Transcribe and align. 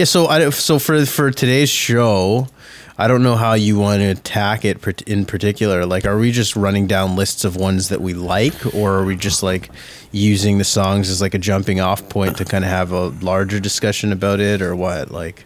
Yeah, 0.00 0.04
so 0.04 0.28
I 0.28 0.48
so 0.48 0.78
for 0.78 1.04
for 1.04 1.30
today's 1.30 1.68
show, 1.68 2.48
I 2.96 3.06
don't 3.06 3.22
know 3.22 3.36
how 3.36 3.52
you 3.52 3.78
want 3.78 4.00
to 4.00 4.06
attack 4.06 4.64
it 4.64 5.02
in 5.02 5.26
particular. 5.26 5.84
Like, 5.84 6.06
are 6.06 6.16
we 6.16 6.32
just 6.32 6.56
running 6.56 6.86
down 6.86 7.16
lists 7.16 7.44
of 7.44 7.54
ones 7.54 7.90
that 7.90 8.00
we 8.00 8.14
like, 8.14 8.74
or 8.74 8.94
are 8.94 9.04
we 9.04 9.14
just 9.14 9.42
like 9.42 9.68
using 10.10 10.56
the 10.56 10.64
songs 10.64 11.10
as 11.10 11.20
like 11.20 11.34
a 11.34 11.38
jumping 11.38 11.80
off 11.80 12.08
point 12.08 12.38
to 12.38 12.46
kind 12.46 12.64
of 12.64 12.70
have 12.70 12.92
a 12.92 13.08
larger 13.08 13.60
discussion 13.60 14.10
about 14.10 14.40
it, 14.40 14.62
or 14.62 14.74
what? 14.74 15.10
Like, 15.10 15.44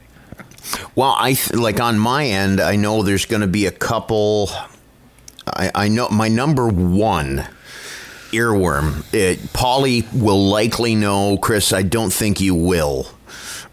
Well, 0.95 1.17
I 1.19 1.33
th- 1.33 1.55
like 1.55 1.81
on 1.81 1.99
my 1.99 2.25
end, 2.25 2.61
I 2.61 2.77
know 2.77 3.03
there's 3.03 3.27
going 3.27 3.43
to 3.43 3.49
be 3.49 3.67
a 3.67 3.73
couple. 3.73 4.51
I, 5.49 5.73
I 5.75 5.89
know 5.89 6.09
my 6.11 6.29
number 6.29 6.69
one 6.69 7.45
earworm. 8.31 9.13
It, 9.13 9.53
Polly 9.53 10.07
will 10.15 10.47
likely 10.47 10.95
know. 10.95 11.39
Chris, 11.39 11.73
I 11.73 11.83
don't 11.83 12.13
think 12.13 12.41
you 12.41 12.55
will. 12.55 13.14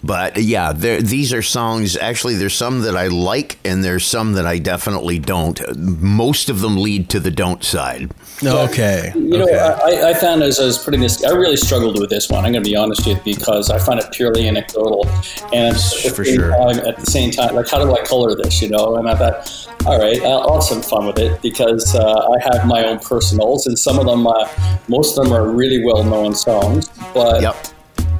But 0.03 0.37
yeah, 0.37 0.73
there, 0.73 0.99
these 1.01 1.31
are 1.31 1.43
songs. 1.43 1.95
Actually, 1.95 2.35
there's 2.35 2.55
some 2.55 2.81
that 2.81 2.97
I 2.97 3.07
like, 3.07 3.59
and 3.63 3.83
there's 3.83 4.05
some 4.05 4.33
that 4.33 4.47
I 4.47 4.57
definitely 4.57 5.19
don't. 5.19 5.61
Most 5.77 6.49
of 6.49 6.61
them 6.61 6.77
lead 6.77 7.09
to 7.11 7.19
the 7.19 7.29
don't 7.29 7.63
side. 7.63 8.09
okay, 8.43 9.11
You 9.13 9.37
know, 9.37 9.43
okay. 9.43 9.59
I, 9.59 10.09
I 10.09 10.13
found 10.15 10.41
as 10.41 10.59
I 10.59 10.65
was 10.65 10.79
putting 10.83 11.01
this, 11.01 11.23
I 11.23 11.29
really 11.31 11.55
struggled 11.55 11.99
with 11.99 12.09
this 12.09 12.29
one. 12.29 12.43
I'm 12.45 12.51
going 12.51 12.63
to 12.63 12.69
be 12.69 12.75
honest 12.75 13.05
with 13.05 13.17
you 13.27 13.35
because 13.35 13.69
I 13.69 13.77
find 13.77 13.99
it 13.99 14.07
purely 14.11 14.47
anecdotal, 14.47 15.05
and 15.53 15.75
at 15.75 15.81
For 15.81 16.09
the 16.09 16.25
same 16.25 16.35
sure. 16.35 16.49
time- 16.49 16.79
at 16.87 16.97
the 16.97 17.05
same 17.11 17.29
time, 17.31 17.53
like 17.55 17.69
how 17.69 17.83
do 17.83 17.93
I 17.95 18.01
color 18.03 18.35
this? 18.35 18.59
You 18.61 18.69
know, 18.69 18.95
and 18.95 19.07
I 19.07 19.15
thought, 19.15 19.67
all 19.85 19.99
right, 19.99 20.21
I'll, 20.23 20.39
I'll 20.41 20.53
have 20.55 20.63
some 20.63 20.81
fun 20.81 21.05
with 21.05 21.19
it 21.19 21.39
because 21.43 21.93
uh, 21.93 22.01
I 22.31 22.37
have 22.51 22.65
my 22.65 22.85
own 22.85 22.97
personals, 22.99 23.67
and 23.67 23.77
some 23.77 23.99
of 23.99 24.07
them, 24.07 24.25
uh, 24.25 24.47
most 24.87 25.17
of 25.17 25.25
them 25.25 25.33
are 25.33 25.47
really 25.51 25.83
well 25.83 26.03
known 26.03 26.33
songs, 26.33 26.89
but 27.13 27.41
Yep. 27.43 27.55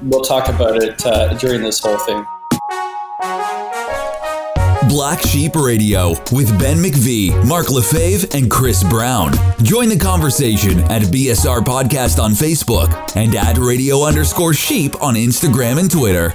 We'll 0.04 0.22
talk 0.22 0.50
about 0.50 0.78
it 0.78 1.05
uh, 1.05 1.34
during 1.36 1.62
this 1.62 1.80
whole 1.80 1.98
thing. 1.98 2.26
Black 4.90 5.22
Sheep 5.22 5.55
Radio 5.55 6.10
with 6.34 6.57
Ben 6.60 6.77
McVee, 6.77 7.48
Mark 7.48 7.70
Lefebvre, 7.70 8.27
and 8.35 8.52
Chris 8.52 8.84
Brown. 8.84 9.32
Join 9.63 9.88
the 9.88 9.98
conversation 9.98 10.79
at 10.91 11.04
BSR 11.04 11.60
Podcast 11.60 12.22
on 12.22 12.32
Facebook 12.32 13.16
and 13.16 13.34
at 13.35 13.57
radio 13.57 14.04
underscore 14.04 14.54
sheep 14.54 15.02
on 15.02 15.13
Instagram 15.16 15.79
and 15.79 15.90
Twitter. 15.90 16.34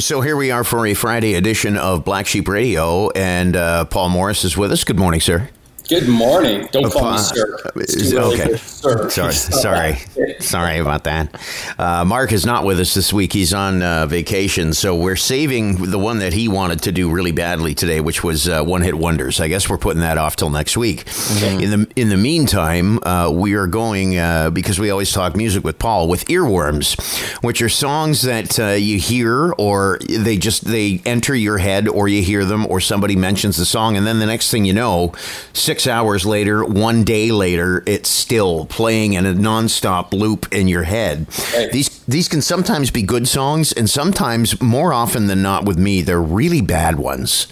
So 0.00 0.20
here 0.20 0.36
we 0.36 0.50
are 0.50 0.64
for 0.64 0.86
a 0.86 0.94
Friday 0.94 1.34
edition 1.34 1.76
of 1.76 2.04
Black 2.04 2.26
Sheep 2.26 2.48
Radio, 2.48 3.10
and 3.10 3.54
uh, 3.54 3.84
Paul 3.84 4.08
Morris 4.08 4.42
is 4.42 4.56
with 4.56 4.72
us. 4.72 4.82
Good 4.82 4.98
morning, 4.98 5.20
sir. 5.20 5.48
Good 5.92 6.08
morning. 6.08 6.66
Don't 6.72 6.90
call 6.90 7.04
Uh, 7.04 7.12
me 7.16 7.18
sir. 7.18 7.58
It's 7.76 8.14
okay. 8.14 8.56
sir. 8.56 9.10
Sorry, 9.10 9.32
sorry, 9.34 9.96
sorry 10.40 10.78
about 10.78 11.04
that. 11.04 11.38
Uh, 11.78 12.02
Mark 12.04 12.32
is 12.32 12.46
not 12.46 12.64
with 12.64 12.80
us 12.80 12.94
this 12.94 13.12
week. 13.12 13.32
He's 13.34 13.52
on 13.52 13.82
uh, 13.82 14.06
vacation, 14.06 14.72
so 14.72 14.96
we're 14.96 15.16
saving 15.16 15.90
the 15.90 15.98
one 15.98 16.18
that 16.20 16.32
he 16.32 16.48
wanted 16.48 16.80
to 16.82 16.92
do 16.92 17.10
really 17.10 17.30
badly 17.30 17.74
today, 17.74 18.00
which 18.00 18.24
was 18.24 18.48
uh, 18.48 18.64
one 18.64 18.80
hit 18.82 18.94
wonders. 18.96 19.38
I 19.38 19.48
guess 19.48 19.68
we're 19.68 19.76
putting 19.78 20.00
that 20.00 20.16
off 20.18 20.34
till 20.34 20.48
next 20.50 20.76
week. 20.78 21.04
In 21.42 21.70
the 21.70 21.86
in 21.94 22.08
the 22.08 22.16
meantime, 22.16 22.98
uh, 23.04 23.30
we 23.30 23.52
are 23.54 23.66
going 23.66 24.18
uh, 24.18 24.48
because 24.50 24.80
we 24.80 24.90
always 24.90 25.12
talk 25.12 25.36
music 25.36 25.62
with 25.62 25.78
Paul 25.78 26.08
with 26.08 26.24
earworms, 26.26 26.98
which 27.44 27.60
are 27.60 27.68
songs 27.68 28.22
that 28.22 28.58
uh, 28.58 28.68
you 28.70 28.98
hear 28.98 29.52
or 29.58 29.98
they 30.08 30.38
just 30.38 30.64
they 30.64 31.02
enter 31.04 31.34
your 31.34 31.58
head, 31.58 31.86
or 31.86 32.08
you 32.08 32.22
hear 32.22 32.44
them, 32.46 32.66
or 32.66 32.80
somebody 32.80 33.14
mentions 33.14 33.58
the 33.58 33.66
song, 33.66 33.96
and 33.96 34.06
then 34.06 34.18
the 34.20 34.26
next 34.26 34.50
thing 34.50 34.64
you 34.64 34.72
know, 34.72 35.12
six 35.52 35.81
hours 35.86 36.24
later, 36.26 36.64
one 36.64 37.04
day 37.04 37.30
later, 37.30 37.82
it's 37.86 38.08
still 38.08 38.66
playing 38.66 39.12
in 39.14 39.26
a 39.26 39.32
nonstop 39.34 40.12
loop 40.12 40.52
in 40.52 40.68
your 40.68 40.82
head. 40.84 41.26
Right. 41.54 41.70
These 41.72 41.88
these 42.08 42.28
can 42.28 42.42
sometimes 42.42 42.90
be 42.90 43.02
good 43.02 43.28
songs, 43.28 43.72
and 43.72 43.88
sometimes, 43.88 44.60
more 44.60 44.92
often 44.92 45.28
than 45.28 45.40
not, 45.42 45.64
with 45.64 45.78
me, 45.78 46.02
they're 46.02 46.20
really 46.20 46.60
bad 46.60 46.98
ones. 46.98 47.46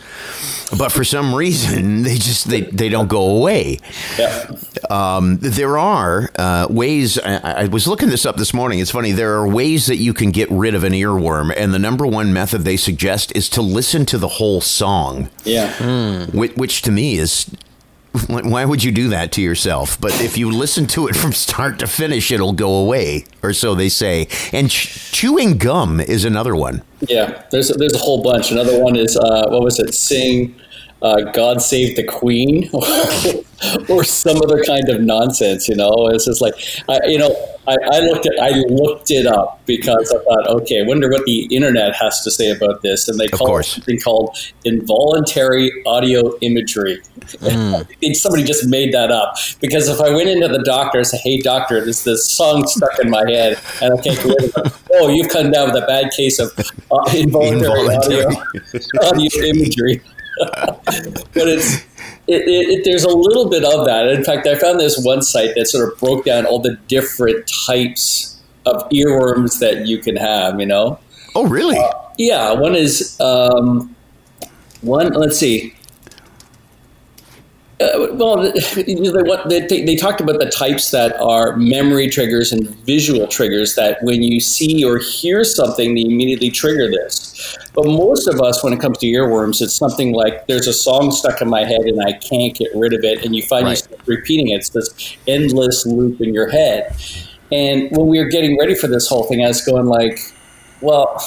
But 0.76 0.90
for 0.92 1.02
some 1.04 1.34
reason, 1.34 2.02
they 2.04 2.14
just 2.16 2.48
they, 2.48 2.62
they 2.62 2.88
don't 2.88 3.08
go 3.08 3.36
away. 3.38 3.78
Yeah. 4.18 4.50
Um, 4.88 5.38
there 5.40 5.78
are 5.78 6.30
uh, 6.36 6.66
ways. 6.68 7.18
I, 7.18 7.62
I 7.62 7.66
was 7.66 7.86
looking 7.86 8.08
this 8.08 8.26
up 8.26 8.36
this 8.36 8.52
morning. 8.52 8.80
It's 8.80 8.90
funny. 8.90 9.12
There 9.12 9.34
are 9.34 9.48
ways 9.48 9.86
that 9.86 9.96
you 9.96 10.12
can 10.14 10.30
get 10.32 10.50
rid 10.50 10.74
of 10.74 10.82
an 10.84 10.92
earworm, 10.94 11.52
and 11.56 11.72
the 11.72 11.78
number 11.78 12.06
one 12.06 12.32
method 12.32 12.62
they 12.62 12.76
suggest 12.76 13.32
is 13.36 13.48
to 13.50 13.62
listen 13.62 14.04
to 14.06 14.18
the 14.18 14.28
whole 14.28 14.60
song 14.60 15.28
Yeah. 15.44 16.26
which, 16.32 16.56
which 16.56 16.82
to 16.82 16.90
me 16.90 17.16
is 17.18 17.50
why 18.28 18.64
would 18.64 18.82
you 18.82 18.90
do 18.90 19.08
that 19.08 19.30
to 19.32 19.40
yourself 19.40 20.00
but 20.00 20.12
if 20.20 20.36
you 20.36 20.50
listen 20.50 20.86
to 20.86 21.06
it 21.06 21.14
from 21.20 21.32
start 21.32 21.78
to 21.78 21.86
finish 21.86 22.30
it'll 22.32 22.52
go 22.52 22.74
away 22.74 23.24
or 23.42 23.52
so 23.52 23.74
they 23.74 23.88
say 23.88 24.26
and 24.52 24.68
ch- 24.70 25.12
chewing 25.12 25.56
gum 25.58 26.00
is 26.00 26.24
another 26.24 26.56
one 26.56 26.82
Yeah, 27.08 27.42
there's 27.50 27.70
a, 27.70 27.74
there's 27.74 27.94
a 27.94 27.98
whole 27.98 28.22
bunch. 28.22 28.50
Another 28.50 28.78
one 28.82 28.94
is 28.94 29.16
uh, 29.16 29.48
what 29.48 29.62
was 29.62 29.78
it? 29.78 29.94
Sing 29.94 30.54
uh, 31.02 31.22
"God 31.32 31.62
Save 31.62 31.96
the 31.96 32.04
Queen" 32.04 32.70
or 33.88 34.04
some 34.04 34.38
other 34.38 34.62
kind 34.64 34.88
of 34.88 35.00
nonsense. 35.00 35.68
You 35.68 35.76
know, 35.76 36.08
it's 36.08 36.24
just 36.26 36.40
like 36.40 36.54
I, 36.88 36.98
you 37.06 37.18
know, 37.18 37.34
I, 37.66 37.76
I 37.92 38.00
looked 38.00 38.26
at 38.26 38.32
I 38.40 38.50
looked 38.68 39.10
it 39.10 39.26
up 39.26 39.60
because 39.66 40.12
I 40.12 40.22
thought, 40.24 40.48
okay, 40.62 40.80
I 40.82 40.86
wonder 40.86 41.08
what 41.10 41.24
the 41.24 41.46
internet 41.54 41.94
has 41.94 42.22
to 42.22 42.30
say 42.30 42.50
about 42.50 42.82
this, 42.82 43.08
and 43.08 43.18
they 43.18 43.28
call 43.28 43.58
it 43.58 43.64
something 43.64 43.98
called 44.00 44.36
involuntary 44.64 45.70
audio 45.86 46.36
imagery. 46.40 47.00
I 47.42 47.84
think 48.00 48.16
somebody 48.16 48.44
just 48.44 48.66
made 48.66 48.92
that 48.94 49.10
up 49.10 49.36
because 49.60 49.88
if 49.88 50.00
I 50.00 50.10
went 50.14 50.28
into 50.28 50.48
the 50.48 50.62
doctor 50.64 50.98
and 50.98 51.06
said, 51.06 51.20
"Hey, 51.20 51.38
doctor, 51.40 51.80
there's 51.80 52.04
this 52.04 52.28
song 52.28 52.66
stuck 52.66 52.98
in 53.00 53.10
my 53.10 53.28
head 53.30 53.58
and 53.82 53.98
I 53.98 54.02
can't 54.02 54.16
get 54.24 54.36
it," 54.38 54.72
oh, 54.94 55.08
you've 55.08 55.28
come 55.28 55.50
down 55.50 55.72
with 55.72 55.82
a 55.82 55.86
bad 55.86 56.10
case 56.12 56.38
of 56.38 56.50
uh, 56.58 57.10
involuntary, 57.14 57.80
Involuntary. 57.80 58.24
audio, 58.24 58.40
audio 59.02 59.42
imagery. 59.44 60.02
But 60.40 61.48
it's 61.48 61.84
it, 62.26 62.42
it, 62.42 62.68
it, 62.68 62.84
there's 62.84 63.04
a 63.04 63.08
little 63.08 63.48
bit 63.48 63.64
of 63.64 63.86
that. 63.86 64.08
In 64.08 64.24
fact, 64.24 64.46
I 64.46 64.56
found 64.56 64.80
this 64.80 65.02
one 65.04 65.22
site 65.22 65.54
that 65.56 65.66
sort 65.66 65.92
of 65.92 65.98
broke 65.98 66.24
down 66.24 66.46
all 66.46 66.60
the 66.60 66.76
different 66.88 67.50
types 67.66 68.40
of 68.66 68.88
earworms 68.90 69.58
that 69.60 69.86
you 69.86 69.98
can 69.98 70.16
have. 70.16 70.60
You 70.60 70.66
know, 70.66 70.98
oh 71.34 71.46
really 71.46 71.78
yeah, 72.20 72.52
one 72.52 72.74
is 72.74 73.18
um, 73.20 73.94
one. 74.82 75.12
Let's 75.12 75.38
see. 75.38 75.74
Uh, 77.80 78.08
well, 78.12 78.52
they, 78.52 78.92
what, 79.22 79.48
they, 79.48 79.66
they 79.66 79.96
talked 79.96 80.20
about 80.20 80.38
the 80.38 80.50
types 80.50 80.90
that 80.90 81.18
are 81.18 81.56
memory 81.56 82.08
triggers 82.10 82.52
and 82.52 82.68
visual 82.84 83.26
triggers 83.26 83.74
that 83.74 83.96
when 84.02 84.22
you 84.22 84.38
see 84.38 84.84
or 84.84 84.98
hear 84.98 85.44
something, 85.44 85.94
they 85.94 86.02
immediately 86.02 86.50
trigger 86.50 86.90
this. 86.90 87.56
But 87.74 87.86
most 87.86 88.26
of 88.26 88.40
us, 88.40 88.62
when 88.64 88.72
it 88.72 88.80
comes 88.80 88.98
to 88.98 89.06
earworms, 89.06 89.62
it's 89.62 89.74
something 89.74 90.12
like 90.12 90.46
there's 90.46 90.66
a 90.66 90.72
song 90.72 91.12
stuck 91.12 91.40
in 91.40 91.48
my 91.48 91.64
head 91.64 91.82
and 91.82 92.00
I 92.02 92.12
can't 92.12 92.54
get 92.54 92.68
rid 92.74 92.92
of 92.92 93.04
it, 93.04 93.24
and 93.24 93.34
you 93.36 93.42
find 93.42 93.64
Right. 93.64 93.70
yourself 93.72 94.00
repeating 94.06 94.48
it. 94.48 94.56
It's 94.56 94.70
this 94.70 95.16
endless 95.28 95.86
loop 95.86 96.20
in 96.20 96.34
your 96.34 96.48
head. 96.48 96.94
And 97.52 97.88
when 97.96 98.06
we 98.08 98.18
were 98.18 98.28
getting 98.28 98.58
ready 98.58 98.74
for 98.74 98.86
this 98.86 99.08
whole 99.08 99.24
thing, 99.24 99.44
I 99.44 99.48
was 99.48 99.60
going 99.62 99.86
like, 99.86 100.18
well, 100.80 101.22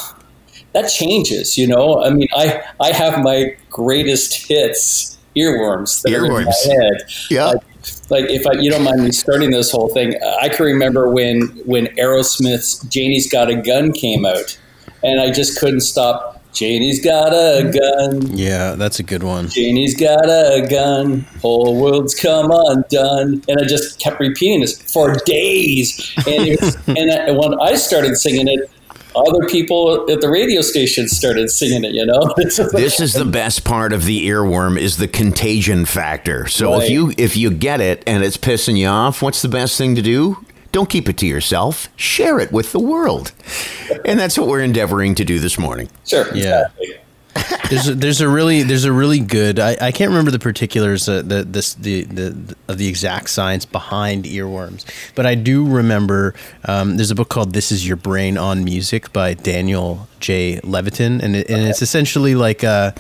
that 0.74 0.88
changes, 0.88 1.58
you 1.58 1.68
know. 1.68 2.02
I 2.04 2.10
mean, 2.10 2.28
I 2.36 2.62
I 2.80 2.92
have 2.92 3.22
my 3.24 3.56
greatest 3.70 4.48
hits 4.48 5.18
earworms 5.36 6.02
that 6.04 6.14
are 6.14 6.26
in 6.26 6.32
my 6.46 6.54
head. 6.66 7.04
Yeah. 7.30 7.46
Like, 7.46 7.62
like 8.10 8.30
if 8.30 8.46
I, 8.48 8.54
you 8.60 8.70
don't 8.72 8.84
mind 8.84 9.04
me 9.04 9.12
starting 9.12 9.52
this 9.52 9.72
whole 9.72 9.90
thing, 9.90 10.16
I 10.42 10.50
can 10.50 10.66
remember 10.66 11.10
when 11.10 11.42
when 11.66 11.88
Aerosmith's 11.98 12.80
"Janie's 12.88 13.30
Got 13.32 13.50
a 13.50 13.56
Gun" 13.56 13.92
came 13.92 14.26
out, 14.26 14.58
and 15.04 15.20
I 15.20 15.32
just 15.32 15.60
couldn't 15.60 15.82
stop. 15.82 16.33
Janie's 16.54 17.04
got 17.04 17.34
a 17.34 17.72
gun. 17.72 18.22
yeah, 18.38 18.76
that's 18.76 19.00
a 19.00 19.04
good 19.04 19.24
one. 19.24 19.50
Janie's 19.50 19.96
got 19.96 20.26
a 20.26 20.66
gun. 20.70 21.22
Whole 21.42 21.80
world's 21.82 22.14
come 22.16 22.52
undone. 22.52 23.42
And 23.48 23.60
I 23.60 23.66
just 23.66 24.00
kept 24.00 24.20
repeating 24.20 24.62
this 24.62 24.80
for 24.92 25.16
days. 25.26 26.14
And, 26.28 26.48
it 26.48 26.62
was, 26.62 26.76
and 26.88 27.12
I, 27.12 27.32
when 27.32 27.60
I 27.60 27.76
started 27.76 28.16
singing 28.18 28.48
it, 28.48 28.70
other 29.16 29.48
people 29.48 30.10
at 30.10 30.22
the 30.22 30.30
radio 30.30 30.62
station 30.62 31.08
started 31.08 31.50
singing 31.52 31.84
it. 31.84 31.94
You 31.94 32.06
know, 32.06 32.34
It's 32.38 32.58
just 32.58 32.74
like- 32.74 32.84
this 32.84 33.00
is 33.00 33.14
the 33.14 33.26
best 33.26 33.64
part 33.64 33.94
of 33.94 34.06
the 34.06 34.28
earworm 34.28 34.80
is 34.80 34.98
the 34.98 35.08
contagion 35.08 35.86
factor 35.86 36.48
so 36.48 36.80
if 36.82 36.90
you 36.90 37.14
if 37.18 37.38
you 37.38 37.52
get 37.52 37.80
it 37.80 38.04
and 38.08 38.24
it's 38.24 38.38
pissing 38.38 38.76
you 38.78 38.88
off 38.88 39.22
what's 39.22 39.42
the 39.44 39.48
best 39.50 39.78
thing 39.78 39.94
to 39.96 40.02
do 40.02 40.44
don't 40.74 40.90
keep 40.90 41.08
it 41.08 41.18
to 41.18 41.26
yourself 41.26 41.88
share 41.96 42.40
it 42.40 42.52
with 42.52 42.74
the 42.74 42.80
world 42.80 43.32
and 44.04 44.20
that's 44.20 44.38
what 44.38 44.48
we're 44.50 44.62
endeavoring 44.62 45.16
to 45.16 45.24
do 45.24 45.40
this 45.40 45.58
morning 45.58 45.88
sure. 46.06 46.26
Yeah. 46.36 46.66
exactly. 46.78 47.00
there's 47.70 47.88
a, 47.88 47.96
there's 47.96 48.22
a 48.22 48.30
really 48.30 48.62
there's 48.64 48.86
a 48.86 48.92
really 48.92 49.20
good 49.20 49.60
I, 49.60 49.76
I 49.82 49.92
can't 49.92 50.10
remember 50.10 50.30
the 50.30 50.40
particulars 50.40 51.10
uh, 51.10 51.22
the 51.24 51.44
this 51.44 51.74
the, 51.74 52.04
the 52.04 52.56
of 52.68 52.78
the 52.78 52.88
exact 52.88 53.30
science 53.30 53.66
behind 53.66 54.26
earworms 54.26 54.86
but 55.16 55.26
I 55.26 55.36
do 55.36 55.66
remember 55.68 56.36
um, 56.66 56.98
there's 56.98 57.12
a 57.12 57.16
book 57.16 57.30
called 57.30 57.54
This 57.54 57.72
Is 57.72 57.88
Your 57.88 57.98
Brain 57.98 58.38
on 58.38 58.64
Music 58.64 59.12
by 59.14 59.34
Daniel 59.34 60.08
J 60.20 60.60
Levitin 60.64 61.24
and 61.24 61.36
it, 61.36 61.50
and 61.50 61.68
it's 61.68 61.82
essentially 61.82 62.36
like 62.36 62.64
uh 62.64 62.92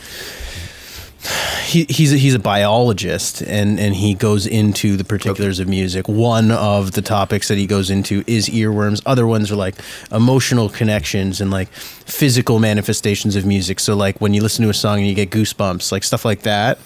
he, 1.66 1.86
he's 1.90 2.12
a, 2.14 2.18
he's 2.18 2.34
a 2.34 2.40
biologist 2.40 3.42
and 3.42 3.80
and 3.80 3.96
he 3.96 4.14
goes 4.14 4.46
into 4.46 4.98
the 4.98 5.04
particulars 5.04 5.60
of 5.60 5.68
music. 5.68 6.08
One 6.08 6.52
of 6.52 6.92
the 6.92 7.02
topics 7.02 7.48
that 7.48 7.58
he 7.58 7.66
goes 7.66 7.90
into 7.90 8.24
is 8.28 8.50
earworms. 8.50 9.02
Other 9.06 9.26
ones 9.26 9.52
are 9.52 9.56
like 9.56 9.76
emotional 10.12 10.70
connections 10.70 11.40
and 11.40 11.50
like 11.50 11.70
physical 11.72 12.60
manifestations 12.60 13.36
of 13.36 13.46
music. 13.46 13.80
So 13.80 13.96
like 13.96 14.20
when 14.20 14.34
you 14.34 14.42
listen 14.42 14.64
to 14.64 14.70
a 14.70 14.74
song 14.74 15.00
and 15.00 15.08
you 15.08 15.16
get 15.16 15.30
goosebumps, 15.30 15.92
like 15.92 16.04
stuff 16.04 16.26
like 16.26 16.42
that. 16.42 16.78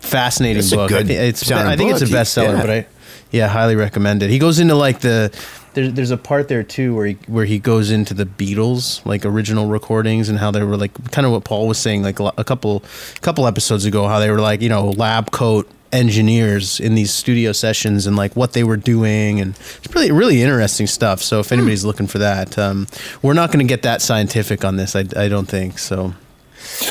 Fascinating 0.00 0.58
It's 0.58 0.70
book. 0.74 0.90
good 0.90 1.04
I 1.04 1.06
think 1.06 1.20
it's 1.20 1.50
I 1.50 1.76
think 1.76 1.90
it's 1.92 2.02
a 2.02 2.06
bestseller, 2.06 2.52
Yeah. 2.54 2.60
but 2.60 2.70
I 2.70 2.86
yeah, 3.30 3.48
highly 3.48 3.76
recommend 3.76 4.22
it. 4.22 4.30
He 4.30 4.38
goes 4.38 4.58
into 4.58 4.74
like 4.74 5.00
the 5.00 5.30
there's 5.78 5.92
there's 5.92 6.10
a 6.10 6.16
part 6.16 6.48
there 6.48 6.64
too 6.64 6.94
where 6.94 7.06
he 7.06 7.14
where 7.28 7.44
he 7.44 7.60
goes 7.60 7.92
into 7.92 8.12
the 8.12 8.26
Beatles 8.26 9.04
like 9.06 9.24
original 9.24 9.66
recordings 9.68 10.28
and 10.28 10.36
how 10.36 10.50
they 10.50 10.64
were 10.64 10.76
like 10.76 10.92
kind 11.12 11.24
of 11.24 11.30
what 11.30 11.44
Paul 11.44 11.68
was 11.68 11.78
saying 11.78 12.02
like 12.02 12.18
a 12.18 12.44
couple 12.44 12.82
couple 13.20 13.46
episodes 13.46 13.84
ago 13.84 14.08
how 14.08 14.18
they 14.18 14.28
were 14.30 14.40
like 14.40 14.60
you 14.60 14.68
know 14.68 14.90
lab 14.90 15.30
coat 15.30 15.70
engineers 15.92 16.80
in 16.80 16.96
these 16.96 17.12
studio 17.12 17.52
sessions 17.52 18.08
and 18.08 18.16
like 18.16 18.34
what 18.34 18.54
they 18.54 18.64
were 18.64 18.76
doing 18.76 19.40
and 19.40 19.50
it's 19.50 19.94
really 19.94 20.10
really 20.10 20.42
interesting 20.42 20.88
stuff. 20.88 21.22
So 21.22 21.38
if 21.38 21.52
anybody's 21.52 21.84
looking 21.84 22.08
for 22.08 22.18
that, 22.18 22.58
um, 22.58 22.88
we're 23.22 23.34
not 23.34 23.52
going 23.52 23.64
to 23.64 23.68
get 23.68 23.82
that 23.82 24.02
scientific 24.02 24.64
on 24.64 24.76
this. 24.76 24.96
I, 24.96 25.04
I 25.16 25.28
don't 25.28 25.46
think 25.46 25.78
so. 25.78 26.14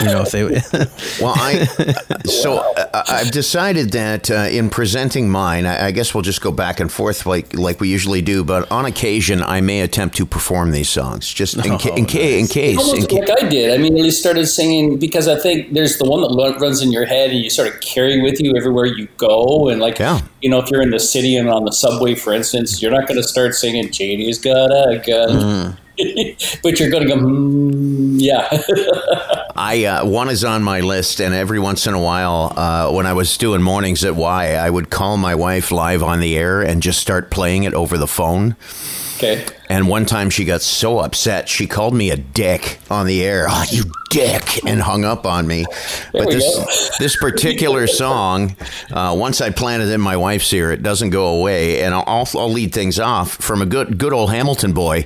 You 0.02 0.06
know 0.08 0.22
if 0.24 0.32
they 0.32 0.44
Well, 1.22 1.34
I 1.38 1.66
so 2.26 2.58
uh, 2.58 3.04
I've 3.08 3.32
decided 3.32 3.92
that 3.92 4.30
uh, 4.30 4.48
in 4.50 4.70
presenting 4.70 5.30
mine, 5.30 5.66
I, 5.66 5.88
I 5.88 5.92
guess 5.92 6.14
we'll 6.14 6.24
just 6.24 6.42
go 6.42 6.52
back 6.52 6.80
and 6.80 6.92
forth 6.92 7.26
like 7.26 7.54
like 7.58 7.80
we 7.80 7.90
usually 7.90 8.22
do. 8.22 8.44
But 8.44 8.70
on 8.72 8.86
occasion, 8.86 9.42
I 9.42 9.62
may 9.62 9.82
attempt 9.82 10.18
to 10.18 10.26
perform 10.26 10.72
these 10.72 10.90
songs 10.90 11.34
just 11.34 11.56
in, 11.56 11.78
ca- 11.78 11.96
in, 11.96 12.06
ca- 12.06 12.40
in 12.40 12.48
case. 12.48 12.74
In 12.80 12.80
Almost 12.80 13.10
ca- 13.10 13.16
like 13.18 13.44
I 13.44 13.48
did. 13.50 13.72
I 13.74 13.78
mean, 13.78 13.98
you 13.98 14.12
started 14.12 14.46
singing 14.48 14.98
because 15.00 15.28
I 15.28 15.40
think 15.40 15.74
there's 15.74 15.98
the 15.98 16.06
one 16.06 16.22
that 16.22 16.32
lo- 16.32 16.58
runs 16.58 16.82
in 16.82 16.92
your 16.92 17.06
head 17.06 17.30
and 17.32 17.40
you 17.40 17.50
sort 17.50 17.68
of 17.74 17.80
carry 17.82 18.22
with 18.22 18.40
you 18.42 18.56
everywhere 18.56 18.86
you 18.86 19.08
go. 19.18 19.70
And 19.70 19.80
like, 19.82 20.00
Yeah. 20.00 20.22
you 20.42 20.50
know, 20.50 20.60
if 20.60 20.70
you're 20.70 20.82
in 20.82 20.92
the 20.92 21.00
city 21.00 21.36
and 21.36 21.50
on 21.50 21.66
the 21.66 21.72
subway, 21.72 22.16
for 22.16 22.34
instance, 22.34 22.82
you're 22.82 22.92
not 22.92 23.08
going 23.08 23.22
to 23.22 23.28
start 23.28 23.56
singing 23.56 23.92
"Janie's 23.92 24.40
got 24.40 24.70
a 24.72 25.02
gun," 25.06 25.78
but 26.64 26.80
you're 26.80 26.90
going 26.90 27.08
to 27.08 27.10
go, 27.10 27.20
mm, 27.20 28.16
yeah. 28.20 28.48
I 29.56 29.86
uh, 29.86 30.06
one 30.06 30.30
is 30.30 30.44
on 30.44 30.62
my 30.62 30.82
list, 30.82 31.20
and 31.20 31.34
every 31.34 31.60
once 31.60 31.88
in 31.88 31.96
a 31.96 32.00
while, 32.00 32.54
uh, 32.56 32.92
when 32.92 33.08
I 33.08 33.14
was 33.14 33.36
doing 33.38 33.62
mornings 33.64 34.04
at 34.04 34.16
Y, 34.16 34.54
I 34.54 34.70
would 34.70 34.92
call 34.92 35.18
my 35.18 35.34
wife 35.34 35.72
live 35.72 36.04
on 36.04 36.20
the 36.20 36.38
air 36.38 36.62
and 36.62 36.84
just 36.84 37.00
start 37.00 37.32
playing 37.32 37.64
it 37.64 37.74
over 37.74 37.98
the 37.98 38.08
phone. 38.08 38.56
okay. 39.16 39.44
And 39.70 39.90
one 39.90 40.06
time 40.06 40.30
she 40.30 40.46
got 40.46 40.62
so 40.62 41.00
upset, 41.00 41.50
she 41.50 41.66
called 41.68 41.94
me 41.94 42.12
a 42.12 42.16
dick 42.16 42.78
on 42.90 43.08
the 43.08 43.24
air. 43.24 43.48
Oh, 43.50 43.66
you 43.70 43.84
dick! 44.12 44.64
And 44.66 44.82
hung 44.82 45.04
up 45.04 45.26
on 45.26 45.48
me. 45.48 45.66
But 46.14 46.30
this 46.30 46.56
go. 46.56 46.66
this 47.00 47.18
particular 47.18 47.88
song, 47.88 48.56
uh, 48.92 49.16
once 49.18 49.42
I 49.42 49.50
plant 49.50 49.84
it 49.84 49.90
in 49.90 50.00
my 50.00 50.16
wife's 50.16 50.54
ear, 50.54 50.72
it 50.72 50.84
doesn't 50.84 51.10
go 51.10 51.40
away. 51.40 51.82
And 51.84 51.94
I'll, 51.94 52.04
I'll, 52.08 52.28
I'll 52.36 52.52
lead 52.52 52.74
things 52.74 53.00
off 53.00 53.32
from 53.32 53.62
a 53.62 53.66
good 53.66 53.98
good 53.98 54.14
old 54.14 54.30
Hamilton 54.30 54.74
boy. 54.74 55.06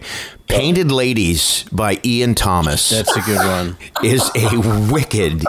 Painted 0.51 0.91
Ladies 0.91 1.63
by 1.71 1.99
Ian 2.03 2.35
Thomas 2.35 2.89
that's 2.89 3.15
a 3.15 3.21
good 3.21 3.37
one. 3.37 3.77
is 4.03 4.29
a 4.35 4.91
wicked. 4.91 5.43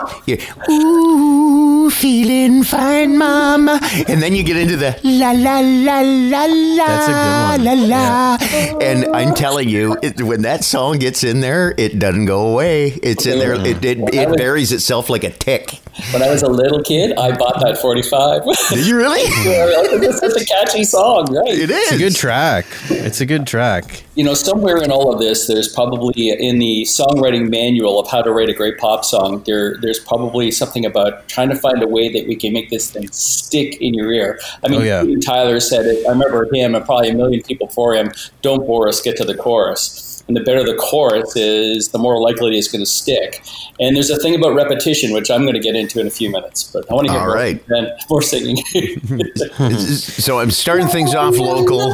Ooh, 0.69 1.89
feeling 1.91 2.63
fine, 2.63 3.17
mama. 3.17 3.81
And 4.07 4.23
then 4.23 4.33
you 4.33 4.43
get 4.43 4.55
into 4.55 4.77
the 4.77 4.97
la 5.03 5.31
la 5.33 5.59
la 5.59 5.99
la 5.99 6.45
la 6.45 6.87
That's 6.87 7.07
a 7.09 7.11
good 7.11 7.65
one. 7.65 7.89
la 7.89 8.37
one. 8.37 8.69
la. 8.69 8.77
And 8.79 9.05
I'm 9.13 9.35
telling 9.35 9.67
you, 9.67 9.97
it, 10.01 10.21
when 10.21 10.43
that 10.43 10.63
song 10.63 10.99
gets 10.99 11.23
in 11.25 11.41
there, 11.41 11.75
it 11.77 11.99
doesn't 11.99 12.25
go 12.25 12.47
away. 12.53 12.87
It's 13.03 13.25
in 13.25 13.39
there. 13.39 13.55
It, 13.55 13.83
it, 13.83 13.97
it 14.13 14.37
buries 14.37 14.71
itself 14.71 15.09
like 15.09 15.25
a 15.25 15.31
tick. 15.31 15.79
When 16.11 16.23
I 16.23 16.29
was 16.29 16.41
a 16.41 16.47
little 16.49 16.81
kid, 16.81 17.13
I 17.17 17.35
bought 17.37 17.59
that 17.61 17.77
45. 17.77 18.43
Did 18.71 18.87
you 18.87 18.97
really? 18.97 19.19
it's 19.21 20.19
such 20.19 20.41
a 20.41 20.45
catchy 20.45 20.83
song, 20.83 21.25
right? 21.33 21.47
It 21.53 21.69
is. 21.69 21.77
It's 21.83 21.91
a 21.91 21.97
good 21.97 22.15
track. 22.15 22.65
It's 22.89 23.21
a 23.21 23.25
good 23.25 23.45
track. 23.45 24.03
you 24.15 24.23
know, 24.23 24.33
somewhere 24.33 24.77
in 24.81 24.91
all 24.91 25.13
of 25.13 25.19
this, 25.19 25.45
there's 25.47 25.71
probably 25.71 26.29
in 26.31 26.57
the 26.59 26.83
songwriting 26.83 27.49
manual 27.49 27.99
of 27.99 28.09
how 28.09 28.21
to 28.23 28.31
write 28.31 28.49
a 28.49 28.53
great 28.53 28.77
pop 28.79 29.05
song. 29.05 29.43
There, 29.45 29.77
there's 29.81 29.99
probably 29.99 30.49
something 30.51 30.85
about 30.85 31.27
trying 31.27 31.49
to 31.49 31.55
find 31.55 31.83
a 31.83 31.87
way 31.87 32.09
that 32.09 32.27
we 32.27 32.35
can 32.35 32.53
make 32.53 32.69
this 32.69 32.89
thing 32.91 33.07
stick 33.11 33.79
in 33.81 33.93
your 33.93 34.11
ear. 34.11 34.39
I 34.63 34.69
mean, 34.69 34.81
Oh, 34.81 34.83
yeah. 34.83 35.03
Tyler 35.23 35.59
said 35.59 35.85
it. 35.85 36.05
I 36.07 36.11
remember 36.11 36.47
him 36.53 36.73
and 36.75 36.83
probably 36.85 37.09
a 37.09 37.13
million 37.15 37.43
people 37.43 37.67
before 37.67 37.93
him. 37.95 38.11
Don't 38.41 38.65
bore 38.65 38.87
us, 38.87 38.99
get 39.01 39.15
to 39.17 39.25
the 39.25 39.35
chorus. 39.35 40.12
And 40.27 40.37
the 40.37 40.41
better 40.41 40.63
the 40.63 40.75
chorus 40.75 41.35
is, 41.35 41.89
the 41.89 41.97
more 41.97 42.17
likely 42.19 42.57
it's 42.57 42.69
going 42.69 42.81
to 42.81 42.89
stick. 42.89 43.43
And 43.79 43.95
there's 43.95 44.09
a 44.09 44.17
thing 44.17 44.35
about 44.35 44.53
repetition, 44.55 45.11
which 45.13 45.29
I'm 45.29 45.41
going 45.41 45.53
to 45.55 45.59
get 45.59 45.75
into 45.75 45.99
in 45.99 46.07
a 46.07 46.11
few 46.11 46.29
minutes. 46.29 46.63
But 46.63 46.89
I 46.89 46.93
want 46.93 47.07
to 47.07 47.13
get 47.13 47.19
All 47.19 47.27
more, 47.27 47.35
right. 47.35 47.61
more 48.09 48.21
singing. 48.21 48.57
So 50.23 50.39
I'm 50.39 50.51
starting 50.51 50.87
things 50.87 51.13
off 51.13 51.37
local. 51.37 51.79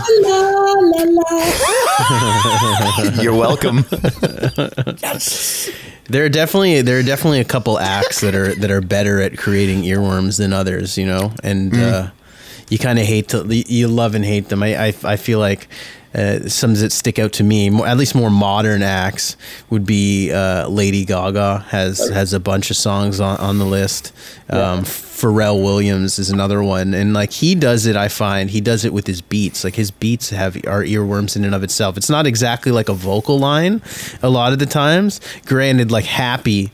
You're 3.24 3.34
welcome. 3.36 3.86
There 6.10 6.26
are 6.26 6.30
definitely 6.30 6.81
there 6.81 7.00
are 7.00 7.04
definitely 7.04 7.40
a 7.40 7.46
couple 7.46 7.78
acts 7.80 8.22
that 8.22 8.36
are 8.36 8.54
that 8.56 8.72
are 8.72 8.81
better 8.81 9.22
at 9.22 9.38
creating 9.38 9.84
earworms 9.84 10.38
than 10.38 10.54
others, 10.54 10.98
you 10.98 11.06
know, 11.06 11.34
and 11.44 11.74
uh, 11.76 12.10
you 12.70 12.78
kind 12.80 12.98
of 13.00 13.06
hate 13.06 13.30
to 13.30 13.46
you 13.48 13.88
love 13.88 14.16
and 14.16 14.26
hate 14.26 14.50
them. 14.50 14.64
I 14.64 14.88
I, 14.88 14.94
I 15.04 15.16
feel 15.18 15.40
like. 15.40 15.68
Uh, 16.14 16.48
some 16.48 16.74
that 16.74 16.92
stick 16.92 17.20
out 17.20 17.32
to 17.34 17.44
me, 17.44 17.70
more, 17.70 17.86
at 17.88 17.98
least 17.98 18.16
more 18.16 18.32
modern 18.32 18.82
acts, 18.82 19.38
would 19.70 19.86
be 19.86 20.32
uh, 20.32 20.68
Lady 20.68 21.06
Gaga 21.06 21.66
has 21.70 22.10
has 22.10 22.34
a 22.34 22.40
bunch 22.40 22.72
of 22.72 22.78
songs 22.78 23.20
on, 23.20 23.38
on 23.38 23.60
the 23.60 23.66
list. 23.66 24.12
Um, 24.50 24.84
Pharrell 24.84 25.62
Williams 25.62 26.18
is 26.18 26.30
another 26.32 26.64
one, 26.64 26.94
and 26.94 27.14
like 27.14 27.32
he 27.32 27.54
does 27.54 27.86
it, 27.86 27.96
I 27.96 28.08
find 28.08 28.50
he 28.50 28.62
does 28.62 28.86
it 28.86 28.94
with 28.94 29.06
his 29.06 29.22
beats. 29.22 29.64
Like 29.64 29.76
his 29.76 29.92
beats 29.92 30.32
have 30.32 30.56
are 30.66 30.84
earworms 30.84 31.36
in 31.36 31.44
and 31.44 31.54
of 31.54 31.62
itself. 31.62 31.98
It's 31.98 32.10
not 32.10 32.26
exactly 32.26 32.72
like 32.72 32.90
a 32.90 32.94
vocal 32.94 33.38
line, 33.38 33.82
a 34.24 34.30
lot 34.30 34.54
of 34.54 34.60
the 34.60 34.66
times. 34.66 35.22
Granted, 35.46 35.92
like 35.92 36.06
Happy 36.06 36.72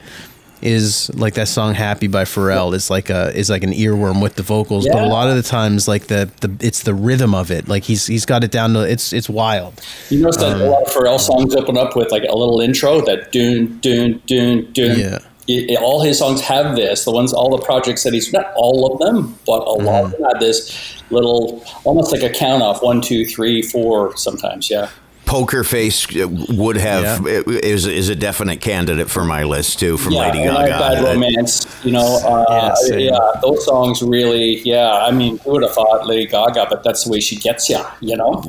is 0.66 1.12
like 1.14 1.36
that 1.36 1.48
song 1.48 1.76
"Happy" 1.76 2.08
by 2.08 2.24
Pharrell 2.24 2.74
is 2.74 2.90
like 2.90 3.10
a 3.10 3.32
is 3.38 3.50
like 3.50 3.64
an 3.64 3.72
earworm 3.72 4.22
with 4.22 4.36
the 4.36 4.44
vocals, 4.44 4.88
but 4.88 5.02
a 5.02 5.08
lot 5.08 5.30
of 5.30 5.36
the 5.36 5.44
times 5.44 5.88
like 5.88 6.08
the 6.08 6.30
the 6.42 6.58
it's 6.60 6.82
the 6.82 6.94
rhythm 6.94 7.36
of 7.36 7.52
it. 7.52 7.68
Like 7.68 7.84
he's 7.84 8.08
he's 8.08 8.26
got 8.26 8.44
it 8.44 8.52
down 8.52 8.74
to 8.74 8.82
it's 8.82 9.14
it's 9.14 9.30
wild. 9.30 9.80
You 10.10 10.22
notice 10.22 10.38
that 10.38 10.60
a 10.60 10.66
lot 10.66 10.82
of 10.82 10.88
um, 10.88 10.94
Pharrell 10.94 11.20
songs 11.20 11.56
open 11.56 11.78
up 11.78 11.96
with 11.96 12.12
like 12.12 12.24
a 12.24 12.36
little 12.36 12.60
intro 12.60 13.02
that 13.02 13.32
doon 13.32 13.78
doon 13.80 14.22
doon 14.26 14.72
doon. 14.74 15.00
Yeah. 15.00 15.20
It- 15.48 15.70
it- 15.70 15.80
all 15.80 16.02
his 16.02 16.18
songs 16.18 16.42
have 16.42 16.76
this. 16.76 17.06
The 17.06 17.12
ones, 17.12 17.32
all 17.32 17.56
the 17.56 17.64
projects 17.64 18.02
that 18.02 18.14
he's 18.14 18.34
not 18.34 18.52
all 18.56 18.92
of 18.92 19.00
them, 19.00 19.38
but 19.46 19.60
a 19.60 19.74
lot 19.74 19.80
mm-hmm. 19.80 20.06
of 20.06 20.12
them 20.14 20.24
have 20.24 20.40
this 20.40 20.76
little, 21.12 21.64
almost 21.84 22.12
like 22.12 22.24
a 22.24 22.32
count 22.32 22.64
off 22.64 22.82
one, 22.82 23.00
two, 23.00 23.28
three, 23.28 23.62
four. 23.62 24.18
Sometimes, 24.18 24.72
yeah. 24.72 24.90
Poker 25.26 25.64
Face 25.64 26.08
would 26.14 26.78
have 26.78 27.28
Yeah. 27.28 27.42
is 27.46 27.86
is 27.88 28.10
a 28.10 28.16
definite 28.16 28.62
candidate 28.62 29.10
for 29.10 29.24
my 29.26 29.44
list 29.44 29.80
too 29.80 29.98
from 29.98 30.14
yeah, 30.14 30.20
Lady 30.28 30.44
and 30.44 30.56
Gaga. 30.56 30.70
Bad 30.70 31.04
Romance. 31.04 31.66
You 31.84 31.92
know, 31.92 32.18
uh, 32.24 32.76
Yeah, 32.90 32.96
yeah, 32.98 33.20
those 33.42 33.66
songs 33.66 34.02
really. 34.02 34.62
Yeah, 34.62 34.92
I 35.06 35.12
mean, 35.12 35.38
who 35.40 35.52
would 35.54 35.64
have 35.64 35.74
thought 35.74 36.06
Lady 36.08 36.28
Gaga? 36.28 36.68
But 36.70 36.84
that's 36.84 37.04
the 37.06 37.12
way 37.12 37.20
she 37.20 37.36
gets 37.38 37.70
you. 37.70 37.80
You 38.02 38.18
know. 38.18 38.44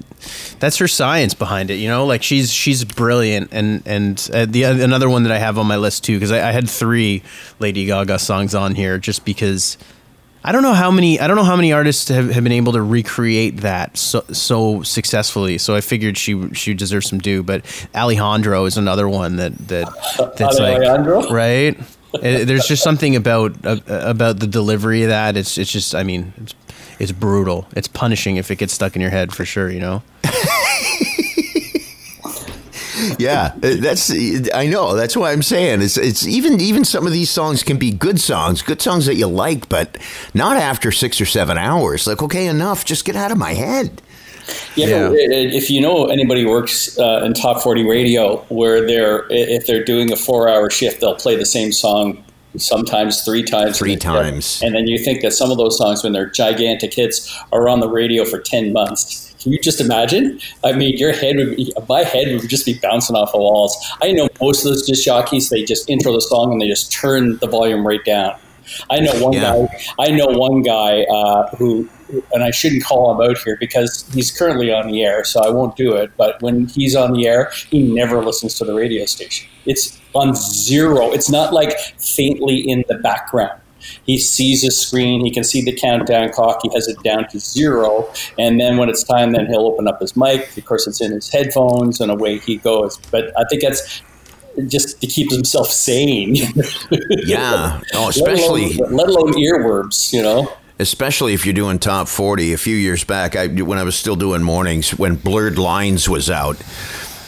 That's 0.59 0.79
her 0.79 0.89
science 0.89 1.35
behind 1.35 1.71
it, 1.71 1.75
you 1.77 1.89
know. 1.89 2.07
Like 2.07 2.23
she's 2.23 2.53
she's 2.53 2.85
brilliant, 2.85 3.49
and 3.53 3.83
and 3.87 4.31
uh, 4.33 4.47
the 4.47 4.65
another 4.65 5.09
one 5.09 5.23
that 5.25 5.33
I 5.33 5.39
have 5.39 5.59
on 5.59 5.67
my 5.67 5.77
list 5.77 6.05
too 6.05 6.15
because 6.17 6.33
I, 6.33 6.49
I 6.49 6.53
had 6.53 6.69
three 6.69 7.23
Lady 7.59 7.87
Gaga 7.87 8.19
songs 8.19 8.55
on 8.55 8.75
here 8.75 8.99
just 8.99 9.25
because 9.25 9.77
I 10.47 10.53
don't 10.53 10.63
know 10.63 10.75
how 10.75 10.93
many 10.93 11.19
I 11.19 11.27
don't 11.27 11.35
know 11.35 11.43
how 11.43 11.57
many 11.57 11.73
artists 11.73 12.09
have, 12.09 12.31
have 12.31 12.45
been 12.45 12.53
able 12.53 12.75
to 12.75 12.81
recreate 12.83 13.59
that 13.59 13.97
so 13.99 14.21
so 14.31 14.81
successfully. 14.83 15.59
So 15.59 15.75
I 15.75 15.81
figured 15.81 16.17
she 16.17 16.55
she 16.55 16.73
deserves 16.73 17.09
some 17.09 17.19
due. 17.19 17.43
But 17.43 17.65
Alejandro 17.97 18.65
is 18.65 18.77
another 18.77 19.09
one 19.09 19.37
that 19.37 19.59
that 19.67 19.89
that's 20.37 20.61
like 20.61 21.31
right. 21.31 21.77
Uh, 22.15 22.45
There's 22.45 22.67
just 22.69 22.85
something 22.85 23.17
about 23.17 23.67
uh, 23.67 23.81
about 23.89 24.39
the 24.39 24.47
delivery 24.47 25.03
of 25.03 25.09
that. 25.09 25.37
It's 25.37 25.59
it's 25.59 25.71
just 25.73 25.97
I 25.97 26.05
mean 26.05 26.33
it's 26.41 26.55
it's 27.01 27.13
brutal. 27.13 27.67
It's 27.75 27.89
punishing 27.89 28.37
if 28.37 28.53
it 28.53 28.57
gets 28.57 28.73
stuck 28.73 28.95
in 28.95 29.03
your 29.03 29.11
head 29.11 29.35
for 29.35 29.45
sure. 29.45 29.69
You 29.69 29.81
know. 29.81 30.03
Yeah, 33.19 33.53
uh, 33.63 33.77
that's 33.79 34.11
I 34.55 34.67
know. 34.67 34.95
That's 34.95 35.17
why 35.17 35.33
I'm 35.33 35.43
saying 35.43 35.83
it's 35.83 35.97
it's 35.97 36.27
even 36.27 36.61
even 36.61 36.85
some 36.85 37.07
of 37.07 37.13
these 37.13 37.31
songs 37.31 37.63
can 37.63 37.77
be 37.79 37.91
good 37.91 38.21
songs, 38.21 38.63
good 38.63 38.81
songs 38.83 39.07
that 39.07 39.15
you 39.17 39.27
like, 39.27 39.69
but 39.69 39.97
not 40.35 40.57
after 40.57 40.91
six 40.93 41.21
or 41.21 41.27
seven 41.27 41.59
hours. 41.59 42.07
Like, 42.07 42.23
okay, 42.23 42.47
enough. 42.47 42.85
Just 42.85 43.05
get 43.05 43.17
out 43.17 43.33
of 43.33 43.39
my 43.39 43.55
head. 43.55 44.03
Yeah, 44.77 44.87
Yeah. 44.87 45.11
if 45.15 45.71
you 45.71 45.81
know 45.81 46.07
anybody 46.07 46.43
who 46.43 46.51
works 46.51 46.99
uh, 46.99 47.23
in 47.25 47.35
top 47.35 47.63
forty 47.63 47.85
radio, 47.85 48.37
where 48.49 48.87
they're 48.87 49.27
if 49.31 49.67
they're 49.67 49.85
doing 49.85 50.13
a 50.13 50.17
four-hour 50.17 50.71
shift, 50.71 51.01
they'll 51.01 51.17
play 51.17 51.35
the 51.37 51.47
same 51.47 51.73
song 51.73 52.23
sometimes 52.57 53.23
three 53.23 53.43
times. 53.43 53.79
Three 53.79 53.93
in 53.93 53.99
a 53.99 54.01
shift. 54.01 54.05
times. 54.05 54.63
and 54.63 54.75
then 54.75 54.87
you 54.87 54.99
think 54.99 55.23
that 55.23 55.33
some 55.33 55.51
of 55.51 55.59
those 55.59 55.77
songs, 55.77 56.03
when 56.05 56.13
they're 56.13 56.31
gigantic 56.31 56.95
hits, 56.95 57.37
are 57.53 57.69
on 57.69 57.81
the 57.81 57.89
radio 57.89 58.25
for 58.25 58.39
ten 58.39 58.73
months. 58.73 59.26
Can 59.47 59.53
you 59.53 59.61
just 59.61 59.81
imagine? 59.81 60.41
I 60.65 60.73
mean, 60.73 60.97
your 60.99 61.13
head 61.13 61.37
would 61.37 61.55
be, 61.55 61.73
my 61.89 62.03
head 62.03 62.33
would 62.33 62.51
just 62.51 62.67
be 62.67 62.81
bouncing 62.83 63.15
off 63.15 63.31
the 63.31 63.39
walls. 63.39 63.77
I 64.03 64.11
know 64.11 64.27
most 64.41 64.65
of 64.65 64.73
those 64.73 64.85
disc 64.85 65.05
jockeys, 65.05 65.51
they 65.51 65.63
just 65.63 65.89
intro 65.89 66.13
the 66.13 66.21
song 66.21 66.51
and 66.51 66.61
they 66.61 66.67
just 66.67 66.91
turn 66.91 67.37
the 67.37 67.47
volume 67.47 67.87
right 67.87 68.05
down. 68.05 68.37
I 68.91 68.99
know 68.99 69.13
one 69.23 69.35
Yeah. 69.35 69.43
guy. 69.69 69.79
I 70.01 70.11
know 70.11 70.27
one 70.27 70.63
guy 70.63 71.05
uh, 71.05 71.47
who, 71.57 71.89
and 72.35 72.43
I 72.43 72.51
shouldn't 72.51 72.83
call 72.83 73.15
him 73.15 73.31
out 73.31 73.39
here 73.39 73.57
because 73.61 74.05
he's 74.13 74.37
currently 74.37 74.73
on 74.73 74.91
the 74.91 75.05
air, 75.05 75.23
so 75.23 75.45
I 75.45 75.51
won't 75.51 75.77
do 75.77 75.95
it. 75.95 76.11
But 76.17 76.43
when 76.43 76.67
he's 76.67 76.97
on 76.97 77.13
the 77.13 77.29
air, 77.29 77.53
he 77.71 77.85
never 77.85 78.25
listens 78.25 78.55
to 78.59 78.65
the 78.65 78.75
radio 78.75 79.07
station. 79.07 79.49
It's 79.65 79.97
on 80.13 80.35
zero. 80.35 81.13
It's 81.13 81.31
not 81.31 81.53
like 81.53 81.79
faintly 82.01 82.57
in 82.57 82.83
the 82.89 82.97
background. 82.97 83.61
He 84.05 84.19
sees 84.19 84.63
his 84.63 84.81
screen. 84.81 85.25
He 85.25 85.31
can 85.31 85.45
see 85.45 85.63
the 85.63 85.73
countdown 85.75 86.31
clock. 86.31 86.61
He 86.63 86.71
has 86.75 86.89
it 86.89 87.03
down 87.03 87.29
to 87.29 87.39
zero, 87.39 88.11
and 88.39 88.61
then 88.61 88.77
when 88.77 88.89
it's 88.89 89.03
time, 89.05 89.33
then 89.33 89.47
he'll 89.47 89.67
open 89.67 89.87
up 89.89 90.01
his 90.01 90.17
mic. 90.17 90.57
Of 90.57 90.65
course, 90.65 90.87
it's 90.87 91.01
in 91.01 91.13
his 91.13 91.29
headphones, 91.29 92.01
and 92.01 92.11
away 92.11 92.39
he 92.39 92.57
goes. 92.57 92.99
But 93.11 93.33
I 93.39 93.45
think 93.51 93.63
that's 93.63 94.03
just 94.69 95.01
to 95.03 95.07
keep 95.07 95.31
himself 95.31 95.71
sane. 95.71 96.37
Yeah. 97.27 97.81
Oh, 97.95 98.11
Let 98.17 98.29
alone- 98.29 98.65
especially 98.65 98.75
let 98.77 99.09
alone, 99.09 99.33
earworms, 99.35 100.13
you 100.13 100.23
know. 100.23 100.53
especially 100.79 101.35
if 101.35 101.45
you're 101.45 101.53
doing 101.55 101.79
top 101.79 102.07
40 102.09 102.53
a 102.53 102.59
few 102.59 102.77
years 102.77 103.03
back 103.05 103.35
I, 103.35 103.47
when 103.49 103.79
i 103.79 103.83
was 103.83 103.97
still 103.97 104.15
doing 104.17 104.43
mornings 104.43 104.91
when 104.91 105.17
blurred 105.17 105.59
lines 105.59 106.09
was 106.09 106.29
out 106.31 106.57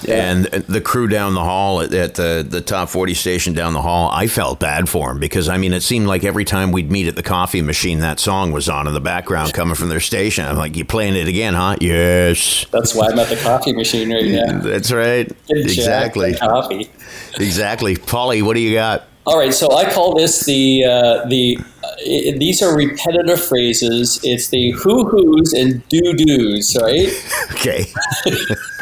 and 0.07 0.45
the 0.47 0.81
crew 0.81 1.09
down 1.09 1.35
the 1.35 1.43
hall 1.45 1.81
at, 1.81 1.93
at 1.93 2.14
the, 2.14 2.47
the 2.49 2.61
top 2.61 2.88
40 2.88 3.14
station 3.14 3.52
down 3.55 3.73
the 3.73 3.83
hall 3.83 4.11
i 4.12 4.26
felt 4.26 4.61
bad 4.61 4.88
for 4.88 5.09
them 5.09 5.19
because 5.19 5.49
i 5.49 5.57
mean 5.57 5.73
it 5.73 5.81
seemed 5.83 6.07
like 6.07 6.25
every 6.25 6.45
time 6.45 6.71
we'd 6.71 6.90
meet 6.90 7.09
at 7.09 7.17
the 7.17 7.23
coffee 7.23 7.62
machine 7.62 8.00
that 8.00 8.21
song 8.21 8.52
was 8.52 8.69
on 8.69 8.87
in 8.87 8.95
the 8.95 9.00
background 9.00 9.52
coming 9.55 9.75
from 9.75 9.88
their 9.88 10.00
station 10.00 10.45
i'm 10.45 10.57
like 10.57 10.76
you 10.76 10.85
playing 10.85 11.17
it 11.17 11.26
again 11.26 11.55
huh 11.55 11.76
yes 11.81 12.67
That's 12.71 12.95
why 12.95 13.09
I'm 13.09 13.19
at 13.19 13.28
the 13.28 13.37
coffee 13.37 13.73
machine 13.73 14.12
right 14.12 14.26
now. 14.26 14.61
that's 14.62 14.93
right 14.93 15.31
exactly 15.49 16.35
Coffee. 16.35 16.90
exactly 17.38 17.97
polly 17.97 18.43
what 18.43 18.55
do 18.55 18.61
you 18.61 18.75
got 18.75 19.07
All 19.26 19.38
right, 19.38 19.52
so 19.52 19.71
I 19.76 19.93
call 19.93 20.14
this 20.14 20.45
the 20.47 20.85
uh, 20.85 21.26
the. 21.28 21.59
Uh, 21.85 21.87
i 21.87 22.33
these 22.38 22.62
are 22.62 22.75
repetitive 22.75 23.45
phrases. 23.45 24.19
It's 24.23 24.49
the 24.49 24.71
hoo 24.71 25.05
hoos 25.05 25.52
and 25.52 25.87
doo 25.88 26.14
doos, 26.14 26.75
right? 26.81 27.12
okay 27.52 27.85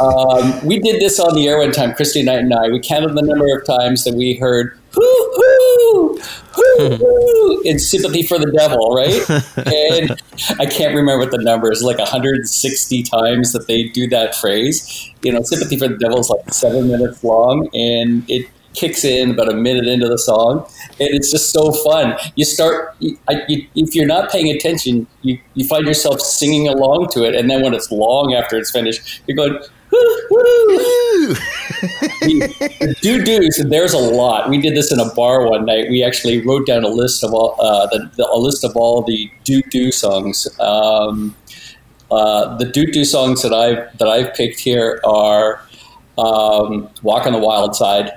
Um, 0.00 0.64
we 0.64 0.78
did 0.78 1.00
this 1.00 1.18
on 1.18 1.34
the 1.34 1.48
air 1.48 1.58
one 1.58 1.72
time, 1.72 1.94
Christy 1.94 2.22
Knight 2.22 2.40
and 2.40 2.54
I. 2.54 2.68
We 2.68 2.80
counted 2.80 3.14
the 3.14 3.22
number 3.22 3.56
of 3.56 3.66
times 3.66 4.04
that 4.04 4.14
we 4.14 4.34
heard 4.34 4.78
hoo 4.92 5.32
hoo, 5.36 6.20
hoo 6.52 6.96
hoo 6.96 7.62
in 7.62 7.78
sympathy 7.78 8.22
for 8.22 8.38
the 8.38 8.50
devil, 8.52 8.94
right? 8.94 9.28
and 9.66 10.22
I 10.60 10.66
can't 10.66 10.94
remember 10.94 11.18
what 11.18 11.30
the 11.30 11.42
number 11.42 11.70
is, 11.72 11.82
like 11.82 11.98
160 11.98 13.02
times 13.02 13.52
that 13.52 13.66
they 13.66 13.84
do 13.84 14.08
that 14.08 14.34
phrase. 14.34 15.10
You 15.22 15.32
know, 15.32 15.42
sympathy 15.42 15.76
for 15.76 15.88
the 15.88 15.98
devil 15.98 16.20
is 16.20 16.30
like 16.30 16.52
seven 16.52 16.88
minutes 16.88 17.22
long, 17.24 17.68
and 17.74 18.28
it 18.28 18.48
kicks 18.76 19.04
in 19.04 19.32
about 19.32 19.50
a 19.50 19.56
minute 19.56 19.86
into 19.86 20.06
the 20.06 20.18
song, 20.18 20.68
and 21.00 21.08
it's 21.10 21.30
just 21.30 21.50
so 21.50 21.72
fun. 21.72 22.16
You 22.36 22.44
start, 22.44 22.94
you, 23.00 23.18
if 23.74 23.94
you're 23.94 24.06
not 24.06 24.30
paying 24.30 24.50
attention, 24.54 25.06
you, 25.22 25.40
you 25.54 25.66
find 25.66 25.86
yourself 25.86 26.20
singing 26.20 26.68
along 26.68 27.08
to 27.12 27.24
it, 27.24 27.34
and 27.34 27.50
then 27.50 27.62
when 27.62 27.74
it's 27.74 27.90
long 27.90 28.34
after 28.34 28.56
it's 28.56 28.70
finished, 28.70 29.22
you're 29.26 29.36
going. 29.36 29.58
Woo, 29.90 30.26
woo. 30.30 31.34
doo 33.00 33.48
and 33.58 33.72
there's 33.72 33.92
a 33.92 33.98
lot. 33.98 34.48
We 34.48 34.60
did 34.60 34.76
this 34.76 34.92
in 34.92 35.00
a 35.00 35.12
bar 35.14 35.48
one 35.48 35.64
night. 35.64 35.88
We 35.88 36.02
actually 36.02 36.44
wrote 36.44 36.66
down 36.66 36.84
a 36.84 36.88
list 36.88 37.22
of 37.22 37.32
all 37.32 37.56
uh, 37.60 37.86
the, 37.86 38.10
the, 38.16 38.28
a 38.28 38.38
list 38.38 38.64
of 38.64 38.76
all 38.76 39.02
the 39.02 39.30
doo 39.44 39.62
doo 39.70 39.92
songs. 39.92 40.48
Um, 40.58 41.36
uh, 42.10 42.56
the 42.56 42.66
doo 42.66 42.86
doo 42.86 43.04
songs 43.04 43.42
that 43.42 43.52
I've 43.52 43.96
that 43.98 44.08
I've 44.08 44.34
picked 44.34 44.60
here 44.60 45.00
are 45.04 45.62
um, 46.18 46.88
"Walk 47.02 47.26
on 47.26 47.32
the 47.32 47.38
Wild 47.38 47.76
Side." 47.76 48.10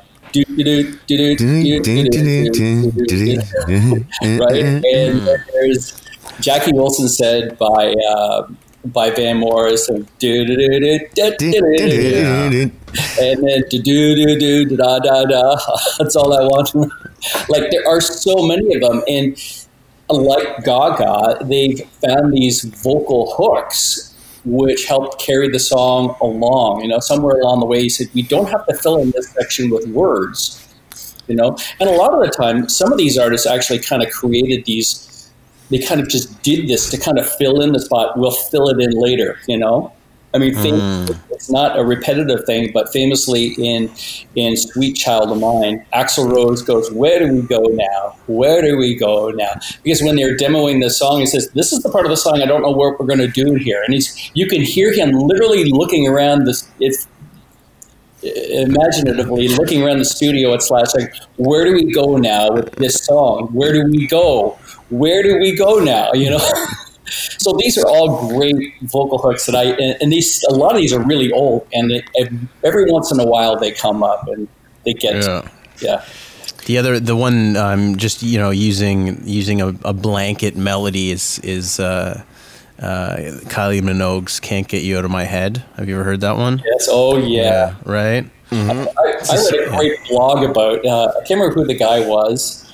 right? 4.39 4.85
And 4.85 5.27
there's 5.53 6.01
Jackie 6.39 6.73
Wilson 6.73 7.09
said 7.09 7.57
by 7.57 7.93
uh, 8.09 8.47
by 8.85 9.09
Van 9.11 9.37
Morrison, 9.37 10.07
and 13.19 13.43
then 13.43 13.63
do 13.69 13.83
do 13.83 14.15
do 14.25 14.65
do 14.65 14.77
da 14.77 14.99
da 14.99 15.25
da. 15.25 15.57
That's 15.97 16.15
all 16.15 16.33
I 16.33 16.43
want. 16.43 16.73
like 17.49 17.69
there 17.71 17.87
are 17.87 18.01
so 18.01 18.47
many 18.47 18.75
of 18.75 18.81
them, 18.81 19.03
and 19.07 19.37
like 20.09 20.63
Gaga, 20.63 21.45
they've 21.45 21.81
found 22.01 22.33
these 22.33 22.63
vocal 22.63 23.33
hooks 23.37 24.08
which 24.45 24.85
helped 24.85 25.21
carry 25.21 25.49
the 25.49 25.59
song 25.59 26.15
along. 26.21 26.81
You 26.81 26.89
know, 26.89 26.99
somewhere 26.99 27.39
along 27.39 27.59
the 27.59 27.65
way, 27.65 27.81
he 27.81 27.89
said 27.89 28.07
we 28.13 28.21
don't 28.23 28.49
have 28.49 28.65
to 28.67 28.75
fill 28.75 28.97
in 28.97 29.11
this 29.11 29.29
section 29.31 29.69
with 29.69 29.87
words. 29.87 30.65
You 31.27 31.35
know, 31.35 31.57
and 31.79 31.89
a 31.89 31.93
lot 31.93 32.13
of 32.13 32.21
the 32.21 32.31
time, 32.31 32.67
some 32.67 32.91
of 32.91 32.97
these 32.97 33.17
artists 33.17 33.45
actually 33.45 33.79
kind 33.79 34.01
of 34.01 34.09
created 34.09 34.65
these. 34.65 35.31
They 35.69 35.77
kind 35.77 36.01
of 36.01 36.09
just 36.09 36.41
did 36.41 36.67
this 36.67 36.89
to 36.89 36.97
kind 36.97 37.19
of 37.19 37.29
fill 37.35 37.61
in 37.61 37.71
the 37.71 37.79
spot. 37.79 38.17
We'll 38.17 38.31
fill 38.31 38.69
it 38.69 38.79
in 38.79 38.91
later. 38.91 39.37
You 39.47 39.59
know, 39.59 39.93
I 40.33 40.37
mean, 40.37 40.53
fam- 40.53 41.07
hmm. 41.07 41.31
it's 41.31 41.49
not 41.49 41.77
a 41.79 41.83
repetitive 41.83 42.45
thing, 42.45 42.71
but 42.71 42.89
famously 42.89 43.55
in 43.57 43.89
in 44.35 44.55
"Sweet 44.57 44.93
Child 44.93 45.31
of 45.31 45.39
Mine," 45.39 45.83
Axl 45.93 46.31
Rose 46.31 46.61
goes, 46.61 46.91
"Where 46.91 47.17
do 47.19 47.33
we 47.33 47.41
go 47.41 47.61
now? 47.61 48.15
Where 48.27 48.61
do 48.61 48.77
we 48.77 48.95
go 48.95 49.29
now?" 49.29 49.53
Because 49.83 50.03
when 50.03 50.15
they're 50.15 50.37
demoing 50.37 50.83
the 50.83 50.89
song, 50.91 51.19
he 51.19 51.25
says, 51.25 51.49
"This 51.55 51.73
is 51.73 51.81
the 51.81 51.89
part 51.89 52.05
of 52.05 52.11
the 52.11 52.17
song 52.17 52.43
I 52.43 52.45
don't 52.45 52.61
know 52.61 52.69
what 52.69 52.99
we're 52.99 53.07
going 53.07 53.19
to 53.19 53.27
do 53.27 53.55
here," 53.55 53.81
and 53.83 53.93
he's 53.93 54.31
you 54.35 54.45
can 54.45 54.61
hear 54.61 54.93
him 54.93 55.11
literally 55.11 55.65
looking 55.65 56.07
around 56.07 56.45
this. 56.45 56.69
It's 56.79 57.07
imaginatively 58.21 59.47
looking 59.47 59.81
around 59.81 59.97
the 59.97 60.05
studio 60.05 60.53
at 60.53 60.61
Slash, 60.61 60.93
like, 60.93 61.11
"Where 61.37 61.65
do 61.65 61.73
we 61.73 61.91
go 61.91 62.17
now 62.17 62.51
with 62.51 62.71
this 62.75 63.03
song? 63.03 63.47
Where 63.51 63.73
do 63.73 63.83
we 63.89 64.05
go? 64.05 64.59
Where 64.89 65.23
do 65.23 65.39
we 65.39 65.55
go 65.55 65.79
now?" 65.79 66.13
You 66.13 66.31
know. 66.31 66.51
So 67.37 67.53
these 67.57 67.77
are 67.77 67.87
all 67.87 68.29
great 68.29 68.79
vocal 68.81 69.17
hooks 69.17 69.45
that 69.45 69.55
I 69.55 69.63
and, 69.65 69.97
and 70.01 70.11
these 70.11 70.43
a 70.49 70.53
lot 70.53 70.73
of 70.75 70.81
these 70.81 70.93
are 70.93 71.01
really 71.01 71.31
old 71.31 71.67
and 71.73 71.89
they, 71.91 72.03
every 72.63 72.91
once 72.91 73.11
in 73.11 73.19
a 73.19 73.25
while 73.25 73.57
they 73.57 73.71
come 73.71 74.03
up 74.03 74.27
and 74.27 74.47
they 74.85 74.93
get 74.93 75.15
Yeah. 75.25 75.49
yeah. 75.81 76.05
The 76.65 76.77
other, 76.77 76.99
the 76.99 77.15
one, 77.15 77.55
um, 77.55 77.95
just 77.97 78.21
you 78.21 78.37
know, 78.37 78.51
using 78.51 79.27
using 79.27 79.61
a, 79.61 79.69
a 79.85 79.93
blanket 79.93 80.55
melody 80.55 81.09
is 81.09 81.39
is 81.39 81.79
uh, 81.79 82.21
uh, 82.79 83.15
Kylie 83.47 83.81
Minogue's 83.81 84.39
"Can't 84.39 84.67
Get 84.67 84.83
You 84.83 84.97
Out 84.99 85.05
of 85.05 85.09
My 85.09 85.23
Head." 85.23 85.63
Have 85.77 85.89
you 85.89 85.95
ever 85.95 86.03
heard 86.03 86.21
that 86.21 86.37
one? 86.37 86.61
Yes. 86.63 86.87
Oh 86.91 87.17
yeah. 87.17 87.75
Right. 87.85 88.29
I, 88.51 88.55
I 88.55 89.35
read 89.35 89.67
a 89.67 89.77
great 89.77 89.99
blog 90.09 90.43
about. 90.43 90.85
Uh, 90.85 91.07
I 91.09 91.19
can't 91.27 91.39
remember 91.39 91.55
who 91.55 91.65
the 91.65 91.75
guy 91.77 92.07
was. 92.07 92.71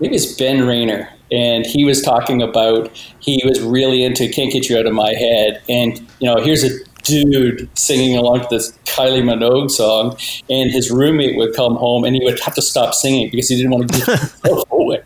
Maybe 0.00 0.16
it's 0.16 0.34
Ben 0.34 0.66
Rayner, 0.66 1.08
and 1.34 1.66
he 1.66 1.84
was 1.84 2.00
talking 2.02 2.40
about 2.42 2.90
he 3.20 3.42
was 3.44 3.60
really 3.60 4.02
into 4.04 4.28
"Can't 4.28 4.52
Get 4.52 4.68
You 4.68 4.78
Out 4.78 4.86
of 4.86 4.92
My 4.94 5.12
Head," 5.14 5.60
and 5.68 5.98
you 6.20 6.26
know, 6.32 6.36
here's 6.42 6.62
a 6.64 6.70
dude 7.02 7.68
singing 7.78 8.16
along 8.16 8.40
to 8.40 8.46
this 8.50 8.72
Kylie 8.86 9.22
Minogue 9.22 9.70
song, 9.70 10.16
and 10.48 10.70
his 10.70 10.90
roommate 10.90 11.36
would 11.36 11.54
come 11.54 11.74
home 11.76 12.02
and 12.04 12.16
he 12.16 12.24
would 12.24 12.40
have 12.40 12.54
to 12.54 12.62
stop 12.62 12.94
singing 12.94 13.30
because 13.30 13.48
he 13.48 13.56
didn't 13.56 13.72
want 13.72 13.90
to 13.92 13.98
give 13.98 14.06
himself 14.20 14.70
away. 14.70 15.02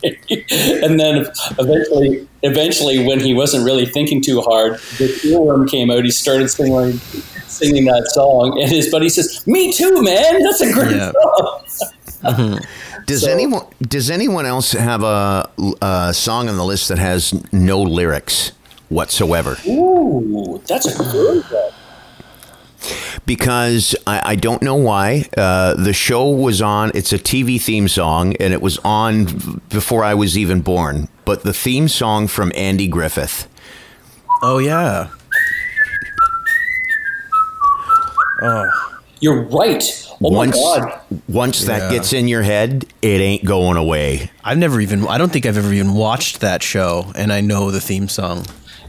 and 0.84 1.00
then 1.00 1.26
eventually, 1.58 2.28
eventually, 2.42 3.04
when 3.04 3.18
he 3.18 3.34
wasn't 3.34 3.64
really 3.64 3.84
thinking 3.86 4.20
too 4.22 4.40
hard, 4.42 4.74
the 4.98 5.08
earworm 5.24 5.68
came 5.68 5.90
out. 5.90 6.04
He 6.04 6.10
started 6.12 6.48
singing 6.48 6.98
singing 7.48 7.86
that 7.86 8.06
song, 8.12 8.60
and 8.62 8.70
his 8.70 8.88
buddy 8.90 9.08
says, 9.08 9.44
"Me 9.48 9.72
too, 9.72 10.00
man. 10.02 10.42
That's 10.44 10.60
a 10.60 10.72
great 10.72 10.94
Yeah. 10.96 11.10
song." 11.12 11.64
Mm-hmm. 12.22 12.64
Does 13.08 13.22
So- 13.22 13.32
anyone 13.32 13.64
does 13.82 14.10
anyone 14.10 14.44
else 14.46 14.72
have 14.72 15.02
a, 15.02 15.48
a 15.80 16.12
song 16.14 16.48
on 16.48 16.56
the 16.58 16.64
list 16.64 16.88
that 16.90 16.98
has 16.98 17.32
no 17.52 17.80
lyrics 17.82 18.52
whatsoever? 18.90 19.56
Ooh, 19.66 20.60
that's 20.68 20.86
a 20.86 21.02
good 21.10 21.42
one. 21.44 21.72
Because 23.26 23.96
I, 24.06 24.32
I 24.32 24.34
don't 24.36 24.62
know 24.62 24.76
why 24.76 25.24
uh, 25.36 25.74
the 25.74 25.92
show 25.92 26.28
was 26.30 26.62
on. 26.62 26.92
It's 26.94 27.12
a 27.12 27.18
TV 27.18 27.60
theme 27.60 27.88
song, 27.88 28.36
and 28.36 28.52
it 28.52 28.60
was 28.62 28.78
on 28.84 29.60
before 29.70 30.04
I 30.04 30.14
was 30.14 30.38
even 30.38 30.60
born. 30.60 31.08
But 31.24 31.42
the 31.42 31.52
theme 31.52 31.88
song 31.88 32.28
from 32.28 32.52
Andy 32.54 32.86
Griffith. 32.88 33.48
Oh 34.42 34.58
yeah. 34.58 35.08
Oh. 38.42 39.00
You're 39.20 39.42
right. 39.44 39.82
Oh 40.22 40.30
once 40.30 40.56
my 40.56 40.78
god. 40.80 41.00
once 41.28 41.64
that 41.66 41.82
Yeah. 41.82 41.90
gets 41.98 42.12
in 42.12 42.26
your 42.28 42.42
head, 42.42 42.84
it 43.02 43.20
ain't 43.20 43.44
going 43.44 43.76
away. 43.76 44.30
I've 44.44 44.58
never 44.58 44.80
even. 44.80 45.06
I 45.06 45.16
don't 45.18 45.30
think 45.32 45.46
I've 45.46 45.56
ever 45.56 45.72
even 45.72 45.94
watched 45.94 46.40
that 46.40 46.62
show, 46.62 47.12
and 47.14 47.32
I 47.32 47.40
know 47.40 47.70
the 47.70 47.80
theme 47.80 48.08
song, 48.08 48.44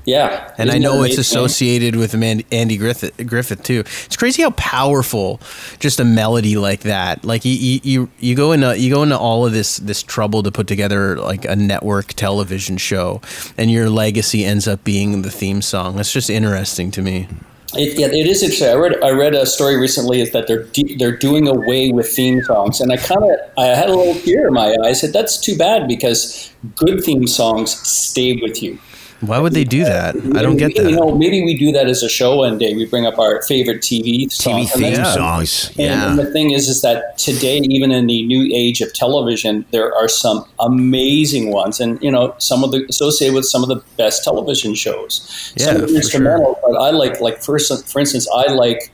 Yeah. 0.06 0.50
and 0.58 0.72
I 0.72 0.74
Isn't 0.74 0.82
know 0.82 1.04
it's 1.04 1.16
amazing? 1.16 1.20
associated 1.22 1.96
with 1.98 2.16
Man- 2.16 2.42
Andy 2.52 2.78
Griffith. 2.78 3.12
Griffith 3.28 3.62
too. 3.62 3.82
It's 4.06 4.18
crazy 4.18 4.42
how 4.42 4.50
powerful 4.52 5.40
just 5.80 6.00
a 6.00 6.04
melody 6.06 6.58
like 6.58 6.82
that. 6.82 7.24
Like 7.24 7.46
you, 7.46 7.54
you, 7.54 7.80
you, 7.84 8.10
you 8.20 8.36
go 8.36 8.52
into 8.52 8.80
you 8.80 8.92
go 8.92 9.04
into 9.04 9.18
all 9.18 9.46
of 9.46 9.52
this 9.54 9.78
this 9.78 10.02
trouble 10.02 10.42
to 10.42 10.52
put 10.52 10.66
together 10.66 11.16
like 11.20 11.46
a 11.46 11.56
network 11.56 12.14
television 12.16 12.78
show, 12.78 13.22
and 13.56 13.70
your 13.70 13.88
legacy 13.92 14.46
ends 14.46 14.68
up 14.68 14.84
being 14.84 15.22
the 15.22 15.30
theme 15.30 15.62
song. 15.62 15.98
That's 15.98 16.12
just 16.12 16.32
interesting 16.32 16.90
to 16.92 17.04
me. 17.04 17.28
It, 17.76 18.00
yeah, 18.00 18.08
it 18.08 18.26
is 18.26 18.42
interesting. 18.42 18.70
I 18.70 18.74
read 18.74 19.04
I 19.04 19.12
read 19.12 19.36
a 19.36 19.46
story 19.46 19.78
recently 19.78 20.22
is 20.22 20.32
that 20.32 20.48
they're 20.48 20.64
de- 20.64 20.96
they're 20.96 21.16
doing 21.16 21.48
away 21.48 21.92
with 21.92 22.08
theme 22.10 22.42
songs, 22.42 22.82
and 22.82 22.92
I 22.92 22.98
kind 22.98 23.24
of 23.24 23.40
I 23.60 23.66
had 23.66 23.90
a 23.90 23.96
little 23.96 24.20
tear 24.22 24.48
in 24.48 24.54
my 24.54 24.72
eye. 24.72 24.88
I 24.90 24.94
said 24.94 25.14
that's 25.14 25.40
too 25.40 25.56
bad 25.56 25.88
because 25.88 26.52
good 26.76 27.04
theme 27.04 27.28
songs 27.28 27.72
stay 27.88 28.40
with 28.42 28.64
you. 28.64 28.80
Why 29.22 29.38
would 29.40 29.54
they 29.54 29.66
do 29.66 29.84
that? 29.84 30.16
I 30.36 30.42
don't 30.42 30.56
get 30.56 30.76
that. 30.76 30.90
You 30.90 30.96
know, 30.96 31.14
maybe 31.16 31.44
we 31.44 31.58
do 31.58 31.72
that 31.74 31.88
as 31.88 32.04
a 32.04 32.10
show 32.10 32.38
one 32.38 32.58
day. 32.58 32.74
We 32.74 32.86
bring 32.86 33.06
up 33.06 33.20
our 33.20 33.42
favorite 33.44 33.82
TV 33.82 34.32
songs. 34.32 34.72
TV 34.72 34.74
theme 34.80 34.94
Yeah. 34.94 35.14
songs. 35.14 35.68
And, 35.78 35.78
Yeah. 35.78 36.10
and 36.12 36.20
the 36.20 36.32
thing 36.32 36.52
is, 36.52 36.70
is 36.70 36.82
that 36.84 37.18
today, 37.18 37.58
even 37.70 37.92
in 37.92 38.08
the 38.08 38.26
new 38.26 38.50
age 38.56 38.80
of 38.80 38.94
television, 38.94 39.66
there 39.72 39.94
are 39.94 40.08
some 40.08 40.46
amazing 40.60 41.52
ones, 41.52 41.80
and 41.82 42.02
you 42.02 42.12
know, 42.12 42.34
some 42.38 42.64
of 42.64 42.72
the 42.72 42.86
associated 42.90 43.36
with 43.36 43.46
some 43.46 43.62
of 43.62 43.68
the 43.70 43.82
best 43.98 44.24
television 44.24 44.74
shows. 44.74 45.54
Yeah, 45.58 45.66
some 45.66 45.76
of 45.84 45.90
for 45.90 45.96
instrumental, 45.98 46.60
but 46.64 46.78
I 46.78 46.92
like, 46.92 47.20
like 47.20 47.44
for 47.44 47.60
for 47.60 48.00
instance, 48.00 48.28
I 48.34 48.52
like 48.54 48.92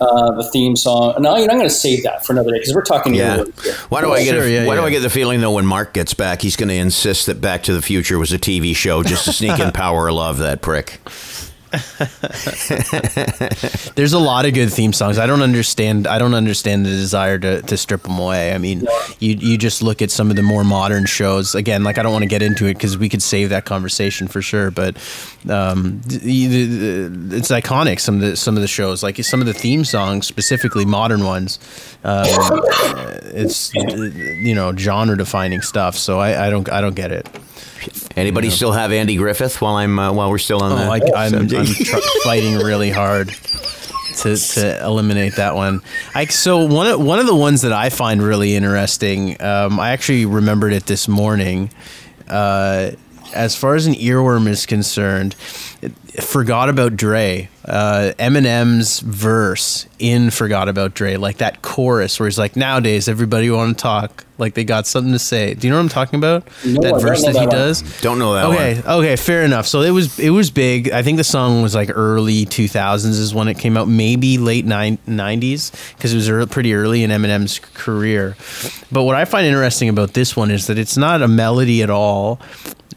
uh, 0.00 0.32
the 0.32 0.44
theme 0.50 0.76
song. 0.76 1.14
No, 1.20 1.34
I'm 1.34 1.46
going 1.46 1.60
to 1.62 1.70
save 1.70 2.02
that 2.04 2.24
for 2.26 2.32
another 2.32 2.50
day 2.50 2.58
because 2.58 2.74
we're 2.74 2.82
talking. 2.82 3.14
Yeah. 3.14 3.38
earlier. 3.38 3.52
Why 3.88 4.00
do 4.00 4.12
I 4.12 4.24
get? 4.24 4.34
Sure, 4.34 4.44
a, 4.44 4.48
yeah, 4.50 4.66
why 4.66 4.76
do. 4.76 4.82
I 4.82 4.90
get 4.90 5.00
the 5.00 5.10
feeling 5.10 5.40
though 5.40 5.52
when 5.52 5.66
Mark 5.66 5.92
gets 5.92 6.14
back, 6.14 6.42
he's 6.42 6.56
going 6.56 6.68
to 6.68 6.74
insist 6.74 7.26
that 7.26 7.40
Back 7.40 7.62
to 7.64 7.74
the 7.74 7.82
Future 7.82 8.18
was 8.18 8.32
a 8.32 8.38
TV 8.38 8.74
show 8.74 9.02
just 9.02 9.24
to 9.26 9.32
sneak 9.32 9.58
in 9.58 9.72
Power 9.72 10.08
of 10.08 10.14
Love? 10.14 10.38
That 10.38 10.62
prick. 10.62 11.00
There's 13.94 14.12
a 14.12 14.18
lot 14.18 14.46
of 14.46 14.54
good 14.54 14.72
theme 14.72 14.92
songs. 14.92 15.18
I 15.18 15.26
don't 15.26 15.42
understand. 15.42 16.06
I 16.06 16.18
don't 16.18 16.34
understand 16.34 16.86
the 16.86 16.90
desire 16.90 17.38
to, 17.38 17.62
to 17.62 17.76
strip 17.76 18.02
them 18.02 18.18
away. 18.18 18.54
I 18.54 18.58
mean, 18.58 18.86
you 19.18 19.34
you 19.34 19.58
just 19.58 19.82
look 19.82 20.02
at 20.02 20.10
some 20.10 20.30
of 20.30 20.36
the 20.36 20.42
more 20.42 20.64
modern 20.64 21.06
shows. 21.06 21.54
Again, 21.54 21.84
like 21.84 21.98
I 21.98 22.02
don't 22.02 22.12
want 22.12 22.22
to 22.22 22.28
get 22.28 22.42
into 22.42 22.66
it 22.66 22.74
because 22.74 22.98
we 22.98 23.08
could 23.08 23.22
save 23.22 23.50
that 23.50 23.64
conversation 23.64 24.28
for 24.28 24.42
sure. 24.42 24.70
But 24.70 24.96
um, 25.48 26.00
it's 26.06 27.50
iconic. 27.50 28.00
Some 28.00 28.16
of 28.16 28.20
the 28.22 28.36
some 28.36 28.56
of 28.56 28.62
the 28.62 28.68
shows, 28.68 29.02
like 29.02 29.22
some 29.24 29.40
of 29.40 29.46
the 29.46 29.54
theme 29.54 29.84
songs, 29.84 30.26
specifically 30.26 30.84
modern 30.84 31.24
ones. 31.24 31.58
Um, 32.04 32.26
it's 33.34 33.72
you 33.74 34.54
know 34.54 34.74
genre 34.76 35.16
defining 35.16 35.60
stuff. 35.60 35.96
So 35.96 36.18
I, 36.18 36.46
I 36.46 36.50
don't 36.50 36.70
I 36.70 36.80
don't 36.80 36.94
get 36.94 37.12
it. 37.12 37.28
Anybody 38.16 38.50
still 38.50 38.72
have 38.72 38.92
Andy 38.92 39.16
Griffith 39.16 39.60
while 39.60 39.74
I'm 39.74 39.98
uh, 39.98 40.12
while 40.12 40.30
we're 40.30 40.38
still 40.38 40.62
on 40.62 40.72
Oh, 40.72 40.90
I, 40.90 40.98
the 41.00 41.12
I'm, 41.16 41.34
I'm 41.34 41.48
tr- 41.66 41.96
fighting 42.22 42.56
really 42.58 42.90
hard 42.90 43.28
to, 44.18 44.36
to 44.36 44.84
eliminate 44.84 45.36
that 45.36 45.54
one. 45.56 45.80
I, 46.14 46.26
so 46.26 46.64
one 46.64 46.86
of, 46.86 47.00
one 47.04 47.18
of 47.18 47.26
the 47.26 47.34
ones 47.34 47.62
that 47.62 47.72
I 47.72 47.90
find 47.90 48.22
really 48.22 48.54
interesting, 48.54 49.40
um, 49.42 49.80
I 49.80 49.90
actually 49.90 50.26
remembered 50.26 50.72
it 50.72 50.86
this 50.86 51.08
morning. 51.08 51.70
Uh, 52.28 52.92
as 53.34 53.56
far 53.56 53.74
as 53.74 53.86
an 53.86 53.94
earworm 53.94 54.46
is 54.46 54.64
concerned, 54.64 55.34
it- 55.82 55.92
forgot 56.22 56.68
about 56.68 56.96
Dre. 56.96 57.48
Uh, 57.66 58.12
Eminem's 58.18 59.00
verse 59.00 59.86
in 59.98 60.30
"Forgot 60.30 60.68
About 60.68 60.92
Dre," 60.94 61.16
like 61.16 61.38
that 61.38 61.62
chorus 61.62 62.20
where 62.20 62.28
he's 62.28 62.38
like, 62.38 62.56
"Nowadays, 62.56 63.08
everybody 63.08 63.50
want 63.50 63.78
to 63.78 63.82
talk, 63.82 64.26
like 64.36 64.52
they 64.52 64.64
got 64.64 64.86
something 64.86 65.12
to 65.14 65.18
say." 65.18 65.54
Do 65.54 65.66
you 65.66 65.70
know 65.72 65.78
what 65.78 65.84
I'm 65.84 65.88
talking 65.88 66.18
about? 66.18 66.46
No, 66.64 66.82
that 66.82 66.90
don't 66.90 67.00
verse 67.00 67.22
know 67.22 67.32
that 67.32 67.40
he 67.40 67.46
one. 67.46 67.56
does. 67.56 68.00
Don't 68.02 68.18
know 68.18 68.34
that 68.34 68.44
Okay, 68.46 68.74
one. 68.82 68.94
okay, 68.98 69.16
fair 69.16 69.44
enough. 69.44 69.66
So 69.66 69.80
it 69.80 69.92
was 69.92 70.18
it 70.18 70.28
was 70.28 70.50
big. 70.50 70.90
I 70.90 71.02
think 71.02 71.16
the 71.16 71.24
song 71.24 71.62
was 71.62 71.74
like 71.74 71.88
early 71.94 72.44
2000s 72.44 73.06
is 73.06 73.34
when 73.34 73.48
it 73.48 73.58
came 73.58 73.78
out, 73.78 73.88
maybe 73.88 74.36
late 74.36 74.66
nine, 74.66 74.98
90s 75.08 75.72
because 75.96 76.12
it 76.12 76.16
was 76.16 76.28
ear- 76.28 76.46
pretty 76.46 76.74
early 76.74 77.02
in 77.02 77.10
Eminem's 77.10 77.60
career. 77.72 78.36
But 78.92 79.04
what 79.04 79.16
I 79.16 79.24
find 79.24 79.46
interesting 79.46 79.88
about 79.88 80.12
this 80.12 80.36
one 80.36 80.50
is 80.50 80.66
that 80.66 80.78
it's 80.78 80.98
not 80.98 81.22
a 81.22 81.28
melody 81.28 81.82
at 81.82 81.88
all. 81.88 82.40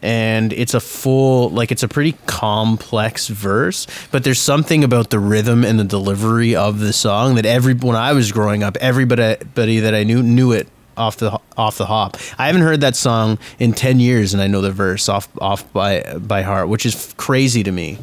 And 0.02 0.52
it's 0.52 0.74
a 0.74 0.80
full, 0.80 1.50
like 1.50 1.72
it's 1.72 1.82
a 1.82 1.88
pretty 1.88 2.12
complex 2.26 3.28
verse, 3.28 3.86
but 4.10 4.24
there's 4.24 4.40
something 4.40 4.84
about 4.84 5.10
the 5.10 5.18
rhythm 5.18 5.64
and 5.64 5.78
the 5.78 5.84
delivery 5.84 6.54
of 6.54 6.80
the 6.80 6.92
song 6.92 7.34
that 7.36 7.46
every 7.46 7.74
when 7.74 7.96
I 7.96 8.12
was 8.12 8.32
growing 8.32 8.62
up, 8.62 8.76
everybody, 8.78 9.36
that 9.80 9.94
I 9.94 10.04
knew 10.04 10.22
knew 10.22 10.52
it 10.52 10.68
off 10.98 11.16
the 11.16 11.40
off 11.56 11.78
the 11.78 11.86
hop. 11.86 12.16
I 12.38 12.46
haven't 12.46 12.62
heard 12.62 12.80
that 12.82 12.96
song 12.96 13.38
in 13.58 13.72
ten 13.72 14.00
years, 14.00 14.34
and 14.34 14.42
I 14.42 14.48
know 14.48 14.60
the 14.60 14.72
verse 14.72 15.08
off 15.08 15.28
off 15.40 15.72
by 15.72 16.02
by 16.18 16.42
heart, 16.42 16.68
which 16.68 16.84
is 16.84 17.14
crazy 17.16 17.62
to 17.62 17.72
me. 17.72 17.98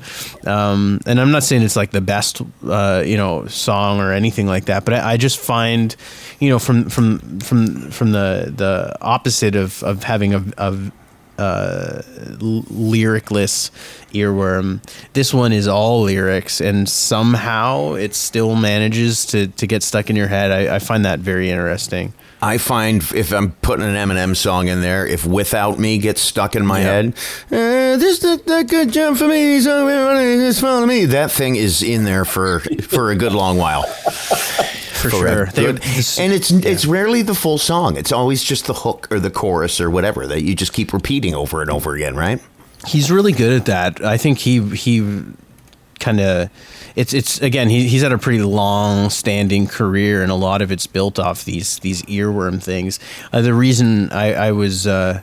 Um, 0.48 1.02
and 1.06 1.20
I'm 1.20 1.32
not 1.32 1.44
saying 1.44 1.62
it's 1.62 1.76
like 1.76 1.92
the 1.92 2.02
best, 2.02 2.42
uh, 2.66 3.04
you 3.06 3.18
know, 3.18 3.48
song 3.48 4.00
or 4.00 4.12
anything 4.14 4.48
like 4.48 4.66
that, 4.66 4.86
but 4.86 4.94
I, 4.94 5.14
I 5.14 5.18
just 5.18 5.38
find, 5.38 5.96
you 6.40 6.50
know, 6.50 6.60
from 6.60 6.90
from 6.90 7.40
from 7.42 7.92
from 7.92 8.12
the 8.14 8.54
the 8.56 8.98
opposite 9.02 9.56
of 9.56 9.84
of 9.84 10.04
having 10.04 10.34
a, 10.34 10.44
a 10.58 10.78
uh, 11.38 12.02
lyricless 12.40 13.72
earworm. 14.14 14.82
This 15.14 15.34
one 15.34 15.52
is 15.52 15.68
all 15.68 16.02
lyrics, 16.04 16.62
and 16.62 16.88
somehow 16.88 17.94
it 17.94 18.16
still 18.16 18.56
manages 18.56 19.26
to, 19.28 19.48
to 19.48 19.68
get 19.68 19.84
stuck 19.84 20.10
in 20.10 20.16
your 20.16 20.28
head. 20.28 20.52
I, 20.52 20.76
I 20.76 20.80
find 20.80 21.06
that 21.06 21.20
very 21.20 21.50
interesting. 21.50 22.14
I 22.42 22.58
find 22.58 23.02
if 23.16 23.32
I'm 23.32 23.52
putting 23.62 23.86
an 23.86 23.96
Eminem 23.96 24.36
song 24.36 24.68
in 24.68 24.82
there, 24.82 25.08
if 25.08 25.26
"Without 25.26 25.80
Me" 25.80 25.98
gets 25.98 26.22
stuck 26.22 26.56
in 26.56 26.66
my 26.66 26.80
Yeah. 26.80 26.84
head, 26.86 27.14
uh, 27.52 27.98
this 27.98 28.24
is 28.24 28.40
a 28.48 28.64
good 28.64 28.92
jump 28.92 29.18
for 29.18 29.28
me. 29.28 29.60
So 29.62 29.88
everybody 29.88 30.36
just 30.38 30.62
follow 30.62 30.86
me. 30.86 31.06
That 31.06 31.32
thing 31.32 31.56
is 31.56 31.82
in 31.82 32.04
there 32.04 32.26
for 32.26 32.60
for 32.88 33.10
a 33.12 33.16
good 33.16 33.34
long 33.34 33.58
while. 33.58 33.84
For 34.96 35.10
For 35.12 35.18
sure. 35.28 35.46
They- 35.54 35.68
and 35.68 36.34
it's 36.34 36.50
it's 36.50 36.86
rarely 36.86 37.22
the 37.22 37.36
full 37.36 37.60
song. 37.60 37.96
It's 37.96 38.12
always 38.12 38.44
just 38.44 38.66
the 38.66 38.74
hook 38.74 39.08
or 39.12 39.20
the 39.20 39.30
chorus 39.30 39.80
or 39.80 39.90
whatever 39.92 40.26
that 40.26 40.42
you 40.42 40.56
just 40.56 40.74
keep 40.74 40.94
repeating 40.94 41.36
over 41.36 41.62
and 41.62 41.70
over 41.70 41.94
again, 41.96 42.16
right? 42.16 42.40
he's 42.88 43.12
really 43.12 43.32
good 43.32 43.52
at 43.54 43.66
that. 43.66 44.04
I 44.04 44.18
think 44.18 44.40
he 44.40 44.62
he 44.76 45.04
kind 46.00 46.20
of 46.20 46.50
it's 46.96 47.14
it's 47.14 47.42
again 47.42 47.70
he, 47.70 47.88
he's 47.88 48.02
had 48.02 48.12
a 48.12 48.18
pretty 48.18 48.42
long 48.42 49.10
standing 49.10 49.68
career 49.68 50.24
and 50.24 50.32
a 50.32 50.36
lot 50.36 50.62
of 50.62 50.72
it's 50.72 50.88
built 50.88 51.20
off 51.20 51.46
these 51.46 51.80
these 51.80 52.02
earworm 52.04 52.62
things. 52.62 53.00
Uh, 53.34 53.42
the 53.42 53.54
reason 53.54 54.12
I, 54.12 54.34
I 54.34 54.52
was 54.52 54.88
uh, 54.88 55.22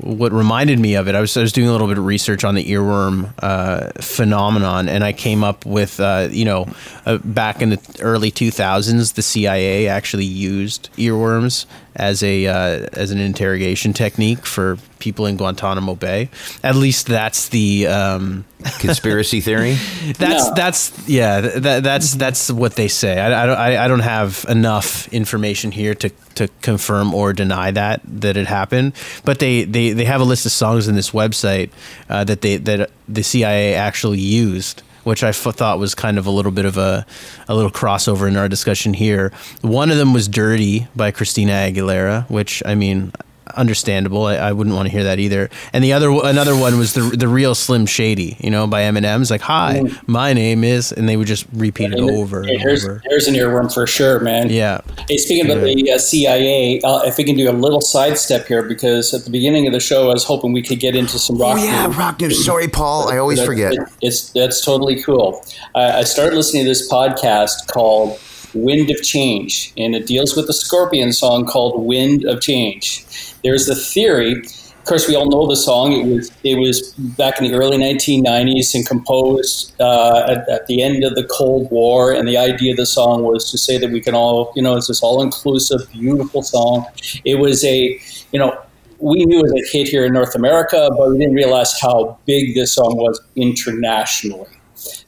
what 0.00 0.32
reminded 0.32 0.80
me 0.80 0.94
of 0.94 1.06
it, 1.08 1.14
I 1.14 1.20
was 1.20 1.36
I 1.36 1.42
was 1.42 1.52
doing 1.52 1.68
a 1.68 1.72
little 1.72 1.86
bit 1.86 1.98
of 1.98 2.04
research 2.04 2.42
on 2.42 2.54
the 2.54 2.64
earworm 2.64 3.32
uh, 3.38 3.92
phenomenon, 4.00 4.88
and 4.88 5.04
I 5.04 5.12
came 5.12 5.44
up 5.44 5.64
with 5.64 6.00
uh, 6.00 6.28
you 6.30 6.44
know 6.44 6.66
uh, 7.06 7.18
back 7.18 7.62
in 7.62 7.70
the 7.70 7.98
early 8.00 8.32
2000s, 8.32 9.14
the 9.14 9.22
CIA 9.22 9.86
actually 9.86 10.24
used 10.24 10.90
earworms 10.96 11.66
as 11.94 12.22
a 12.22 12.46
uh, 12.46 12.86
as 12.92 13.10
an 13.10 13.18
interrogation 13.18 13.92
technique 13.92 14.46
for 14.46 14.78
people 14.98 15.26
in 15.26 15.36
Guantanamo 15.36 15.94
Bay. 15.94 16.28
At 16.62 16.76
least 16.76 17.06
that's 17.06 17.48
the 17.48 17.86
um, 17.86 18.44
Conspiracy 18.78 19.40
theory. 19.40 19.76
that's 20.18 20.46
Yeah. 20.46 20.54
that's 20.54 21.08
yeah 21.08 21.40
that, 21.40 21.82
that's 21.82 22.14
that's 22.14 22.50
what 22.50 22.74
they 22.74 22.88
say. 22.88 23.18
I, 23.18 23.42
I 23.42 23.46
don't 23.46 23.58
I, 23.58 23.84
I 23.84 23.88
don't 23.88 24.00
have 24.00 24.44
enough 24.48 25.08
information 25.12 25.72
here 25.72 25.94
to, 25.96 26.10
to 26.34 26.48
confirm 26.62 27.14
or 27.14 27.32
deny 27.32 27.70
that 27.70 28.02
that 28.04 28.36
it 28.36 28.46
happened. 28.46 28.92
But 29.24 29.38
they, 29.38 29.64
they, 29.64 29.92
they 29.92 30.04
have 30.04 30.20
a 30.20 30.24
list 30.24 30.46
of 30.46 30.52
songs 30.52 30.88
in 30.88 30.94
this 30.94 31.10
website 31.10 31.70
uh, 32.08 32.24
that 32.24 32.42
they 32.42 32.56
that 32.58 32.90
the 33.08 33.22
CIA 33.22 33.74
actually 33.74 34.20
used. 34.20 34.82
Which 35.04 35.24
I 35.24 35.28
f- 35.30 35.36
thought 35.36 35.78
was 35.78 35.94
kind 35.94 36.18
of 36.18 36.26
a 36.26 36.30
little 36.30 36.52
bit 36.52 36.64
of 36.64 36.76
a, 36.76 37.06
a 37.48 37.54
little 37.54 37.70
crossover 37.70 38.28
in 38.28 38.36
our 38.36 38.48
discussion 38.48 38.94
here. 38.94 39.32
One 39.62 39.90
of 39.90 39.96
them 39.96 40.12
was 40.12 40.28
"Dirty" 40.28 40.88
by 40.94 41.10
Christina 41.10 41.52
Aguilera, 41.52 42.28
which 42.28 42.62
I 42.66 42.74
mean, 42.74 43.12
understandable. 43.56 44.26
I, 44.26 44.36
I 44.36 44.52
wouldn't 44.52 44.74
want 44.76 44.86
to 44.86 44.92
hear 44.92 45.04
that 45.04 45.18
either. 45.18 45.50
And 45.72 45.82
the 45.84 45.92
other 45.92 46.10
another 46.10 46.56
one 46.56 46.78
was 46.78 46.94
the 46.94 47.02
the 47.02 47.28
real 47.28 47.54
Slim 47.54 47.86
Shady, 47.86 48.36
you 48.40 48.50
know, 48.50 48.66
by 48.66 48.82
Eminem. 48.82 49.20
It's 49.20 49.30
like, 49.30 49.40
"Hi, 49.42 49.82
my 50.06 50.32
name 50.32 50.64
is," 50.64 50.92
and 50.92 51.08
they 51.08 51.16
would 51.16 51.26
just 51.26 51.46
repeat 51.52 51.92
it 51.92 52.00
over 52.00 52.42
Hey, 52.44 52.54
and 52.54 52.60
here's, 52.62 52.84
over. 52.84 53.02
here's 53.08 53.26
an 53.28 53.34
earworm 53.34 53.72
for 53.72 53.86
sure, 53.86 54.20
man. 54.20 54.50
Yeah, 54.50 54.80
Hey, 55.08 55.16
speaking 55.16 55.50
about 55.50 55.62
the 55.64 55.92
uh, 55.92 55.98
CIA, 55.98 56.80
uh, 56.82 57.00
if 57.04 57.16
we 57.16 57.24
can 57.24 57.36
do 57.36 57.50
a 57.50 57.52
little 57.52 57.80
sidestep 57.80 58.46
here, 58.46 58.62
because 58.62 59.12
at 59.14 59.24
the 59.24 59.30
beginning 59.30 59.66
of 59.66 59.72
the 59.72 59.80
show, 59.80 60.10
I 60.10 60.12
was 60.14 60.24
hoping 60.24 60.52
we 60.52 60.62
could 60.62 60.80
get 60.80 60.94
into 60.96 61.18
some 61.18 61.38
rock. 61.38 61.58
Oh 61.58 61.64
yeah, 61.64 61.86
news. 61.86 61.96
rock 61.96 62.20
news. 62.20 62.44
Sorry, 62.44 62.68
Paul. 62.68 63.08
I 63.08 63.18
always 63.18 63.38
That- 63.38 63.46
forget. 63.46 63.72
it- 63.74 63.80
it's 64.02 64.30
that's 64.30 64.64
totally 64.64 65.02
cool. 65.02 65.44
I, 65.74 65.98
I 65.98 66.02
started 66.04 66.36
listening 66.36 66.64
to 66.64 66.68
this 66.68 66.90
podcast 66.90 67.66
called 67.68 68.18
"Wind 68.54 68.90
of 68.90 69.02
Change," 69.02 69.72
and 69.76 69.94
it 69.94 70.06
deals 70.06 70.34
with 70.36 70.46
the 70.46 70.52
Scorpion 70.52 71.12
song 71.12 71.46
called 71.46 71.84
"Wind 71.84 72.24
of 72.24 72.40
Change." 72.40 73.04
There's 73.42 73.66
the 73.66 73.74
theory. 73.74 74.42
Of 74.80 74.86
course, 74.86 75.08
we 75.08 75.14
all 75.14 75.28
know 75.28 75.46
the 75.46 75.56
song. 75.56 75.92
It 75.92 76.06
was 76.06 76.32
it 76.42 76.54
was 76.56 76.92
back 76.94 77.40
in 77.40 77.50
the 77.50 77.56
early 77.56 77.76
1990s 77.76 78.74
and 78.74 78.86
composed 78.86 79.74
uh, 79.80 80.24
at, 80.26 80.48
at 80.48 80.66
the 80.66 80.82
end 80.82 81.04
of 81.04 81.14
the 81.14 81.24
Cold 81.24 81.70
War. 81.70 82.12
And 82.12 82.26
the 82.26 82.38
idea 82.38 82.72
of 82.72 82.76
the 82.78 82.86
song 82.86 83.22
was 83.22 83.50
to 83.50 83.58
say 83.58 83.78
that 83.78 83.90
we 83.90 84.00
can 84.00 84.14
all, 84.14 84.52
you 84.56 84.62
know, 84.62 84.76
it's 84.76 84.88
this 84.88 85.02
all-inclusive, 85.02 85.90
beautiful 85.92 86.42
song. 86.42 86.86
It 87.24 87.36
was 87.36 87.62
a, 87.64 88.00
you 88.32 88.38
know, 88.38 88.58
we 88.98 89.24
knew 89.24 89.40
it 89.40 89.52
was 89.52 89.52
a 89.52 89.76
hit 89.76 89.88
here 89.88 90.04
in 90.04 90.12
North 90.12 90.34
America, 90.34 90.90
but 90.96 91.10
we 91.10 91.18
didn't 91.18 91.34
realize 91.34 91.78
how 91.80 92.18
big 92.26 92.54
this 92.54 92.74
song 92.74 92.96
was 92.96 93.20
internationally. 93.36 94.48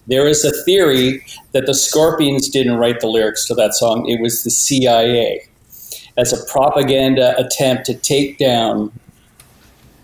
There 0.07 0.27
is 0.27 0.45
a 0.45 0.53
theory 0.65 1.25
that 1.53 1.67
the 1.67 1.75
Scorpions 1.75 2.49
didn't 2.49 2.77
write 2.77 3.01
the 3.01 3.07
lyrics 3.07 3.47
to 3.49 3.55
that 3.55 3.75
song. 3.75 4.09
It 4.09 4.21
was 4.21 4.45
the 4.45 4.51
CIA 4.51 5.49
as 6.17 6.33
a 6.33 6.45
propaganda 6.53 7.35
attempt 7.39 7.87
to 7.87 7.95
take 7.95 8.39
down 8.39 8.93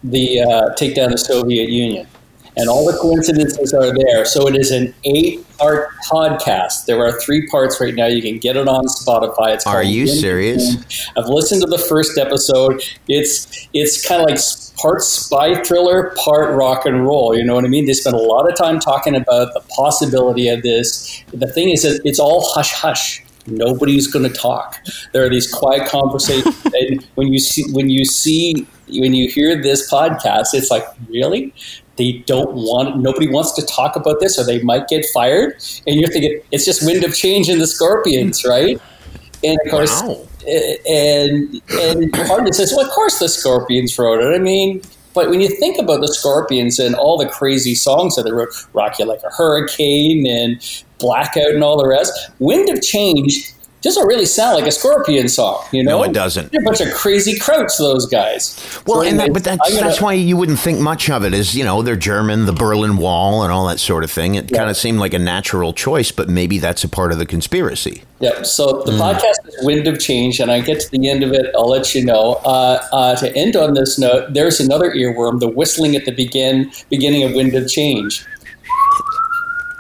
the 0.04 0.40
uh, 0.40 0.74
take 0.74 0.94
down 0.94 1.10
the 1.10 1.18
Soviet 1.18 1.68
Union. 1.68 2.06
and 2.58 2.68
all 2.68 2.84
the 2.84 2.98
coincidences 2.98 3.72
are 3.72 3.94
there. 3.96 4.24
So 4.24 4.48
it 4.48 4.56
is 4.56 4.72
an 4.72 4.92
eight-part 5.04 5.90
podcast. 6.10 6.86
There 6.86 7.04
are 7.06 7.12
three 7.20 7.46
parts 7.46 7.80
right 7.80 7.94
now. 7.94 8.06
You 8.06 8.20
can 8.20 8.38
get 8.38 8.56
it 8.56 8.66
on 8.66 8.84
Spotify. 8.86 9.54
It's 9.54 9.66
Are 9.66 9.82
you 9.82 10.08
serious? 10.08 10.76
I've 11.16 11.28
listened 11.28 11.62
to 11.62 11.68
the 11.68 11.78
first 11.78 12.18
episode. 12.18 12.82
It's 13.06 13.68
it's 13.72 14.04
kind 14.06 14.20
of 14.22 14.28
like 14.28 14.40
part 14.76 15.02
spy 15.02 15.62
thriller, 15.62 16.14
part 16.24 16.54
rock 16.54 16.84
and 16.84 17.04
roll. 17.04 17.36
You 17.36 17.44
know 17.44 17.54
what 17.54 17.64
I 17.64 17.68
mean? 17.68 17.86
They 17.86 17.92
spend 17.92 18.16
a 18.16 18.20
lot 18.20 18.50
of 18.50 18.56
time 18.56 18.80
talking 18.80 19.14
about 19.14 19.54
the 19.54 19.60
possibility 19.76 20.48
of 20.48 20.62
this. 20.62 21.22
The 21.32 21.46
thing 21.46 21.70
is 21.70 21.82
that 21.82 22.00
it's 22.04 22.18
all 22.18 22.44
hush 22.52 22.72
hush. 22.72 23.22
Nobody's 23.50 24.06
going 24.06 24.30
to 24.30 24.34
talk. 24.36 24.78
There 25.12 25.24
are 25.24 25.28
these 25.30 25.50
quiet 25.52 25.88
conversations, 25.88 26.54
and 26.74 27.04
when 27.14 27.32
you 27.32 27.38
see 27.38 27.64
when 27.72 27.88
you 27.90 28.04
see 28.04 28.66
when 28.88 29.14
you 29.14 29.28
hear 29.30 29.60
this 29.60 29.90
podcast, 29.90 30.54
it's 30.54 30.70
like 30.70 30.84
really. 31.08 31.52
They 31.96 32.22
don't 32.26 32.54
want. 32.54 32.98
Nobody 32.98 33.28
wants 33.28 33.50
to 33.54 33.66
talk 33.66 33.96
about 33.96 34.20
this, 34.20 34.38
or 34.38 34.44
they 34.44 34.62
might 34.62 34.86
get 34.86 35.04
fired. 35.12 35.54
And 35.84 35.98
you're 35.98 36.08
thinking 36.08 36.40
it's 36.52 36.64
just 36.64 36.86
wind 36.86 37.02
of 37.02 37.12
change 37.12 37.48
in 37.48 37.58
the 37.58 37.66
Scorpions, 37.66 38.44
right? 38.44 38.80
And 39.42 39.58
of 39.64 39.70
course, 39.72 40.00
Wow. 40.02 40.28
and 40.88 41.60
and 41.70 42.14
Hardy 42.14 42.52
says, 42.52 42.72
"Well, 42.76 42.86
of 42.86 42.92
course 42.92 43.18
the 43.18 43.28
Scorpions 43.28 43.98
wrote 43.98 44.20
it." 44.22 44.32
I 44.32 44.38
mean, 44.38 44.80
but 45.18 45.30
when 45.30 45.40
you 45.40 45.48
think 45.48 45.80
about 45.80 46.00
the 46.00 46.06
Scorpions 46.06 46.78
and 46.78 46.94
all 46.94 47.18
the 47.18 47.26
crazy 47.26 47.74
songs 47.74 48.14
that 48.14 48.22
they 48.22 48.30
wrote, 48.30 48.50
"Rock 48.72 49.00
You 49.00 49.04
Like 49.04 49.18
a 49.24 49.30
Hurricane" 49.30 50.24
and 50.28 50.60
"Blackout" 51.00 51.50
and 51.50 51.64
all 51.64 51.76
the 51.76 51.88
rest, 51.88 52.12
"Wind 52.38 52.68
of 52.68 52.80
Change" 52.82 53.52
doesn't 53.82 54.06
really 54.06 54.24
sound 54.26 54.56
like 54.56 54.66
a 54.66 54.70
Scorpion 54.72 55.28
song. 55.28 55.62
You 55.72 55.84
know, 55.84 55.98
No, 55.98 56.04
it 56.04 56.12
doesn't. 56.12 56.50
They're 56.52 56.60
a 56.60 56.64
bunch 56.64 56.80
of 56.80 56.92
crazy 56.92 57.38
krauts, 57.38 57.78
those 57.78 58.06
guys. 58.06 58.58
Well, 58.86 59.02
So 59.02 59.08
and 59.08 59.18
that, 59.20 59.32
but 59.32 59.44
that's, 59.44 59.70
gonna- 59.70 59.80
that's 59.82 60.00
why 60.00 60.14
you 60.14 60.36
wouldn't 60.36 60.58
think 60.58 60.80
much 60.80 61.08
of 61.10 61.24
it, 61.24 61.32
is, 61.32 61.54
you 61.54 61.64
know, 61.64 61.82
they're 61.82 61.96
German, 61.96 62.46
the 62.46 62.52
Berlin 62.52 62.96
Wall, 62.96 63.42
and 63.44 63.52
all 63.52 63.66
that 63.68 63.78
sort 63.78 64.02
of 64.04 64.10
thing. 64.10 64.34
It 64.34 64.50
kind 64.50 64.68
of 64.68 64.76
seemed 64.76 64.98
like 64.98 65.14
a 65.14 65.18
natural 65.18 65.72
choice, 65.72 66.10
but 66.10 66.28
maybe 66.28 66.58
that's 66.58 66.82
a 66.84 66.88
part 66.88 67.12
of 67.12 67.18
the 67.18 67.26
conspiracy. 67.26 68.02
Yeah, 68.20 68.42
so 68.42 68.82
the 68.84 68.90
podcast 68.92 69.46
is 69.46 69.64
Wind 69.64 69.86
of 69.86 70.00
Change, 70.00 70.40
and 70.40 70.50
I 70.50 70.60
get 70.60 70.80
to 70.80 70.90
the 70.90 71.08
end 71.08 71.22
of 71.22 71.30
it, 71.32 71.46
I'll 71.56 71.68
let 71.68 71.94
you 71.94 72.04
know. 72.04 72.40
Uh, 72.44 72.84
uh, 72.92 73.14
to 73.16 73.32
end 73.36 73.54
on 73.54 73.74
this 73.74 73.96
note, 73.96 74.34
there's 74.34 74.58
another 74.58 74.90
earworm, 74.90 75.38
the 75.38 75.46
whistling 75.48 75.94
at 75.94 76.04
the 76.04 76.10
begin 76.10 76.72
beginning 76.90 77.22
of 77.22 77.34
Wind 77.34 77.54
of 77.54 77.68
Change. 77.68 78.26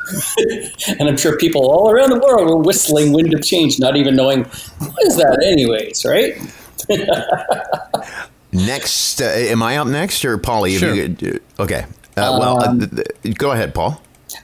and 0.98 1.08
I'm 1.08 1.16
sure 1.16 1.36
people 1.36 1.70
all 1.70 1.90
around 1.90 2.10
the 2.10 2.18
world 2.18 2.48
were 2.48 2.56
whistling 2.56 3.12
Wind 3.12 3.32
of 3.34 3.42
Change, 3.42 3.78
not 3.78 3.96
even 3.96 4.14
knowing 4.16 4.44
what 4.44 5.06
is 5.06 5.16
that, 5.16 5.42
anyways, 5.44 6.04
right? 6.04 6.34
Next, 8.52 9.20
uh, 9.20 9.24
am 9.26 9.62
I 9.62 9.76
up 9.76 9.86
next 9.86 10.24
or 10.24 10.38
Paulie? 10.38 10.72
Have 10.72 10.80
Sure. 10.80 10.94
you- 10.94 11.40
okay. 11.60 11.84
Uh, 12.16 12.36
well, 12.40 12.62
uh, 12.62 12.74
th- 12.78 12.90
th- 13.22 13.36
go 13.36 13.52
ahead, 13.52 13.74
Paul. 13.74 14.00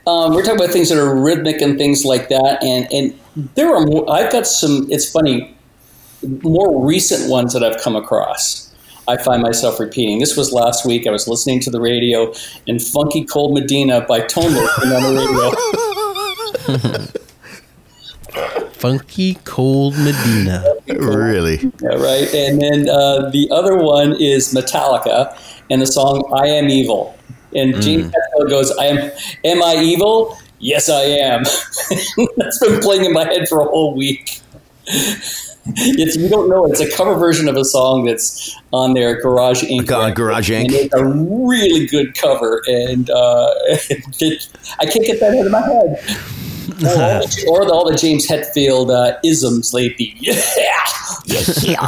Um, 0.06 0.34
we're 0.34 0.42
talking 0.42 0.60
about 0.60 0.70
things 0.72 0.90
that 0.90 0.98
are 0.98 1.14
rhythmic 1.14 1.60
and 1.62 1.78
things 1.78 2.04
like 2.04 2.28
that, 2.28 2.62
and 2.62 2.86
and 2.92 3.18
there 3.54 3.74
are 3.74 3.84
more. 3.86 4.04
I've 4.10 4.30
got 4.30 4.46
some. 4.46 4.86
It's 4.90 5.10
funny, 5.10 5.56
more 6.42 6.84
recent 6.84 7.30
ones 7.30 7.54
that 7.54 7.64
I've 7.64 7.78
come 7.80 7.96
across. 7.96 8.70
I 9.06 9.16
find 9.16 9.42
myself 9.42 9.78
repeating. 9.78 10.18
This 10.18 10.36
was 10.36 10.52
last 10.52 10.86
week. 10.86 11.06
I 11.06 11.10
was 11.10 11.28
listening 11.28 11.60
to 11.60 11.70
the 11.70 11.80
radio, 11.80 12.32
and 12.66 12.82
"Funky 12.82 13.24
Cold 13.24 13.54
Medina" 13.54 14.00
by 14.02 14.20
Tone 14.20 14.54
Loc 14.54 14.70
came 14.80 14.92
on 14.92 15.14
the 15.14 15.20
radio. 16.68 17.10
Funky 18.72 19.34
Cold 19.44 19.96
Medina. 19.96 20.64
Really? 20.88 21.70
Yeah, 21.80 21.90
right. 21.90 22.34
And 22.34 22.60
then 22.60 22.88
uh, 22.88 23.30
the 23.30 23.48
other 23.50 23.76
one 23.76 24.14
is 24.20 24.52
Metallica 24.52 25.36
and 25.70 25.80
the 25.80 25.86
song 25.86 26.24
"I 26.32 26.46
Am 26.48 26.68
Evil." 26.68 27.16
And 27.54 27.80
James 27.80 28.12
Hetfield 28.12 28.50
goes, 28.50 28.70
"I 28.76 28.86
am. 28.86 29.10
Am 29.44 29.62
I 29.62 29.76
evil? 29.76 30.36
Yes, 30.58 30.88
I 30.88 31.02
am." 31.02 31.44
That's 32.36 32.58
been 32.58 32.80
playing 32.80 33.04
in 33.04 33.12
my 33.12 33.24
head 33.24 33.48
for 33.48 33.60
a 33.60 33.64
whole 33.64 33.94
week. 33.94 34.40
It's, 35.66 36.16
you 36.16 36.28
don't 36.28 36.48
know. 36.48 36.66
It's 36.66 36.80
a 36.80 36.90
cover 36.90 37.14
version 37.14 37.48
of 37.48 37.56
a 37.56 37.64
song 37.64 38.04
that's 38.04 38.54
on 38.72 38.94
their 38.94 39.20
Garage 39.20 39.62
Inc. 39.64 39.86
Ga- 39.86 40.00
record. 40.06 40.16
Garage 40.16 40.50
Inc. 40.50 40.64
And 40.64 40.72
it's 40.72 40.94
a 40.94 41.04
really 41.04 41.86
good 41.86 42.14
cover, 42.16 42.62
and 42.66 43.08
uh, 43.10 43.54
it, 43.68 44.48
I 44.78 44.86
can't 44.86 45.04
get 45.06 45.20
that 45.20 45.34
out 45.34 45.46
of 45.46 45.52
my 45.52 45.60
head. 45.60 45.98
or, 46.82 46.88
all 46.90 47.20
the, 47.20 47.46
or 47.50 47.64
the, 47.66 47.72
all 47.72 47.90
the 47.90 47.96
James 47.96 48.26
Hetfield 48.28 48.90
uh, 48.90 49.18
isms 49.24 49.72
lately. 49.74 50.16
Yeah. 51.64 51.78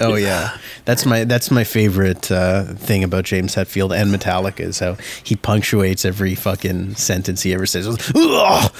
Oh 0.00 0.14
yeah, 0.16 0.58
that's 0.88 1.04
my 1.04 1.24
that's 1.24 1.50
my 1.50 1.64
favorite 1.64 2.32
uh, 2.32 2.64
thing 2.64 3.04
about 3.04 3.24
James 3.24 3.54
Hetfield 3.54 3.94
and 3.94 4.10
Metallica 4.10 4.60
is 4.60 4.78
how 4.78 4.96
he 5.22 5.36
punctuates 5.36 6.06
every 6.06 6.34
fucking 6.34 6.94
sentence 6.94 7.42
he 7.42 7.52
ever 7.52 7.66
says. 7.66 7.86
Ugh! 8.14 8.72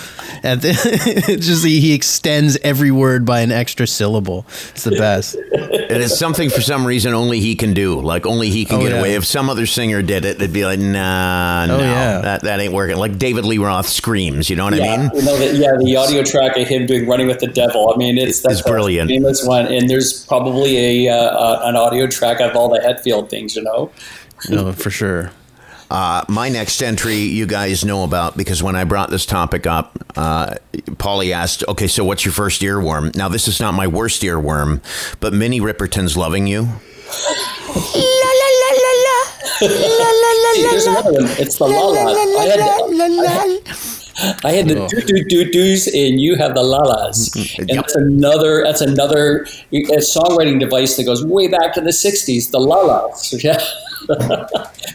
And 0.43 0.63
then, 0.63 0.75
it's 0.85 1.47
just 1.47 1.67
he, 1.67 1.81
he 1.81 1.93
extends 1.93 2.57
every 2.65 2.91
word 2.91 3.27
by 3.27 3.41
an 3.41 3.53
extra 3.53 3.87
syllable. 3.87 4.47
It's 4.71 4.85
the 4.85 4.93
best. 4.93 5.35
It 5.35 6.01
is 6.01 6.19
something 6.19 6.49
for 6.49 6.63
some 6.63 6.87
reason 6.87 7.13
only 7.13 7.41
he 7.41 7.55
can 7.57 7.75
do. 7.75 8.01
Like 8.01 8.25
only 8.25 8.49
he 8.49 8.65
can 8.65 8.77
Oh, 8.77 8.83
get 8.83 8.93
yeah. 8.93 8.99
away. 9.01 9.15
If 9.15 9.27
some 9.27 9.51
other 9.51 9.67
singer 9.67 10.01
did 10.01 10.25
it, 10.25 10.39
they'd 10.39 10.53
be 10.53 10.65
like, 10.65 10.79
nah, 10.79 11.67
no, 11.67 11.77
Oh, 11.77 11.81
yeah. 11.81 12.21
that 12.23 12.41
that 12.45 12.59
ain't 12.61 12.73
working. 12.73 12.97
Like 12.97 13.19
David 13.19 13.45
Lee 13.45 13.59
Roth 13.59 13.87
screams. 13.89 14.49
You 14.49 14.57
know 14.57 14.65
what 14.65 14.75
Yeah, 14.77 14.85
I 14.95 14.97
mean? 14.97 15.11
you 15.15 15.23
know 15.23 15.37
that. 15.37 15.55
Yeah, 15.55 15.73
the 15.79 15.97
audio 15.97 16.23
track 16.23 16.57
of 16.57 16.67
him 16.67 16.87
doing 16.87 17.07
"Running 17.07 17.27
with 17.27 17.41
the 17.41 17.49
Devil." 17.49 17.93
I 17.93 17.99
mean, 17.99 18.17
it's 18.17 18.41
that's 18.41 18.61
It's 18.61 18.69
brilliant. 18.69 19.11
a 19.11 19.15
famous 19.15 19.45
one, 19.45 19.67
and 19.67 19.91
there's 19.91 20.25
probably 20.25 21.07
a 21.07 21.13
uh, 21.13 21.17
uh, 21.19 21.61
an 21.65 21.77
audio 21.77 21.98
track 22.07 22.41
of 22.41 22.55
all 22.55 22.69
the 22.69 22.79
Hetfield 22.79 23.29
things. 23.31 23.57
You 23.57 23.63
know, 23.63 23.91
No, 24.49 24.73
for 24.73 24.91
sure. 24.91 25.33
Uh, 25.91 26.23
my 26.29 26.51
next 26.51 26.83
entry, 26.83 27.17
you 27.17 27.47
guys 27.47 27.83
know 27.83 28.05
about 28.05 28.37
because 28.37 28.63
when 28.63 28.77
I 28.77 28.85
brought 28.85 29.09
this 29.09 29.25
topic 29.25 29.67
up, 29.67 29.99
uh, 30.17 30.55
Paulie 30.73 31.33
asked, 31.33 31.65
"Okay, 31.67 31.87
so 31.87 32.05
what's 32.05 32.27
your 32.27 32.33
first 32.33 32.61
earworm?" 32.61 33.17
Now, 33.17 33.29
this 33.29 33.49
is 33.49 33.59
not 33.59 33.73
my 33.73 33.87
worst 33.87 34.23
earworm, 34.23 34.83
but 35.19 35.33
Minnie 35.33 35.61
Riperton's 35.61 36.15
"Loving 36.17 36.47
You." 36.47 36.61
la 36.61 36.69
la 37.95 38.49
la 38.61 38.71
la 38.85 38.93
la. 39.07 39.19
La 39.69 40.55
See, 40.55 40.63
there's 40.63 40.87
another 40.87 41.13
one. 41.13 41.25
It's 41.39 41.57
the 41.59 41.65
la 41.65 41.87
la. 41.89 42.01
I 42.01 42.45
had 42.45 42.59
the, 42.59 43.98
I 44.45 44.53
had 44.53 44.69
the 44.69 44.75
doo 44.89 45.01
doo 45.03 45.25
doo 45.29 45.51
doos, 45.51 45.87
and 45.87 46.21
you 46.21 46.37
have 46.37 46.55
the 46.55 46.63
la 46.63 46.79
las. 46.79 47.35
And 47.59 47.69
Yep. 47.69 47.77
that's 47.77 47.95
another. 47.95 48.63
That's 48.65 48.81
another 48.81 49.43
a 49.73 49.99
songwriting 49.99 50.59
device 50.59 50.97
that 50.97 51.05
goes 51.05 51.25
way 51.25 51.49
back 51.49 51.75
to 51.75 51.81
the 51.81 51.91
'60s. 51.91 52.51
The 52.51 52.59
la 52.61 52.81
las. 52.81 53.35
Yeah. 53.45 53.63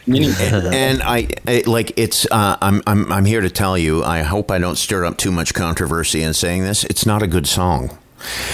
And 0.07 1.01
I, 1.03 1.27
I 1.47 1.63
like 1.65 1.97
it's. 1.97 2.25
Uh, 2.29 2.57
I'm 2.61 2.81
I'm 2.87 3.11
I'm 3.11 3.25
here 3.25 3.41
to 3.41 3.49
tell 3.49 3.77
you. 3.77 4.03
I 4.03 4.21
hope 4.23 4.51
I 4.51 4.57
don't 4.59 4.75
stir 4.77 5.05
up 5.05 5.17
too 5.17 5.31
much 5.31 5.53
controversy 5.53 6.23
in 6.23 6.33
saying 6.33 6.63
this. 6.63 6.83
It's 6.85 7.05
not 7.05 7.21
a 7.21 7.27
good 7.27 7.47
song. 7.47 7.97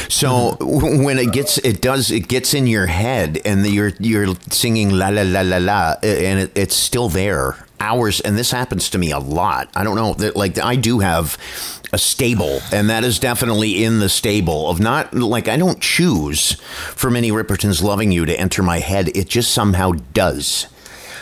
So 0.10 0.58
w- 0.60 1.04
when 1.04 1.18
it 1.20 1.32
gets, 1.32 1.60
it 1.60 1.80
does, 1.82 2.10
it 2.12 2.28
gets 2.28 2.54
in 2.56 2.66
your 2.68 2.88
head, 2.88 3.40
and 3.46 3.64
the, 3.64 3.70
you're 3.70 3.94
you're 4.00 4.36
singing 4.50 4.90
la 4.90 5.10
la 5.10 5.22
la 5.22 5.42
la 5.42 5.58
la, 5.58 5.96
and 6.04 6.40
it, 6.40 6.52
it's 6.58 6.76
still 6.76 7.08
there 7.10 7.56
hours. 7.80 8.20
And 8.22 8.38
this 8.38 8.52
happens 8.52 8.90
to 8.92 8.98
me 8.98 9.12
a 9.12 9.20
lot. 9.20 9.70
I 9.76 9.84
don't 9.84 9.96
know, 9.96 10.14
that, 10.16 10.36
like 10.36 10.58
I 10.58 10.76
do 10.76 11.00
have 11.00 11.38
a 11.92 11.98
stable, 11.98 12.60
and 12.72 12.90
that 12.90 13.04
is 13.04 13.18
definitely 13.20 13.84
in 13.84 14.00
the 14.00 14.10
stable 14.10 14.70
of 14.70 14.80
not 14.80 15.14
like 15.14 15.48
I 15.48 15.58
don't 15.58 15.82
choose 15.82 16.54
for 16.54 17.10
Minnie 17.10 17.32
Riperton's 17.32 17.82
"Loving 17.82 18.12
You" 18.12 18.26
to 18.26 18.40
enter 18.40 18.62
my 18.62 18.80
head. 18.80 19.16
It 19.18 19.28
just 19.28 19.52
somehow 19.52 19.94
does. 20.14 20.68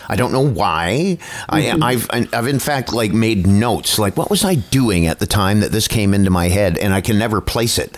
I 0.10 0.15
don't 0.15 0.32
know 0.32 0.46
why. 0.46 1.17
I, 1.50 1.72
I've 1.82 2.10
I've 2.12 2.48
in 2.48 2.60
fact 2.60 2.93
like 2.93 3.13
made 3.13 3.46
notes. 3.46 4.00
Like, 4.00 4.17
what 4.17 4.30
was 4.30 4.43
I 4.46 4.56
doing 4.56 5.06
at 5.06 5.20
the 5.20 5.28
time 5.28 5.60
that 5.62 5.72
this 5.72 5.88
came 5.88 6.13
into 6.13 6.30
my 6.30 6.50
head, 6.50 6.78
and 6.78 6.93
I 6.93 7.02
can 7.02 7.17
never 7.17 7.41
place 7.41 7.78
it. 7.78 7.98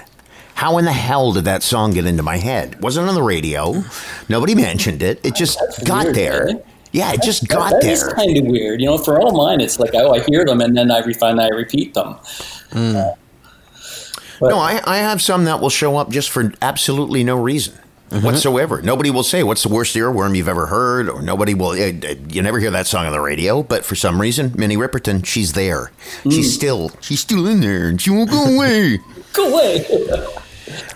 How 0.56 0.78
in 0.78 0.86
the 0.86 0.91
hell 0.91 1.32
did 1.32 1.45
that 1.45 1.63
song 1.63 1.93
get 1.93 2.06
into 2.06 2.22
my 2.22 2.36
head? 2.36 2.82
Wasn't 2.82 3.08
on 3.08 3.15
the 3.15 3.24
radio. 3.24 3.82
Nobody 4.28 4.56
mentioned 4.56 5.02
it. 5.02 5.26
It 5.26 5.34
just 5.34 5.58
got 5.86 6.04
weird, 6.04 6.15
there. 6.15 6.45
man. 6.48 6.63
Yeah, 6.91 7.12
it 7.13 7.21
just 7.21 7.47
got 7.47 7.71
That 7.71 7.84
is 7.86 8.02
there. 8.04 8.13
kind 8.15 8.38
of 8.38 8.45
weird. 8.45 8.82
You 8.82 8.88
know, 8.88 8.97
for 8.97 9.19
all 9.19 9.32
mine, 9.38 9.62
it's 9.62 9.80
like, 9.80 9.91
oh, 9.93 10.13
I 10.13 10.21
hear 10.21 10.43
them 10.45 10.60
and 10.62 10.75
then 10.75 10.89
I 10.91 10.99
refine, 10.99 11.39
I 11.39 11.47
repeat 11.49 11.93
them. 11.93 12.15
No, 14.41 14.58
I, 14.58 14.82
I 14.86 14.97
have 14.97 15.21
some 15.21 15.45
that 15.45 15.60
will 15.60 15.69
show 15.69 15.97
up 15.97 16.10
just 16.10 16.30
for 16.30 16.54
absolutely 16.62 17.23
no 17.23 17.36
reason 17.36 17.78
whatsoever. 18.10 18.82
Nobody 18.82 19.12
will 19.12 19.23
say 19.23 19.43
what's 19.43 19.63
the 19.63 19.69
worst 19.69 19.95
earworm 19.95 20.36
you've 20.36 20.47
ever 20.47 20.65
heard, 20.67 21.10
or 21.10 21.21
nobody 21.21 21.54
will. 21.54 21.73
eh, 21.73 21.91
eh, 22.02 22.15
You 22.30 22.41
never 22.41 22.58
hear 22.60 22.71
that 22.71 22.88
song 22.88 23.06
on 23.06 23.12
the 23.12 23.19
radio, 23.19 23.62
but 23.62 23.84
for 23.86 23.95
some 23.95 24.19
reason, 24.19 24.54
Minnie 24.56 24.78
Riperton, 24.78 25.25
she's 25.25 25.54
there. 25.54 25.91
She's 26.23 26.54
still, 26.54 26.91
she's 27.02 27.19
still 27.19 27.45
in 27.47 27.60
there, 27.60 27.88
and 27.89 28.02
she 28.02 28.10
won't 28.10 28.32
go 28.32 28.45
away. 28.56 28.99
Go 29.34 29.54
away. 29.54 29.86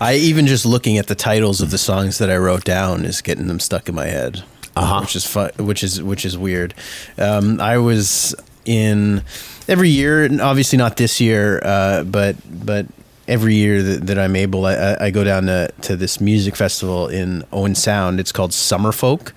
I 0.00 0.14
even 0.16 0.48
just 0.48 0.66
looking 0.66 0.98
at 0.98 1.06
the 1.06 1.14
titles 1.14 1.60
of 1.60 1.70
the 1.70 1.78
songs 1.78 2.18
that 2.18 2.28
I 2.30 2.36
wrote 2.36 2.64
down 2.64 3.04
is 3.04 3.20
getting 3.22 3.46
them 3.46 3.60
stuck 3.60 3.88
in 3.88 3.94
my 3.94 4.06
head, 4.06 4.42
Uh-huh. 4.76 5.00
which 5.02 5.14
is 5.16 5.24
fun, 5.26 5.50
which 5.58 5.84
is 5.84 6.02
which 6.02 6.24
is 6.24 6.36
weird. 6.36 6.74
Um, 7.18 7.60
I 7.60 7.78
was 7.78 8.34
in 8.64 9.22
every 9.68 9.90
year, 9.90 10.28
obviously 10.40 10.78
not 10.78 10.96
this 10.96 11.20
year, 11.20 11.60
uh, 11.64 12.02
but 12.04 12.36
but 12.66 12.86
every 13.26 13.54
year 13.54 13.82
that, 13.82 14.06
that 14.08 14.18
I'm 14.18 14.36
able, 14.36 14.66
I- 14.66 14.98
I, 15.00 15.10
go 15.10 15.24
down 15.24 15.46
to, 15.46 15.70
to 15.80 15.96
this 15.96 16.20
music 16.20 16.54
festival 16.56 17.08
in 17.08 17.42
Owen 17.52 17.74
Sound. 17.74 18.20
It's 18.20 18.32
called 18.32 18.50
Summerfolk, 18.50 19.32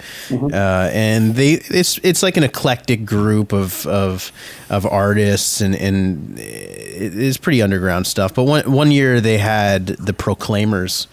uh, 0.52 0.90
and 0.92 1.36
they 1.36 1.54
it's 1.54 1.98
it's 2.04 2.22
like 2.22 2.36
an 2.36 2.44
eclectic 2.44 3.06
group 3.06 3.54
of 3.54 3.86
of 3.88 4.32
of 4.70 4.86
artists, 4.86 5.62
and 5.62 5.76
and 5.76 6.38
it 6.40 7.16
is 7.16 7.38
pretty 7.38 7.62
underground 7.62 8.08
stuff. 8.08 8.34
But 8.34 8.44
one 8.44 8.70
one 8.72 8.92
year 8.92 9.22
they 9.22 9.38
had 9.38 9.88
the 9.88 10.14
Proclaimers 10.14 11.08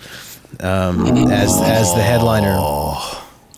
um, 0.60 1.06
as 1.30 1.60
as 1.60 1.94
the 1.94 2.02
headliner. 2.02 2.56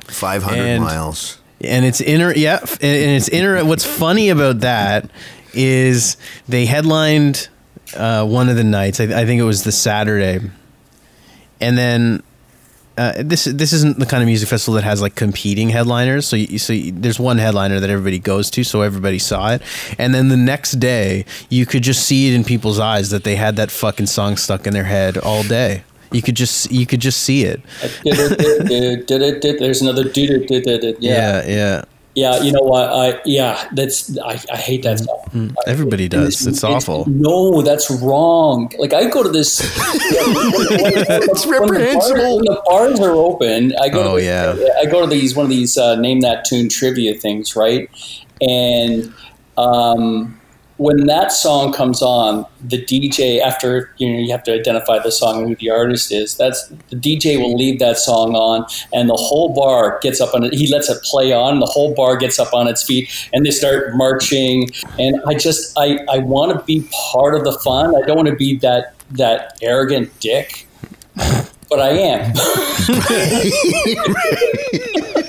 500 0.08 0.80
miles. 0.80 1.38
and 1.60 1.84
it's 1.84 2.00
inner, 2.00 2.32
yeah 2.34 2.58
and 2.60 2.70
and 2.82 3.10
it's 3.16 3.28
inner. 3.28 3.64
what's 3.64 3.84
funny 3.84 4.28
about 4.30 4.60
that 4.60 5.10
is 5.52 6.16
they 6.48 6.66
headlined 6.66 7.48
uh, 7.96 8.24
one 8.26 8.48
of 8.48 8.56
the 8.56 8.64
nights 8.64 9.00
I, 9.00 9.04
I 9.04 9.24
think 9.26 9.40
it 9.40 9.44
was 9.44 9.64
the 9.64 9.72
saturday 9.72 10.40
and 11.60 11.78
then 11.78 12.22
uh, 12.98 13.12
this 13.18 13.44
this 13.44 13.72
isn't 13.74 13.98
the 13.98 14.06
kind 14.06 14.22
of 14.22 14.26
music 14.26 14.48
festival 14.48 14.74
that 14.74 14.84
has 14.84 15.02
like 15.02 15.14
competing 15.14 15.68
headliners. 15.68 16.26
So 16.26 16.36
you, 16.36 16.58
so 16.58 16.72
you, 16.72 16.92
there's 16.92 17.20
one 17.20 17.36
headliner 17.36 17.78
that 17.78 17.90
everybody 17.90 18.18
goes 18.18 18.50
to, 18.52 18.64
so 18.64 18.80
everybody 18.80 19.18
saw 19.18 19.52
it, 19.52 19.62
and 19.98 20.14
then 20.14 20.28
the 20.28 20.36
next 20.36 20.72
day 20.72 21.26
you 21.50 21.66
could 21.66 21.82
just 21.82 22.06
see 22.06 22.28
it 22.28 22.34
in 22.34 22.42
people's 22.42 22.78
eyes 22.78 23.10
that 23.10 23.22
they 23.22 23.36
had 23.36 23.56
that 23.56 23.70
fucking 23.70 24.06
song 24.06 24.38
stuck 24.38 24.66
in 24.66 24.72
their 24.72 24.84
head 24.84 25.18
all 25.18 25.42
day. 25.42 25.84
You 26.12 26.22
could 26.22 26.36
just 26.36 26.70
you 26.70 26.86
could 26.86 27.00
just 27.00 27.22
see 27.22 27.44
it. 27.44 27.60
There's 28.04 29.82
another 29.82 30.10
yeah. 30.14 30.92
Yeah, 31.00 31.46
yeah. 31.46 31.84
Yeah, 32.16 32.42
you 32.42 32.50
know 32.50 32.62
what? 32.62 32.88
I 32.90 33.20
yeah, 33.26 33.68
that's 33.72 34.16
I, 34.18 34.40
I 34.50 34.56
hate 34.56 34.82
that 34.84 35.00
song. 35.00 35.54
Everybody 35.66 36.08
does. 36.08 36.46
It's 36.46 36.64
awful. 36.64 37.04
No, 37.06 37.60
that's 37.60 37.90
wrong. 37.90 38.72
Like 38.78 38.94
I 38.94 39.10
go 39.10 39.22
to 39.22 39.28
this. 39.28 39.60
it's 39.62 41.46
reprehensible. 41.46 42.36
When 42.36 42.46
the 42.46 42.62
bars 42.64 43.00
are 43.00 43.10
open, 43.10 43.74
I 43.82 43.90
go. 43.90 44.12
Oh, 44.12 44.16
to, 44.16 44.24
yeah. 44.24 44.56
I 44.80 44.86
go 44.86 45.02
to 45.02 45.06
these 45.06 45.36
one 45.36 45.44
of 45.44 45.50
these 45.50 45.76
uh, 45.76 45.96
name 45.96 46.20
that 46.20 46.46
tune 46.46 46.70
trivia 46.70 47.14
things, 47.14 47.54
right? 47.54 47.90
And 48.40 49.12
um, 49.58 50.40
when 50.78 51.06
that 51.06 51.32
song 51.32 51.72
comes 51.72 52.02
on, 52.02 52.44
the 52.60 52.84
DJ 52.84 53.40
after 53.40 53.90
you 53.96 54.12
know 54.12 54.18
you 54.18 54.30
have 54.30 54.42
to 54.44 54.52
identify 54.52 54.98
the 54.98 55.10
song 55.10 55.38
and 55.38 55.48
who 55.48 55.56
the 55.56 55.70
artist 55.70 56.12
is. 56.12 56.36
That's 56.36 56.68
the 56.90 56.96
DJ 56.96 57.38
will 57.38 57.56
leave 57.56 57.78
that 57.78 57.98
song 57.98 58.34
on, 58.34 58.66
and 58.92 59.08
the 59.08 59.16
whole 59.16 59.54
bar 59.54 59.98
gets 60.02 60.20
up 60.20 60.34
on 60.34 60.44
it. 60.44 60.52
He 60.52 60.70
lets 60.70 60.90
it 60.90 61.02
play 61.02 61.32
on. 61.32 61.60
The 61.60 61.66
whole 61.66 61.94
bar 61.94 62.16
gets 62.16 62.38
up 62.38 62.52
on 62.52 62.68
its 62.68 62.82
feet, 62.82 63.10
and 63.32 63.46
they 63.46 63.50
start 63.50 63.96
marching. 63.96 64.68
And 64.98 65.20
I 65.26 65.34
just 65.34 65.72
I 65.78 65.98
I 66.10 66.18
want 66.18 66.58
to 66.58 66.64
be 66.64 66.86
part 67.12 67.34
of 67.34 67.44
the 67.44 67.58
fun. 67.64 67.96
I 67.96 68.06
don't 68.06 68.16
want 68.16 68.28
to 68.28 68.36
be 68.36 68.58
that 68.58 68.94
that 69.12 69.58
arrogant 69.62 70.10
dick, 70.20 70.66
but 71.70 71.80
I 71.80 71.90
am. 71.90 72.34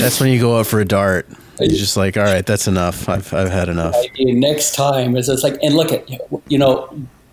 That's 0.00 0.20
when 0.20 0.30
you 0.30 0.40
go 0.40 0.58
out 0.58 0.66
for 0.66 0.80
a 0.80 0.84
dart. 0.84 1.28
You're 1.60 1.70
just 1.70 1.96
like, 1.96 2.16
all 2.16 2.24
right, 2.24 2.44
that's 2.44 2.66
enough. 2.68 3.08
I've, 3.08 3.32
I've 3.34 3.50
had 3.50 3.68
enough. 3.68 3.94
next 4.18 4.74
time 4.74 5.16
is 5.16 5.28
it's 5.28 5.42
like 5.42 5.56
and 5.62 5.74
look 5.74 5.92
at 5.92 6.08
you 6.48 6.58
know 6.58 6.88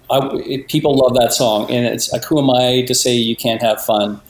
I, 0.09 0.63
people 0.67 0.95
love 0.97 1.15
that 1.15 1.33
song 1.33 1.69
and 1.71 1.85
it's 1.85 2.11
like 2.11 2.23
who 2.25 2.39
am 2.39 2.49
i 2.51 2.83
to 2.85 2.93
say 2.93 3.13
you 3.15 3.35
can't 3.35 3.61
have 3.61 3.83
fun 3.83 4.21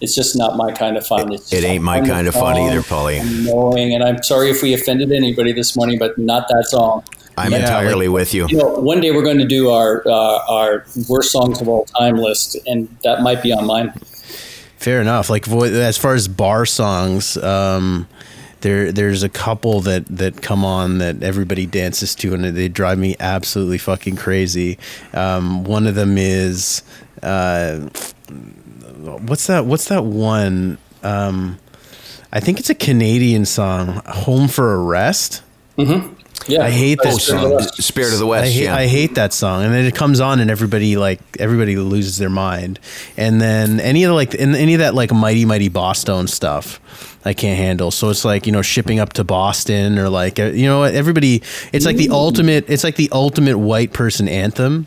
it's 0.00 0.14
just 0.14 0.36
not 0.36 0.56
my 0.56 0.70
kind 0.72 0.96
of 0.96 1.04
fun 1.06 1.32
it's 1.32 1.52
It 1.52 1.64
ain't 1.64 1.82
my 1.82 2.00
kind 2.00 2.28
of 2.28 2.34
fun 2.34 2.54
song, 2.56 2.68
either, 2.68 2.80
Paulie. 2.82 3.20
annoying 3.20 3.94
and 3.94 4.04
i'm 4.04 4.22
sorry 4.22 4.50
if 4.50 4.62
we 4.62 4.74
offended 4.74 5.10
anybody 5.12 5.52
this 5.52 5.76
morning 5.76 5.98
but 5.98 6.16
not 6.18 6.46
that 6.48 6.66
song 6.68 7.02
I'm 7.36 7.50
Yeah, 7.50 7.58
entirely 7.58 8.06
with 8.08 8.32
you. 8.32 8.46
you 8.48 8.56
know 8.58 8.68
one 8.68 9.00
day 9.00 9.10
we're 9.10 9.24
going 9.24 9.38
to 9.38 9.46
do 9.46 9.70
our 9.70 10.06
uh, 10.06 10.38
our 10.48 10.84
worst 11.08 11.32
songs 11.32 11.60
of 11.60 11.66
all 11.68 11.84
time 11.86 12.16
list 12.16 12.56
and 12.66 12.88
that 13.02 13.22
might 13.22 13.42
be 13.42 13.52
on 13.52 13.66
mine 13.66 13.92
Fair 14.76 15.00
enough. 15.00 15.30
Like 15.30 15.48
as 15.48 15.96
far 15.96 16.12
as 16.12 16.28
bar 16.28 16.66
songs, 16.66 17.38
um, 17.38 18.06
there 18.64 18.90
there's 18.90 19.22
a 19.22 19.28
couple 19.28 19.80
that 19.82 20.06
that 20.06 20.40
come 20.42 20.64
on 20.64 20.98
that 20.98 21.22
everybody 21.22 21.66
dances 21.66 22.14
to, 22.16 22.34
and 22.34 22.44
they 22.44 22.66
drive 22.66 22.98
me 22.98 23.14
absolutely 23.20 23.78
fucking 23.78 24.16
crazy. 24.16 24.78
Um, 25.12 25.62
one 25.64 25.86
of 25.86 25.94
them 25.94 26.16
is 26.18 26.82
uh, 27.22 27.80
what's 28.98 29.46
that? 29.46 29.66
What's 29.66 29.88
that 29.88 30.04
one? 30.04 30.78
Um, 31.02 31.58
I 32.32 32.40
think 32.40 32.58
it's 32.58 32.70
a 32.70 32.74
Canadian 32.74 33.44
song, 33.44 34.02
"Home 34.06 34.48
for 34.48 34.74
a 34.74 34.78
Rest." 34.78 35.42
Yeah 36.46 36.62
I 36.64 36.70
hate 36.70 36.98
that 37.02 37.14
Oh, 37.14 37.18
song. 37.18 37.60
Spirit 37.78 38.12
of 38.12 38.18
the 38.18 38.26
West. 38.26 38.44
I 38.44 38.50
hate, 38.50 38.64
yeah. 38.64 38.76
I 38.76 38.86
hate 38.86 39.14
that 39.14 39.32
song, 39.32 39.64
and 39.64 39.72
then 39.72 39.84
it 39.86 39.94
comes 39.94 40.20
on, 40.20 40.40
and 40.40 40.50
everybody 40.50 40.96
like 40.96 41.20
everybody 41.38 41.76
loses 41.76 42.18
their 42.18 42.28
mind. 42.30 42.78
And 43.16 43.40
then 43.40 43.80
any 43.80 44.04
of 44.04 44.08
the, 44.08 44.14
like 44.14 44.34
and 44.34 44.54
any 44.54 44.74
of 44.74 44.80
that 44.80 44.94
like 44.94 45.12
Mighty 45.12 45.44
Mighty 45.44 45.70
Bosstones 45.70 46.30
stuff, 46.30 46.80
I 47.24 47.32
can't 47.34 47.56
handle. 47.56 47.90
So 47.90 48.10
it's 48.10 48.24
like 48.24 48.46
you 48.46 48.52
know 48.52 48.62
shipping 48.62 48.98
up 48.98 49.14
to 49.14 49.24
Boston 49.24 49.98
or 49.98 50.08
like 50.10 50.38
uh, 50.38 50.46
you 50.46 50.66
know 50.66 50.82
everybody. 50.82 51.42
It's 51.72 51.86
like 51.86 51.96
the 51.96 52.10
ultimate. 52.10 52.68
It's 52.68 52.84
like 52.84 52.96
the 52.96 53.08
ultimate 53.12 53.56
white 53.56 53.92
person 53.92 54.28
anthem. 54.28 54.86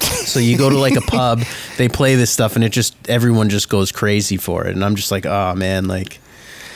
So 0.00 0.40
you 0.40 0.56
go 0.56 0.70
to 0.70 0.78
like 0.78 0.96
a 0.96 1.00
pub, 1.02 1.42
they 1.76 1.88
play 1.88 2.14
this 2.16 2.30
stuff, 2.30 2.56
and 2.56 2.64
it 2.64 2.70
just 2.70 2.96
everyone 3.08 3.50
just 3.50 3.68
goes 3.68 3.92
crazy 3.92 4.36
for 4.38 4.66
it, 4.66 4.74
and 4.74 4.84
I'm 4.84 4.96
just 4.96 5.12
like, 5.12 5.26
oh 5.26 5.54
man, 5.54 5.86
like. 5.86 6.18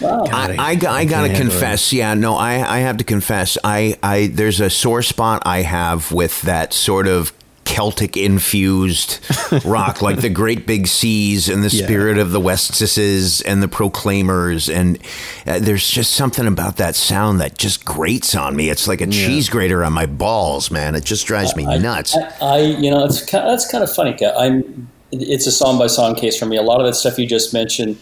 God, 0.00 0.30
I, 0.32 0.54
I, 0.56 0.70
I 0.70 0.76
can't 0.76 0.80
gotta 0.80 0.98
handle 1.08 1.24
it. 1.26 1.36
confess, 1.36 1.92
yeah, 1.92 2.14
no, 2.14 2.34
I, 2.36 2.76
I 2.76 2.78
have 2.80 2.96
to 2.98 3.04
confess, 3.04 3.56
I, 3.64 3.96
I, 4.02 4.26
there's 4.28 4.60
a 4.60 4.70
sore 4.70 5.02
spot 5.02 5.42
I 5.46 5.62
have 5.62 6.12
with 6.12 6.42
that 6.42 6.72
sort 6.72 7.06
of 7.08 7.32
Celtic 7.64 8.16
infused 8.16 9.18
rock, 9.64 10.00
like 10.00 10.20
the 10.20 10.28
Great 10.28 10.66
Big 10.68 10.86
Seas 10.86 11.48
and 11.48 11.64
the 11.64 11.68
Yeah. 11.76 11.84
Spirit 11.84 12.16
of 12.16 12.30
the 12.30 12.38
Westesses 12.40 13.40
and 13.42 13.60
the 13.60 13.66
Proclaimers, 13.68 14.68
and 14.68 14.98
uh, 15.46 15.58
there's 15.58 15.90
just 15.90 16.12
something 16.12 16.46
about 16.46 16.76
that 16.76 16.94
sound 16.94 17.40
that 17.40 17.58
just 17.58 17.84
grates 17.84 18.36
on 18.36 18.54
me. 18.54 18.70
It's 18.70 18.86
like 18.86 19.00
a 19.00 19.06
cheese 19.08 19.48
grater 19.48 19.82
on 19.82 19.92
my 19.92 20.06
balls, 20.06 20.70
man. 20.70 20.94
It 20.94 21.04
just 21.04 21.26
drives 21.26 21.56
me 21.56 21.64
nuts. 21.64 22.16
I, 22.16 22.32
I 22.40 22.58
you 22.60 22.88
know, 22.90 23.04
it's 23.04 23.24
kind 23.26 23.48
that's 23.48 23.68
kind 23.70 23.82
of 23.82 23.92
funny. 23.92 24.16
I'm, 24.24 24.88
it's 25.10 25.46
a 25.48 25.52
song 25.52 25.76
by 25.78 25.88
song 25.88 26.14
case 26.14 26.38
for 26.38 26.46
me. 26.46 26.56
A 26.56 26.62
lot 26.62 26.80
of 26.80 26.86
that 26.86 26.94
stuff 26.94 27.18
you 27.18 27.26
just 27.26 27.52
mentioned, 27.52 27.98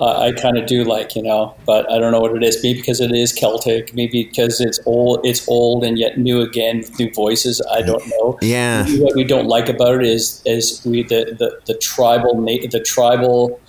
uh, 0.00 0.18
I 0.18 0.32
kind 0.32 0.56
of 0.56 0.66
do 0.66 0.82
like, 0.82 1.14
you 1.14 1.22
know, 1.22 1.54
but 1.66 1.90
I 1.92 1.98
don't 1.98 2.10
know 2.10 2.20
what 2.20 2.34
it 2.34 2.42
is. 2.42 2.62
Maybe 2.62 2.80
because 2.80 3.00
it 3.00 3.12
is 3.12 3.32
Celtic, 3.32 3.94
maybe 3.94 4.24
because 4.24 4.60
it's 4.60 4.80
old, 4.86 5.24
it's 5.26 5.46
old 5.48 5.84
and 5.84 5.98
yet 5.98 6.18
new 6.18 6.40
again 6.40 6.78
with 6.78 6.98
new 6.98 7.12
voices. 7.12 7.60
I 7.70 7.82
don't 7.82 8.06
know. 8.08 8.38
Yeah. 8.40 8.84
Maybe 8.84 9.00
what 9.02 9.14
we 9.14 9.24
don't 9.24 9.46
like 9.46 9.68
about 9.68 9.96
it 9.96 10.06
is 10.06 10.42
is 10.46 10.82
we 10.86 11.02
the 11.02 11.36
the, 11.38 11.60
the 11.66 11.74
tribal 11.78 12.34
the 12.40 12.80
tribal. 12.80 13.60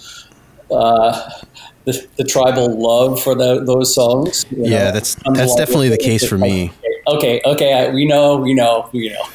Uh, 0.71 1.29
the, 1.83 2.07
the 2.15 2.23
tribal 2.23 2.69
love 2.79 3.21
for 3.21 3.33
the, 3.35 3.63
those 3.65 3.93
songs. 3.95 4.45
Yeah, 4.51 4.69
know, 4.69 4.91
that's- 4.91 5.15
that's 5.33 5.55
definitely 5.55 5.89
the 5.89 5.97
case 5.97 6.25
for 6.27 6.37
me. 6.37 6.71
Okay, 7.07 7.41
okay, 7.43 7.73
I, 7.73 7.89
we 7.89 8.05
know, 8.05 8.37
we 8.37 8.53
know, 8.53 8.87
we 8.93 9.09
know. 9.09 9.25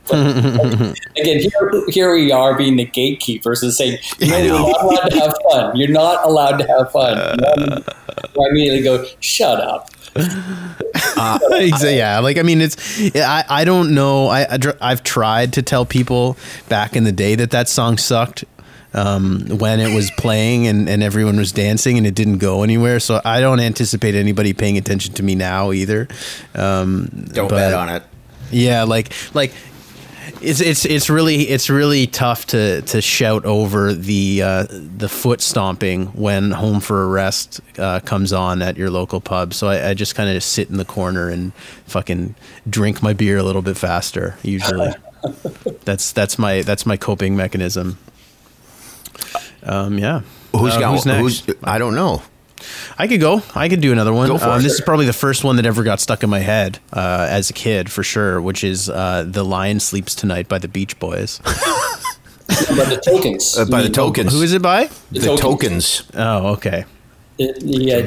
Again, 0.10 1.40
here, 1.40 1.82
here 1.88 2.14
we 2.14 2.32
are 2.32 2.56
being 2.56 2.76
the 2.76 2.84
gatekeepers 2.84 3.62
and 3.62 3.72
saying, 3.72 3.98
you 4.18 4.28
know, 4.28 4.38
you're 4.38 4.58
not 4.58 4.82
allowed 4.82 5.08
to 5.10 5.20
have 5.20 5.34
fun. 5.50 5.76
You're 5.76 5.88
not 5.90 6.24
allowed 6.26 6.56
to 6.58 6.66
have 6.66 6.90
fun. 6.92 7.18
And 7.18 7.84
I 7.84 8.48
immediately 8.50 8.82
go, 8.82 9.04
shut 9.20 9.60
up. 9.60 9.88
Exa- 10.14 11.96
yeah 11.96 12.18
like 12.18 12.36
i 12.36 12.42
mean 12.42 12.60
it's 12.60 13.00
i, 13.16 13.44
I 13.48 13.64
don't 13.64 13.94
know 13.94 14.26
I, 14.26 14.46
I 14.54 14.56
dr- 14.58 14.76
i've 14.80 15.02
tried 15.02 15.54
to 15.54 15.62
tell 15.62 15.86
people 15.86 16.36
back 16.68 16.96
in 16.96 17.04
the 17.04 17.12
day 17.12 17.34
that 17.34 17.50
that 17.52 17.66
song 17.68 17.96
sucked 17.96 18.44
um, 18.94 19.46
when 19.56 19.80
it 19.80 19.94
was 19.94 20.10
playing 20.18 20.66
and, 20.66 20.86
and 20.86 21.02
everyone 21.02 21.38
was 21.38 21.50
dancing 21.50 21.96
and 21.96 22.06
it 22.06 22.14
didn't 22.14 22.38
go 22.38 22.62
anywhere 22.62 23.00
so 23.00 23.22
i 23.24 23.40
don't 23.40 23.58
anticipate 23.60 24.14
anybody 24.14 24.52
paying 24.52 24.76
attention 24.76 25.14
to 25.14 25.22
me 25.22 25.34
now 25.34 25.72
either 25.72 26.08
um, 26.54 27.06
Don't 27.32 27.48
but- 27.48 27.56
bet 27.56 27.72
on 27.72 27.88
it. 27.88 28.02
yeah 28.50 28.82
like 28.82 29.12
like 29.34 29.54
it's 30.42 30.60
it's 30.60 30.84
it's 30.84 31.08
really 31.08 31.48
it's 31.48 31.70
really 31.70 32.06
tough 32.06 32.46
to 32.48 32.82
to 32.82 33.00
shout 33.00 33.44
over 33.44 33.92
the 33.92 34.42
uh, 34.42 34.66
the 34.70 35.08
foot 35.08 35.40
stomping 35.40 36.06
when 36.08 36.50
Home 36.50 36.80
for 36.80 37.02
a 37.02 37.06
Rest 37.06 37.60
uh, 37.78 38.00
comes 38.00 38.32
on 38.32 38.60
at 38.62 38.76
your 38.76 38.90
local 38.90 39.20
pub. 39.20 39.54
So 39.54 39.68
I, 39.68 39.90
I 39.90 39.94
just 39.94 40.14
kind 40.14 40.34
of 40.34 40.42
sit 40.42 40.68
in 40.70 40.76
the 40.76 40.84
corner 40.84 41.28
and 41.28 41.54
fucking 41.86 42.34
drink 42.68 43.02
my 43.02 43.12
beer 43.12 43.38
a 43.38 43.42
little 43.42 43.62
bit 43.62 43.76
faster. 43.76 44.36
Usually, 44.42 44.92
that's 45.84 46.12
that's 46.12 46.38
my 46.38 46.62
that's 46.62 46.86
my 46.86 46.96
coping 46.96 47.36
mechanism. 47.36 47.98
Um, 49.62 49.98
yeah. 49.98 50.22
Who's 50.56 50.74
Uh, 50.74 50.80
got? 50.80 50.92
who's 50.92 51.06
next? 51.06 51.46
Who's? 51.46 51.56
I 51.62 51.78
don't 51.78 51.94
know. 51.94 52.22
I 52.98 53.06
could 53.08 53.20
go. 53.20 53.42
I 53.54 53.68
could 53.68 53.80
do 53.80 53.92
another 53.92 54.12
one. 54.12 54.28
Go 54.28 54.38
for 54.38 54.48
um, 54.50 54.60
it. 54.60 54.62
This 54.62 54.74
is 54.74 54.80
probably 54.80 55.06
the 55.06 55.12
first 55.12 55.44
one 55.44 55.56
that 55.56 55.66
ever 55.66 55.82
got 55.82 56.00
stuck 56.00 56.22
in 56.22 56.30
my 56.30 56.40
head 56.40 56.78
uh, 56.92 57.26
as 57.30 57.50
a 57.50 57.52
kid, 57.52 57.90
for 57.90 58.02
sure. 58.02 58.40
Which 58.40 58.64
is 58.64 58.88
uh, 58.88 59.24
"The 59.26 59.44
Lion 59.44 59.80
Sleeps 59.80 60.14
Tonight" 60.14 60.48
by 60.48 60.58
the 60.58 60.68
Beach 60.68 60.98
Boys. 60.98 61.40
But 62.48 62.88
the 62.90 63.00
tokens. 63.02 63.56
Uh, 63.56 63.64
by 63.64 63.80
the 63.82 63.88
tokens. 63.88 64.32
Who 64.32 64.42
is 64.42 64.52
it 64.52 64.60
by? 64.60 64.90
The 65.10 65.20
tokens. 65.20 65.40
tokens. 65.40 66.02
Oh, 66.14 66.48
okay. 66.54 66.84
It- 67.38 67.62
yeah, 67.62 68.02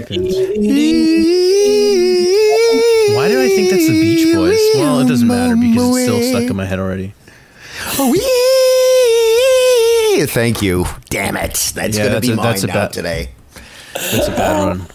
Why 3.15 3.27
do 3.27 3.41
I 3.41 3.47
think 3.49 3.69
that's 3.71 3.87
the 3.87 3.99
Beach 4.01 4.35
Boys? 4.35 4.59
Well, 4.75 4.99
it 4.99 5.07
doesn't 5.07 5.27
matter 5.27 5.55
because 5.55 5.97
it's 5.97 6.03
still 6.05 6.21
stuck 6.21 6.49
in 6.49 6.55
my 6.55 6.65
head 6.65 6.79
already. 6.79 7.13
Oh 7.97 8.13
Hey, 10.15 10.25
thank 10.27 10.61
you. 10.61 10.85
Damn 11.09 11.37
it. 11.37 11.71
That's 11.75 11.97
Yeah, 11.97 12.03
going 12.09 12.15
to 12.15 12.21
be 12.21 12.31
a- 12.33 12.35
mine 12.35 12.45
that's 12.45 12.63
now 12.65 12.73
bet. 12.73 12.93
today. 12.93 13.29
That's 13.95 14.27
a 14.27 14.31
bad 14.31 14.67
one. 14.67 14.87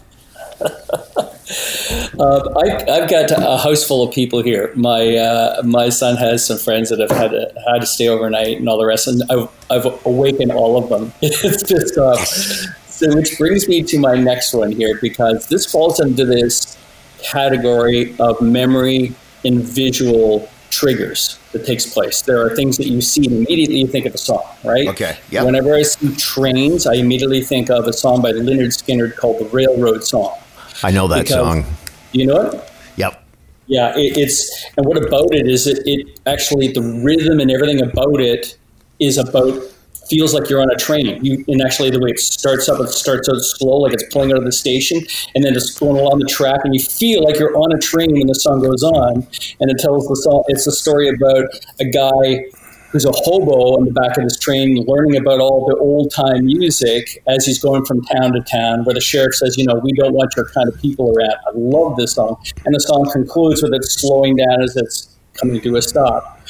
Uh, 2.18 2.52
I, 2.62 3.00
I've 3.00 3.10
got 3.10 3.30
a 3.32 3.56
house 3.56 3.82
full 3.82 4.06
of 4.06 4.14
people 4.14 4.42
here. 4.42 4.72
My 4.76 5.16
uh, 5.16 5.62
my 5.64 5.88
son 5.88 6.16
has 6.16 6.46
some 6.46 6.58
friends 6.58 6.90
that 6.90 7.00
have 7.00 7.10
had 7.10 7.30
to, 7.32 7.52
had 7.66 7.80
to 7.80 7.86
stay 7.86 8.08
overnight 8.08 8.58
and 8.58 8.68
all 8.68 8.78
the 8.78 8.86
rest, 8.86 9.08
and 9.08 9.22
I've, 9.30 9.48
I've 9.70 10.06
awakened 10.06 10.52
all 10.52 10.76
of 10.76 10.88
them. 10.90 11.12
It's 11.22 11.62
just 11.62 11.96
uh, 11.98 12.16
so, 12.16 13.16
which 13.16 13.38
brings 13.38 13.66
me 13.68 13.82
to 13.84 13.98
my 13.98 14.16
next 14.16 14.52
one 14.52 14.70
here 14.70 14.98
because 15.00 15.48
this 15.48 15.64
falls 15.66 15.98
into 15.98 16.24
this 16.24 16.76
category 17.22 18.14
of 18.20 18.40
memory 18.40 19.14
and 19.44 19.62
visual 19.62 20.48
triggers 20.70 21.39
that 21.52 21.66
takes 21.66 21.92
place. 21.92 22.22
There 22.22 22.40
are 22.44 22.54
things 22.54 22.76
that 22.76 22.86
you 22.86 23.00
see 23.00 23.26
and 23.26 23.36
immediately 23.46 23.76
you 23.80 23.86
think 23.86 24.06
of 24.06 24.14
a 24.14 24.18
song, 24.18 24.44
right? 24.64 24.88
Okay. 24.88 25.18
Whenever 25.32 25.74
I 25.74 25.82
see 25.82 26.14
trains, 26.16 26.86
I 26.86 26.94
immediately 26.94 27.42
think 27.42 27.70
of 27.70 27.86
a 27.86 27.92
song 27.92 28.22
by 28.22 28.32
Lynyrd 28.32 28.72
Skynyrd 28.72 29.16
called 29.16 29.38
"The 29.40 29.46
Railroad 29.46 30.04
Song." 30.04 30.36
I 30.82 30.90
know 30.90 31.08
that 31.08 31.22
Because- 31.24 31.34
song. 31.34 31.64
You 32.12 32.26
know 32.26 32.40
it? 32.40 32.60
Yep. 32.96 33.22
Yeah, 33.68 33.96
it, 33.96 34.16
it's 34.18 34.64
and 34.76 34.84
what 34.84 34.96
about 34.96 35.32
it 35.32 35.46
is 35.48 35.66
it, 35.68 35.78
it 35.86 36.18
actually 36.26 36.68
the 36.72 36.82
rhythm 36.82 37.38
and 37.38 37.50
everything 37.50 37.80
about 37.80 38.20
it 38.20 38.56
is 38.98 39.16
about 39.16 39.62
feels 40.10 40.34
like 40.34 40.50
you're 40.50 40.60
on 40.60 40.70
a 40.70 40.76
train. 40.76 41.24
You 41.24 41.44
and 41.48 41.62
actually 41.62 41.90
the 41.90 42.00
way 42.00 42.10
it 42.10 42.20
starts 42.20 42.68
up, 42.68 42.80
it 42.80 42.88
starts 42.88 43.28
out 43.28 43.40
slow, 43.40 43.78
like 43.78 43.94
it's 43.94 44.04
pulling 44.12 44.32
out 44.32 44.38
of 44.38 44.44
the 44.44 44.52
station, 44.52 45.00
and 45.34 45.44
then 45.44 45.54
it's 45.54 45.78
going 45.78 45.96
along 45.96 46.18
the 46.18 46.26
track, 46.26 46.60
and 46.64 46.74
you 46.74 46.82
feel 46.82 47.24
like 47.24 47.38
you're 47.38 47.56
on 47.56 47.72
a 47.74 47.78
train 47.78 48.12
when 48.12 48.26
the 48.26 48.34
song 48.34 48.60
goes 48.60 48.82
on, 48.82 49.26
and 49.60 49.70
it 49.70 49.78
tells 49.78 50.06
the 50.08 50.16
song. 50.16 50.44
It's 50.48 50.66
a 50.66 50.72
story 50.72 51.08
about 51.08 51.46
a 51.78 51.84
guy 51.86 52.44
who's 52.90 53.04
a 53.04 53.12
hobo 53.12 53.78
on 53.78 53.84
the 53.84 53.92
back 53.92 54.18
of 54.18 54.24
this 54.24 54.38
train 54.38 54.84
learning 54.86 55.16
about 55.16 55.38
all 55.38 55.66
the 55.66 55.76
old 55.76 56.12
time 56.12 56.46
music 56.46 57.22
as 57.28 57.46
he's 57.46 57.62
going 57.62 57.84
from 57.84 58.02
town 58.02 58.32
to 58.32 58.40
town 58.40 58.84
where 58.84 58.94
the 58.94 59.00
sheriff 59.00 59.34
says 59.34 59.56
you 59.56 59.64
know 59.64 59.80
we 59.84 59.92
don't 59.92 60.12
want 60.12 60.32
your 60.36 60.46
kind 60.46 60.68
of 60.68 60.76
people 60.80 61.14
around 61.16 61.34
i 61.46 61.50
love 61.54 61.96
this 61.96 62.14
song 62.14 62.36
and 62.64 62.74
the 62.74 62.80
song 62.80 63.08
concludes 63.12 63.62
with 63.62 63.72
it 63.72 63.84
slowing 63.84 64.34
down 64.36 64.62
as 64.62 64.76
it's 64.76 65.09
coming 65.34 65.60
to 65.60 65.76
a 65.76 65.82
stop 65.82 66.40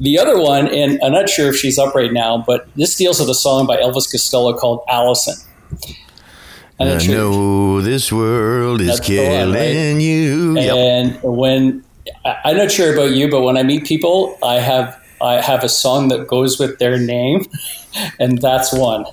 the 0.00 0.18
other 0.18 0.38
one 0.40 0.66
and 0.68 0.98
i'm 1.02 1.12
not 1.12 1.28
sure 1.28 1.48
if 1.48 1.56
she's 1.56 1.78
up 1.78 1.94
right 1.94 2.12
now 2.12 2.42
but 2.46 2.68
this 2.76 2.96
deals 2.96 3.20
with 3.20 3.28
a 3.28 3.34
song 3.34 3.66
by 3.66 3.76
elvis 3.76 4.10
costello 4.10 4.52
called 4.56 4.80
alison 4.88 5.34
I 6.80 6.96
sure- 6.98 7.14
know 7.14 7.80
this 7.82 8.10
world 8.10 8.80
is 8.80 8.86
the 8.86 8.92
one, 8.92 9.02
killing 9.02 9.54
right? 9.54 10.00
you. 10.00 10.58
Yep. 10.58 10.74
And 10.76 11.22
when 11.22 11.84
I'm 12.24 12.56
not 12.56 12.70
sure 12.70 12.92
about 12.92 13.10
you, 13.10 13.30
but 13.30 13.42
when 13.42 13.56
I 13.58 13.62
meet 13.62 13.84
people, 13.84 14.38
I 14.42 14.54
have 14.54 14.98
I 15.20 15.42
have 15.42 15.62
a 15.62 15.68
song 15.68 16.08
that 16.08 16.26
goes 16.26 16.58
with 16.58 16.78
their 16.78 16.96
name, 16.96 17.44
and 18.18 18.40
that's 18.40 18.72
one. 18.72 19.04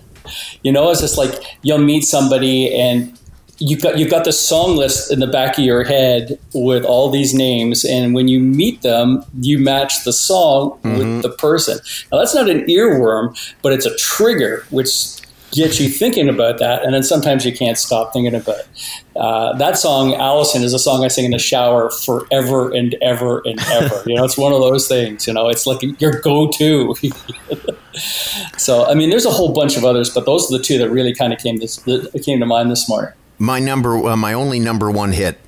You 0.63 0.71
know, 0.71 0.89
it's 0.91 1.01
just 1.01 1.17
like 1.17 1.33
you'll 1.61 1.79
meet 1.79 2.03
somebody 2.05 2.73
and 2.73 3.17
you've 3.59 3.81
got 3.81 3.97
you've 3.97 4.09
got 4.09 4.25
the 4.25 4.31
song 4.31 4.75
list 4.75 5.11
in 5.11 5.19
the 5.19 5.27
back 5.27 5.57
of 5.57 5.63
your 5.63 5.83
head 5.83 6.39
with 6.53 6.83
all 6.85 7.09
these 7.09 7.33
names, 7.33 7.83
and 7.83 8.13
when 8.13 8.27
you 8.27 8.39
meet 8.39 8.81
them, 8.81 9.23
you 9.39 9.57
match 9.57 10.03
the 10.03 10.13
song 10.13 10.79
with 10.83 11.21
the 11.21 11.29
person. 11.29 11.79
Now 12.11 12.19
that's 12.19 12.35
not 12.35 12.49
an 12.49 12.65
earworm, 12.65 13.37
but 13.61 13.73
it's 13.73 13.85
a 13.85 13.95
trigger 13.97 14.65
which 14.69 15.21
gets 15.51 15.79
you 15.79 15.89
thinking 15.89 16.29
about 16.29 16.59
that, 16.59 16.83
and 16.83 16.93
then 16.93 17.03
sometimes 17.03 17.45
you 17.45 17.55
can't 17.55 17.77
stop 17.77 18.13
thinking 18.13 18.35
about 18.35 18.59
it. 18.59 18.67
Uh, 19.15 19.57
that 19.57 19.77
song, 19.77 20.13
Alison, 20.13 20.63
is 20.63 20.73
a 20.73 20.79
song 20.79 21.03
I 21.03 21.07
sing 21.07 21.25
in 21.25 21.31
the 21.31 21.39
shower 21.39 21.89
forever 21.89 22.69
and 22.71 22.95
ever 23.01 23.41
and 23.45 23.59
ever. 23.71 24.03
you 24.05 24.15
know, 24.15 24.25
it's 24.25 24.37
one 24.37 24.53
of 24.53 24.59
those 24.59 24.87
things. 24.87 25.25
You 25.25 25.33
know, 25.33 25.49
it's 25.49 25.65
like 25.65 25.81
your 25.99 26.21
go-to. 26.21 26.93
so, 28.57 28.85
I 28.85 28.93
mean, 28.93 29.09
there's 29.09 29.25
a 29.25 29.31
whole 29.31 29.53
bunch 29.53 29.77
of 29.77 29.85
others, 29.85 30.09
but 30.09 30.25
those 30.25 30.51
are 30.51 30.57
the 30.57 30.63
two 30.63 30.77
that 30.77 30.89
really 30.89 31.15
kind 31.15 31.33
of 31.33 31.39
came 31.39 31.57
this 31.57 31.77
that 31.77 32.21
came 32.23 32.39
to 32.39 32.45
mind 32.45 32.69
this 32.69 32.87
morning. 32.87 33.13
My 33.39 33.59
number, 33.59 33.97
uh, 34.07 34.15
my 34.15 34.33
only 34.33 34.59
number 34.59 34.89
one 34.89 35.11
hit 35.11 35.39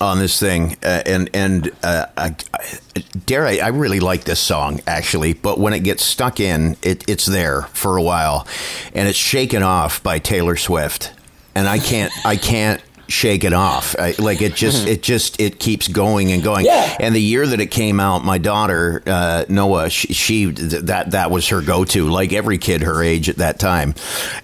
on 0.00 0.18
this 0.18 0.38
thing, 0.38 0.76
uh, 0.82 1.02
and 1.06 1.28
and 1.34 1.70
uh, 1.82 2.06
I, 2.16 2.36
I, 2.54 2.78
dare 3.26 3.46
I, 3.46 3.58
I 3.58 3.68
really 3.68 4.00
like 4.00 4.24
this 4.24 4.38
song 4.38 4.80
actually, 4.86 5.32
but 5.32 5.58
when 5.58 5.72
it 5.72 5.80
gets 5.80 6.04
stuck 6.04 6.38
in, 6.38 6.76
it, 6.82 7.04
it's 7.08 7.26
there 7.26 7.62
for 7.72 7.96
a 7.96 8.02
while, 8.02 8.46
and 8.94 9.08
it's 9.08 9.18
shaken 9.18 9.62
off 9.62 10.02
by 10.02 10.18
Taylor 10.18 10.56
Swift, 10.56 11.12
and 11.54 11.68
I 11.68 11.78
can't, 11.78 12.12
I 12.24 12.36
can't 12.36 12.80
shake 13.08 13.42
it 13.44 13.52
off. 13.52 13.96
I, 13.98 14.14
like 14.18 14.42
it 14.42 14.54
just, 14.54 14.86
it 14.86 15.02
just, 15.02 15.40
it 15.40 15.58
keeps 15.58 15.88
going 15.88 16.30
and 16.32 16.42
going. 16.42 16.66
Yeah. 16.66 16.96
And 17.00 17.14
the 17.14 17.20
year 17.22 17.46
that 17.46 17.60
it 17.60 17.70
came 17.70 17.98
out, 18.00 18.24
my 18.24 18.38
daughter 18.38 19.02
uh, 19.06 19.44
Noah, 19.48 19.90
she, 19.90 20.12
she 20.12 20.52
th- 20.52 20.82
that 20.84 21.12
that 21.12 21.30
was 21.30 21.48
her 21.48 21.60
go-to, 21.62 22.08
like 22.08 22.32
every 22.32 22.58
kid 22.58 22.82
her 22.82 23.02
age 23.02 23.28
at 23.28 23.36
that 23.36 23.58
time. 23.58 23.94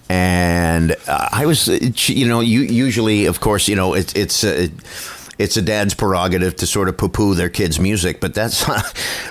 And 0.08 0.92
uh, 1.06 1.28
I 1.32 1.46
was, 1.46 1.68
she- 1.94 2.14
you 2.14 2.28
know, 2.28 2.40
you 2.40 2.60
usually, 2.60 3.26
of 3.26 3.40
course, 3.40 3.68
you 3.68 3.76
know, 3.76 3.94
it's 3.94 4.12
it's. 4.14 4.44
Uh, 4.44 4.68
it's 5.38 5.56
a 5.56 5.62
dad's 5.62 5.94
prerogative 5.94 6.56
to 6.56 6.66
sort 6.66 6.88
of 6.88 6.96
poo-poo 6.96 7.34
their 7.34 7.48
kids' 7.48 7.80
music, 7.80 8.20
but 8.20 8.34
that 8.34 8.52
song, 8.52 8.82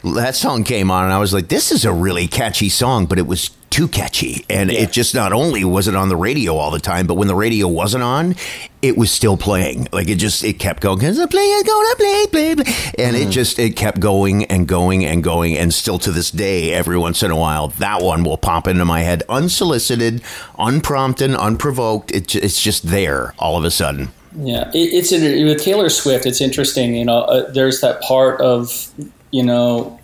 that 0.15 0.35
song 0.35 0.63
came 0.63 0.91
on, 0.91 1.05
and 1.05 1.13
I 1.13 1.19
was 1.19 1.33
like, 1.33 1.47
"This 1.47 1.71
is 1.71 1.85
a 1.85 1.93
really 1.93 2.27
catchy 2.27 2.69
song," 2.69 3.05
but 3.05 3.17
it 3.17 3.27
was 3.27 3.51
too 3.73 3.87
catchy, 3.87 4.45
and 4.51 4.69
it 4.69 4.91
just 4.91 5.15
not 5.15 5.33
only 5.33 5.65
was 5.65 5.87
it 5.87 5.95
on 5.95 6.07
the 6.07 6.15
radio 6.15 6.57
all 6.57 6.69
the 6.69 6.79
time, 6.79 7.07
but 7.07 7.15
when 7.15 7.27
the 7.27 7.33
radio 7.33 7.67
wasn't 7.67 8.03
on, 8.03 8.35
it 8.83 8.95
was 8.95 9.11
still 9.11 9.35
playing. 9.35 9.87
Like 9.91 10.09
it 10.09 10.17
just 10.17 10.43
it 10.43 10.59
kept 10.59 10.83
going. 10.83 10.99
Cause 10.99 11.17
the 11.17 11.27
play 11.27 11.41
is 11.41 11.63
gonna 11.63 11.95
play, 11.95 12.25
play, 12.27 12.55
play, 12.55 12.73
and 12.99 13.15
it 13.15 13.29
mm. 13.29 13.31
just 13.31 13.57
it 13.57 13.75
kept 13.75 13.99
going 13.99 14.45
and 14.45 14.67
going 14.67 15.03
and 15.05 15.23
going, 15.23 15.57
and 15.57 15.73
still 15.73 15.97
to 15.99 16.11
this 16.11 16.29
day, 16.29 16.71
every 16.71 16.99
once 16.99 17.23
in 17.23 17.31
a 17.31 17.35
while, 17.35 17.69
that 17.69 18.03
one 18.03 18.23
will 18.23 18.37
pop 18.37 18.67
into 18.67 18.85
my 18.85 19.01
head, 19.01 19.23
unsolicited, 19.27 20.21
unprompted, 20.59 21.31
unprovoked. 21.31 22.11
It, 22.11 22.35
it's 22.35 22.61
just 22.61 22.83
there 22.83 23.33
all 23.39 23.57
of 23.57 23.63
a 23.63 23.71
sudden. 23.71 24.11
Yeah, 24.35 24.69
it, 24.73 24.77
it's 24.77 25.11
with 25.11 25.61
Taylor 25.61 25.89
Swift. 25.89 26.25
It's 26.25 26.41
interesting. 26.41 26.95
You 26.95 27.05
know, 27.05 27.19
uh, 27.19 27.51
there's 27.51 27.81
that 27.81 28.01
part 28.01 28.41
of 28.41 28.91
you 29.31 29.43
know 29.43 29.99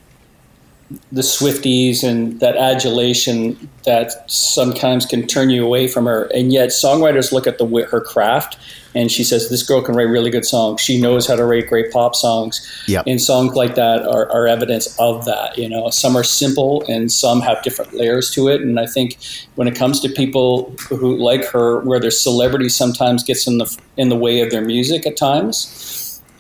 the 1.12 1.22
Swifties 1.22 2.04
and 2.04 2.40
that 2.40 2.56
adulation 2.56 3.70
that 3.86 4.30
sometimes 4.30 5.06
can 5.06 5.28
turn 5.28 5.50
you 5.50 5.66
away 5.66 5.88
from 5.88 6.06
her, 6.06 6.26
and 6.34 6.52
yet 6.52 6.70
songwriters 6.70 7.32
look 7.32 7.48
at 7.48 7.58
the 7.58 7.66
her 7.92 8.02
craft, 8.02 8.58
and 8.96 9.12
she 9.12 9.24
says 9.24 9.50
this 9.50 9.64
girl 9.64 9.82
can 9.82 9.96
write 9.96 10.04
really 10.04 10.32
good 10.32 10.46
songs. 10.46 10.82
She 10.82 11.00
knows 11.00 11.28
how 11.28 11.36
to 11.36 11.46
write 11.46 11.68
great 11.68 11.92
pop 11.92 12.16
songs. 12.16 12.66
Yep. 12.88 13.06
And 13.06 13.22
songs 13.22 13.56
like 13.56 13.76
that 13.76 14.02
are, 14.08 14.32
are 14.32 14.48
evidence 14.48 14.98
of 15.00 15.26
that. 15.26 15.58
You 15.58 15.70
know, 15.70 15.90
some 15.90 16.16
are 16.16 16.24
simple 16.24 16.84
and 16.88 17.12
some 17.12 17.42
have 17.42 17.62
different 17.62 17.94
layers 17.94 18.32
to 18.32 18.48
it. 18.48 18.62
And 18.62 18.80
I 18.80 18.88
think 18.88 19.18
when 19.56 19.68
it 19.68 19.76
comes 19.76 20.00
to 20.02 20.10
people 20.10 20.76
who 20.90 21.16
like 21.16 21.46
her, 21.46 21.82
where 21.82 22.00
their 22.00 22.12
celebrity 22.12 22.70
sometimes 22.70 23.24
gets 23.24 23.48
in 23.48 23.60
the 23.60 23.78
in 23.98 24.10
the 24.10 24.16
way 24.16 24.42
of 24.42 24.50
their 24.50 24.66
music 24.66 25.06
at 25.06 25.18
times, 25.18 25.68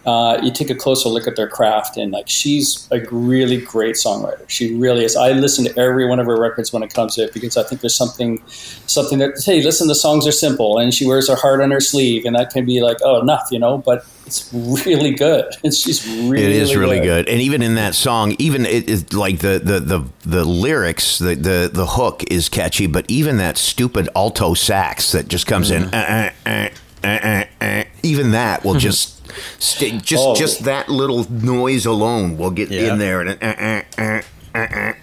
uh, 0.10 0.41
you 0.41 0.52
take 0.52 0.72
a 0.72 0.76
closer 0.76 1.08
look 1.08 1.28
at 1.28 1.36
their 1.36 1.48
craft, 1.48 1.95
and 1.98 2.12
like 2.12 2.28
she's 2.28 2.88
a 2.91 3.00
really 3.12 3.62
great 3.62 3.95
songwriter. 3.95 4.48
She 4.48 4.74
really 4.76 5.06
is. 5.06 5.15
I 5.15 5.34
listen 5.34 5.65
to 5.65 5.80
every 5.80 6.08
one 6.08 6.19
of 6.19 6.26
her 6.26 6.39
records 6.39 6.74
when 6.74 6.82
it 6.82 6.91
comes 6.93 7.15
to 7.15 7.26
it 7.26 7.34
because 7.34 7.58
I 7.58 7.63
think 7.63 7.82
there's 7.82 7.95
something, 7.95 8.41
something 8.48 9.19
that 9.19 9.41
hey, 9.45 9.62
listen, 9.62 9.88
the 9.88 9.95
songs 9.95 10.26
are 10.26 10.32
simple, 10.32 10.80
and 10.80 10.93
she 10.93 11.06
wears 11.06 11.28
her 11.30 11.36
heart 11.36 11.62
on 11.62 11.69
her 11.69 11.80
sleeve, 11.80 12.26
and 12.26 12.36
that 12.36 12.50
can 12.50 12.65
be 12.65 12.82
like 12.82 12.98
oh 13.04 13.22
enough, 13.22 13.50
you 13.52 13.60
know, 13.60 13.78
but 13.78 14.04
it's 14.26 14.50
really 14.54 15.12
good. 15.12 15.45
And 15.63 15.74
she's 15.74 16.08
really 16.08 16.43
It 16.43 16.52
is 16.52 16.76
really 16.76 17.00
good. 17.00 17.28
and 17.28 17.41
even 17.41 17.62
in 17.62 17.76
that 17.76 17.95
song, 17.95 18.36
even 18.39 18.65
it 18.65 18.89
is 18.89 19.13
like 19.13 19.39
the 19.39 19.60
the 19.60 19.80
the, 19.80 20.06
the 20.22 20.45
lyrics, 20.45 21.19
the, 21.19 21.36
the 21.36 21.69
the 21.72 21.86
hook 21.86 22.24
is 22.32 22.50
catchy, 22.50 22.88
but 22.88 23.06
even 23.08 23.38
that 23.38 23.58
stupid 23.58 24.10
alto 24.15 24.54
sax 24.54 25.12
that 25.12 25.28
just 25.28 25.45
comes 25.48 25.72
in, 25.72 25.84
uh, 25.84 26.32
uh, 26.45 26.50
uh, 26.50 26.69
uh, 27.04 27.08
uh, 27.08 27.44
uh, 27.62 27.84
even 28.04 28.32
that 28.32 28.64
will 28.64 28.76
just. 28.76 29.16
Stay, 29.60 29.92
just 30.00 30.24
Oh. 30.26 30.36
just 30.36 30.64
that 30.64 30.90
little 30.90 31.32
noise 31.32 31.86
alone 31.86 32.36
will 32.36 32.50
get 32.50 32.72
Yeah. 32.72 32.92
in 32.94 33.00
there 33.00 33.22
and 33.22 34.24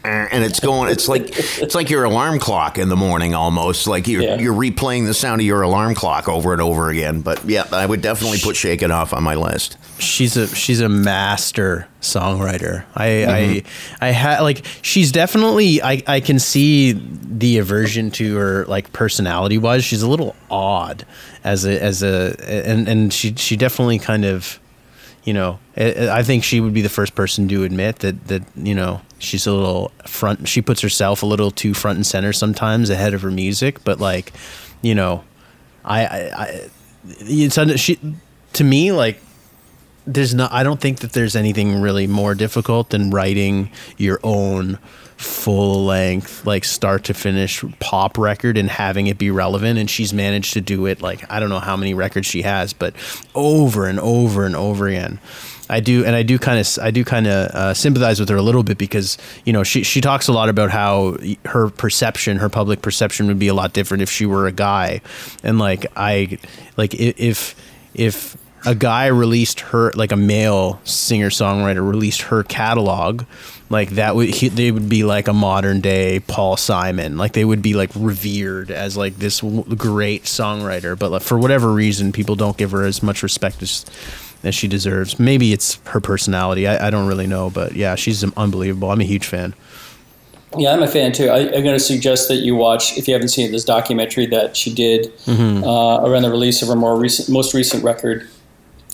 and 0.04 0.44
it's 0.44 0.60
going 0.60 0.90
it's 0.90 1.08
like 1.08 1.28
it's 1.60 1.74
like 1.74 1.90
your 1.90 2.04
alarm 2.04 2.38
clock 2.38 2.78
in 2.78 2.88
the 2.88 2.96
morning 2.96 3.34
almost 3.34 3.86
like 3.86 4.06
you're 4.06 4.22
Yeah. 4.22 4.38
you're 4.38 4.54
replaying 4.54 5.06
the 5.06 5.14
sound 5.14 5.40
of 5.40 5.46
your 5.46 5.62
alarm 5.62 5.94
clock 5.94 6.28
over 6.28 6.52
and 6.52 6.62
over 6.62 6.90
again 6.90 7.20
but 7.20 7.44
yeah 7.44 7.64
I 7.72 7.86
would 7.86 8.02
definitely 8.02 8.38
put 8.38 8.56
Shake 8.56 8.82
It 8.82 8.90
Off 8.90 9.12
on 9.12 9.22
my 9.22 9.34
list 9.34 9.76
she's 9.98 10.36
a 10.36 10.46
she's 10.54 10.80
a 10.80 10.88
master 10.88 11.88
songwriter. 12.00 12.84
I 12.94 13.06
mm-hmm. 13.06 13.66
I 14.00 14.08
I 14.08 14.10
had 14.10 14.40
like 14.40 14.64
she's 14.82 15.12
definitely 15.12 15.82
I 15.82 16.02
I 16.06 16.20
can 16.20 16.38
see 16.38 16.92
the 16.92 17.58
aversion 17.58 18.10
to 18.12 18.36
her 18.36 18.64
like 18.66 18.92
personality 18.92 19.58
wise. 19.58 19.84
She's 19.84 20.02
a 20.02 20.08
little 20.08 20.36
odd 20.50 21.04
as 21.44 21.64
a 21.64 21.82
as 21.82 22.02
a 22.02 22.36
and 22.46 22.88
and 22.88 23.12
she 23.12 23.34
she 23.36 23.56
definitely 23.56 23.98
kind 23.98 24.24
of 24.24 24.58
you 25.24 25.32
know 25.32 25.58
I, 25.76 26.08
I 26.08 26.22
think 26.22 26.44
she 26.44 26.60
would 26.60 26.74
be 26.74 26.82
the 26.82 26.88
first 26.88 27.14
person 27.14 27.48
to 27.48 27.64
admit 27.64 28.00
that 28.00 28.28
that 28.28 28.42
you 28.56 28.74
know 28.74 29.00
she's 29.18 29.46
a 29.46 29.52
little 29.52 29.90
front 30.06 30.46
she 30.46 30.60
puts 30.60 30.80
herself 30.80 31.22
a 31.22 31.26
little 31.26 31.50
too 31.50 31.72
front 31.74 31.96
and 31.96 32.06
center 32.06 32.32
sometimes 32.32 32.90
ahead 32.90 33.14
of 33.14 33.22
her 33.22 33.30
music 33.30 33.82
but 33.84 33.98
like 33.98 34.32
you 34.82 34.94
know 34.94 35.24
I 35.84 36.06
I, 36.06 36.42
I 36.42 36.70
it's 37.04 37.58
un- 37.58 37.76
she 37.76 37.98
to 38.54 38.64
me 38.64 38.92
like 38.92 39.20
there's 40.06 40.34
not 40.34 40.52
I 40.52 40.62
don't 40.62 40.80
think 40.80 41.00
that 41.00 41.12
there's 41.12 41.34
anything 41.36 41.80
really 41.80 42.06
more 42.06 42.34
difficult 42.34 42.90
than 42.90 43.10
writing 43.10 43.70
your 43.96 44.20
own 44.22 44.78
full 45.16 45.84
length, 45.84 46.46
like 46.46 46.62
start 46.64 47.04
to 47.04 47.14
finish 47.14 47.64
pop 47.80 48.18
record 48.18 48.56
and 48.58 48.68
having 48.68 49.06
it 49.06 49.18
be 49.18 49.30
relevant. 49.30 49.78
And 49.78 49.88
she's 49.88 50.12
managed 50.12 50.52
to 50.54 50.60
do 50.60 50.86
it 50.86 51.02
like 51.02 51.30
I 51.30 51.40
don't 51.40 51.48
know 51.48 51.58
how 51.58 51.76
many 51.76 51.94
records 51.94 52.26
she 52.26 52.42
has, 52.42 52.72
but 52.72 52.94
over 53.34 53.86
and 53.86 53.98
over 53.98 54.44
and 54.44 54.54
over 54.54 54.88
again. 54.88 55.18
I 55.68 55.80
do, 55.80 56.04
and 56.04 56.14
I 56.14 56.22
do 56.22 56.38
kind 56.38 56.58
of, 56.58 56.78
I 56.80 56.90
do 56.90 57.04
kind 57.04 57.26
of 57.26 57.50
uh, 57.50 57.74
sympathize 57.74 58.20
with 58.20 58.28
her 58.28 58.36
a 58.36 58.42
little 58.42 58.62
bit 58.62 58.78
because 58.78 59.18
you 59.44 59.52
know 59.52 59.62
she 59.62 59.82
she 59.82 60.00
talks 60.00 60.28
a 60.28 60.32
lot 60.32 60.48
about 60.48 60.70
how 60.70 61.16
her 61.46 61.68
perception, 61.70 62.38
her 62.38 62.48
public 62.48 62.82
perception, 62.82 63.26
would 63.26 63.38
be 63.38 63.48
a 63.48 63.54
lot 63.54 63.72
different 63.72 64.02
if 64.02 64.10
she 64.10 64.26
were 64.26 64.46
a 64.46 64.52
guy, 64.52 65.00
and 65.42 65.58
like 65.58 65.86
I, 65.96 66.38
like 66.76 66.94
if 66.94 67.54
if 67.94 68.36
a 68.64 68.74
guy 68.74 69.06
released 69.06 69.60
her 69.60 69.92
like 69.92 70.12
a 70.12 70.16
male 70.16 70.80
singer 70.84 71.30
songwriter 71.30 71.88
released 71.88 72.22
her 72.22 72.42
catalog 72.42 73.22
like 73.68 73.90
that 73.90 74.14
would 74.14 74.28
he, 74.28 74.48
they 74.48 74.70
would 74.70 74.88
be 74.88 75.02
like 75.02 75.26
a 75.26 75.32
modern 75.32 75.80
day 75.80 76.20
Paul 76.20 76.56
Simon. 76.56 77.16
Like 77.16 77.32
they 77.32 77.44
would 77.44 77.62
be 77.62 77.74
like 77.74 77.90
revered 77.96 78.70
as 78.70 78.96
like 78.96 79.16
this 79.16 79.40
w- 79.40 79.64
great 79.74 80.24
songwriter. 80.24 80.96
But 80.96 81.10
like, 81.10 81.22
for 81.22 81.36
whatever 81.36 81.72
reason 81.72 82.12
people 82.12 82.36
don't 82.36 82.56
give 82.56 82.70
her 82.70 82.84
as 82.84 83.02
much 83.02 83.22
respect 83.22 83.62
as 83.62 83.84
as 84.42 84.54
she 84.54 84.68
deserves 84.68 85.18
maybe 85.18 85.52
it's 85.52 85.78
her 85.86 86.00
personality 86.00 86.66
I, 86.66 86.88
I 86.88 86.90
don't 86.90 87.06
really 87.06 87.26
know 87.26 87.50
but 87.50 87.72
yeah 87.72 87.94
she's 87.94 88.24
unbelievable 88.34 88.90
I'm 88.90 89.00
a 89.00 89.04
huge 89.04 89.26
fan 89.26 89.54
yeah, 90.56 90.72
I'm 90.72 90.82
a 90.82 90.88
fan 90.88 91.12
too. 91.12 91.28
I, 91.28 91.40
am 91.40 91.64
going 91.64 91.76
to 91.76 91.80
suggest 91.80 92.28
that 92.28 92.36
you 92.36 92.54
watch, 92.54 92.96
if 92.96 93.06
you 93.06 93.12
haven't 93.12 93.28
seen 93.28 93.48
it, 93.48 93.52
this 93.52 93.64
documentary 93.64 94.24
that 94.26 94.56
she 94.56 94.72
did 94.72 95.14
mm-hmm. 95.26 95.62
uh, 95.62 95.98
around 95.98 96.22
the 96.22 96.30
release 96.30 96.62
of 96.62 96.68
her 96.68 96.76
more 96.76 96.98
recent, 96.98 97.28
most 97.28 97.52
recent 97.52 97.84
record 97.84 98.26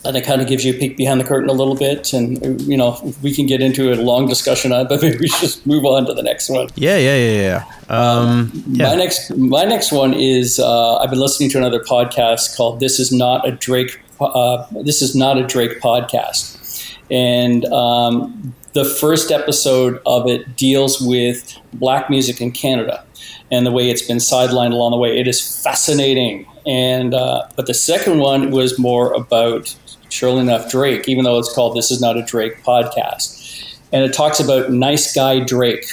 and 0.05 0.17
it 0.17 0.25
kind 0.25 0.41
of 0.41 0.49
gives 0.49 0.65
you 0.65 0.75
a 0.75 0.79
peek 0.79 0.97
behind 0.97 1.21
the 1.21 1.25
curtain 1.25 1.49
a 1.49 1.53
little 1.53 1.75
bit. 1.75 2.13
And 2.13 2.61
you 2.63 2.77
know, 2.77 2.99
we 3.23 3.35
can 3.35 3.47
get 3.47 3.61
into 3.61 3.93
a 3.93 3.95
long 3.95 4.27
discussion 4.27 4.73
on, 4.73 4.83
it, 4.83 4.89
but 4.89 5.03
maybe 5.03 5.19
we 5.19 5.29
should 5.29 5.41
just 5.41 5.67
move 5.67 5.85
on 5.85 6.07
to 6.07 6.15
the 6.15 6.23
next 6.23 6.49
one. 6.49 6.69
Yeah, 6.75 6.97
yeah, 6.97 7.17
yeah, 7.17 7.41
yeah. 7.41 7.65
Um, 7.89 8.51
yeah. 8.69 8.89
My 8.89 8.95
next, 8.97 9.37
my 9.37 9.65
next 9.65 9.93
one 9.93 10.15
is 10.15 10.59
uh, 10.59 10.97
I've 10.97 11.11
been 11.11 11.21
listening 11.21 11.51
to 11.51 11.59
another 11.59 11.81
podcast 11.81 12.57
called 12.57 12.81
"This 12.81 12.99
Is 12.99 13.13
Not 13.13 13.47
a 13.47 13.53
Drake." 13.53 14.01
Uh, 14.25 14.67
this 14.83 15.03
is 15.03 15.15
not 15.15 15.39
a 15.39 15.47
Drake 15.47 15.81
podcast, 15.81 16.97
and 17.11 17.65
um, 17.67 18.55
the 18.73 18.85
first 18.85 19.31
episode 19.31 20.01
of 20.07 20.27
it 20.27 20.57
deals 20.57 21.01
with 21.01 21.57
black 21.75 22.09
music 22.09 22.41
in 22.41 22.51
Canada 22.53 23.05
and 23.51 23.67
the 23.67 23.71
way 23.71 23.91
it's 23.91 24.03
been 24.03 24.17
sidelined 24.17 24.73
along 24.73 24.93
the 24.93 24.97
way. 24.97 25.19
It 25.19 25.29
is 25.29 25.63
fascinating. 25.63 26.47
And 26.67 27.13
uh, 27.15 27.47
but 27.55 27.67
the 27.67 27.75
second 27.75 28.19
one 28.19 28.51
was 28.51 28.79
more 28.79 29.13
about 29.13 29.77
surely 30.09 30.41
enough, 30.41 30.71
Drake, 30.71 31.09
even 31.09 31.25
though 31.25 31.39
it's 31.39 31.53
called 31.53 31.77
This 31.77 31.91
Is 31.91 32.01
Not 32.01 32.17
a 32.17 32.23
Drake 32.23 32.63
podcast. 32.65 33.79
And 33.93 34.05
it 34.05 34.15
talks 34.15 34.41
about 34.41 34.71
nice 34.71 35.15
guy 35.15 35.41
Drake. 35.41 35.85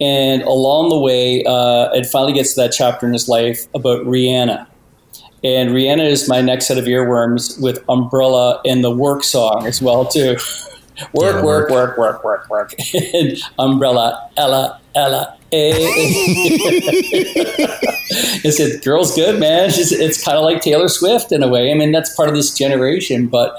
And 0.00 0.42
along 0.42 0.90
the 0.90 0.98
way, 0.98 1.44
uh, 1.44 1.90
it 1.92 2.06
finally 2.06 2.32
gets 2.32 2.54
to 2.54 2.60
that 2.62 2.72
chapter 2.72 3.06
in 3.06 3.12
his 3.12 3.28
life 3.28 3.66
about 3.74 4.04
Rihanna. 4.04 4.66
And 5.44 5.70
Rihanna 5.70 6.08
is 6.08 6.28
my 6.28 6.40
next 6.40 6.66
set 6.66 6.78
of 6.78 6.84
earworms 6.84 7.60
with 7.60 7.84
Umbrella 7.88 8.60
and 8.64 8.84
the 8.84 8.90
work 8.90 9.24
song 9.24 9.66
as 9.66 9.82
well, 9.82 10.06
too. 10.06 10.36
work, 11.12 11.36
yeah, 11.36 11.42
work, 11.42 11.70
work, 11.70 11.98
work, 11.98 12.24
work, 12.24 12.48
work, 12.48 12.74
and 13.14 13.36
Umbrella, 13.58 14.30
Ella, 14.36 14.80
Ella, 14.94 15.36
it's 18.42 18.58
it, 18.58 18.82
girl's 18.82 19.14
good, 19.14 19.38
man. 19.38 19.68
It's, 19.68 19.92
it's 19.92 20.24
kind 20.24 20.38
of 20.38 20.44
like 20.44 20.62
Taylor 20.62 20.88
Swift 20.88 21.30
in 21.30 21.42
a 21.42 21.48
way. 21.48 21.70
I 21.70 21.74
mean, 21.74 21.92
that's 21.92 22.14
part 22.16 22.30
of 22.30 22.34
this 22.34 22.56
generation, 22.56 23.26
but 23.26 23.54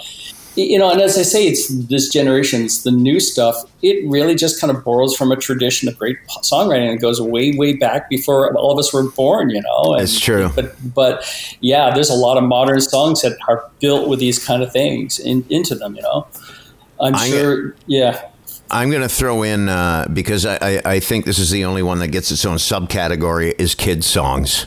you 0.55 0.77
know, 0.77 0.91
and 0.91 1.01
as 1.01 1.17
I 1.17 1.23
say, 1.23 1.47
it's 1.47 1.67
this 1.67 2.09
generation's 2.09 2.83
the 2.83 2.91
new 2.91 3.19
stuff. 3.19 3.55
It 3.81 4.07
really 4.07 4.35
just 4.35 4.61
kind 4.61 4.75
of 4.75 4.83
borrows 4.83 5.15
from 5.15 5.31
a 5.31 5.35
tradition 5.35 5.89
of 5.89 5.97
great 5.97 6.17
songwriting. 6.43 6.93
It 6.93 7.01
goes 7.01 7.19
way, 7.19 7.55
way 7.57 7.73
back 7.73 8.07
before 8.09 8.55
all 8.55 8.71
of 8.71 8.77
us 8.77 8.93
were 8.93 9.09
born. 9.09 9.49
You 9.49 9.61
know, 9.61 9.95
it's 9.95 10.19
true. 10.19 10.51
But, 10.55 10.75
but 10.93 11.57
yeah, 11.61 11.93
there's 11.93 12.09
a 12.09 12.15
lot 12.15 12.37
of 12.37 12.43
modern 12.43 12.81
songs 12.81 13.21
that 13.21 13.37
are 13.47 13.69
built 13.79 14.07
with 14.07 14.19
these 14.19 14.43
kind 14.43 14.61
of 14.61 14.71
things 14.71 15.19
in, 15.19 15.45
into 15.49 15.73
them. 15.73 15.95
You 15.95 16.03
know, 16.03 16.27
I'm, 16.99 17.15
I'm 17.15 17.29
sure. 17.29 17.75
yeah. 17.87 18.29
I'm 18.69 18.89
going 18.89 19.01
to 19.01 19.09
throw 19.09 19.43
in 19.43 19.69
uh, 19.69 20.07
because 20.11 20.45
I, 20.45 20.57
I, 20.61 20.81
I, 20.85 20.99
think 20.99 21.25
this 21.25 21.37
is 21.37 21.51
the 21.51 21.65
only 21.65 21.83
one 21.83 21.99
that 21.99 22.07
gets 22.07 22.31
its 22.31 22.43
own 22.43 22.57
subcategory 22.57 23.53
is 23.59 23.75
kids 23.75 24.07
songs, 24.07 24.65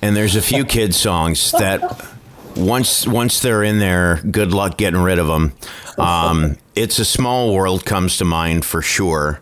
and 0.00 0.16
there's 0.16 0.36
a 0.36 0.40
few 0.40 0.64
kids 0.64 0.96
songs 0.96 1.50
that 1.52 2.13
once 2.56 3.06
once 3.06 3.40
they're 3.40 3.62
in 3.62 3.78
there, 3.78 4.20
good 4.30 4.52
luck 4.52 4.76
getting 4.76 5.00
rid 5.00 5.18
of 5.18 5.26
them. 5.26 5.52
Um, 5.98 6.56
it's 6.74 6.98
a 6.98 7.04
small 7.04 7.54
world 7.54 7.84
comes 7.84 8.16
to 8.18 8.24
mind 8.24 8.64
for 8.64 8.82
sure. 8.82 9.40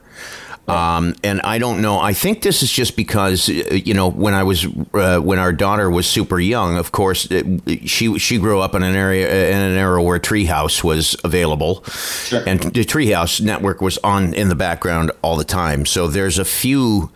Um, 0.68 1.14
and 1.24 1.40
I 1.42 1.58
don't 1.58 1.82
know. 1.82 1.98
I 1.98 2.12
think 2.12 2.42
this 2.42 2.62
is 2.62 2.70
just 2.70 2.96
because 2.96 3.48
uh, 3.48 3.52
you 3.52 3.94
know 3.94 4.08
when 4.08 4.32
I 4.32 4.44
was 4.44 4.64
uh, 4.94 5.18
when 5.18 5.38
our 5.38 5.52
daughter 5.52 5.90
was 5.90 6.06
super 6.06 6.38
young. 6.38 6.76
Of 6.76 6.92
course, 6.92 7.26
it, 7.30 7.88
she 7.88 8.16
she 8.18 8.38
grew 8.38 8.60
up 8.60 8.74
in 8.74 8.82
an 8.84 8.94
area 8.94 9.50
in 9.50 9.56
an 9.56 9.76
era 9.76 10.00
where 10.02 10.20
Treehouse 10.20 10.84
was 10.84 11.16
available, 11.24 11.82
sure. 11.84 12.44
and 12.46 12.60
the 12.60 12.84
Treehouse 12.84 13.40
network 13.40 13.80
was 13.80 13.98
on 13.98 14.34
in 14.34 14.48
the 14.48 14.54
background 14.54 15.10
all 15.20 15.36
the 15.36 15.44
time. 15.44 15.84
So 15.84 16.06
there's 16.06 16.38
a 16.38 16.44
few 16.44 17.10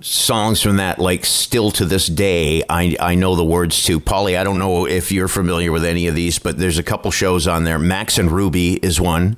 songs 0.00 0.62
from 0.62 0.76
that 0.76 0.98
like 0.98 1.24
still 1.24 1.70
to 1.70 1.84
this 1.84 2.06
day 2.06 2.62
I, 2.68 2.96
I 2.98 3.14
know 3.14 3.36
the 3.36 3.44
words 3.44 3.82
to. 3.84 4.00
Polly 4.00 4.36
i 4.36 4.44
don't 4.44 4.58
know 4.58 4.86
if 4.86 5.12
you're 5.12 5.28
familiar 5.28 5.72
with 5.72 5.84
any 5.84 6.06
of 6.06 6.14
these 6.14 6.38
but 6.38 6.58
there's 6.58 6.78
a 6.78 6.82
couple 6.82 7.10
shows 7.10 7.46
on 7.46 7.64
there. 7.64 7.78
Max 7.78 8.18
and 8.18 8.30
ruby 8.30 8.74
is 8.74 9.00
one. 9.00 9.36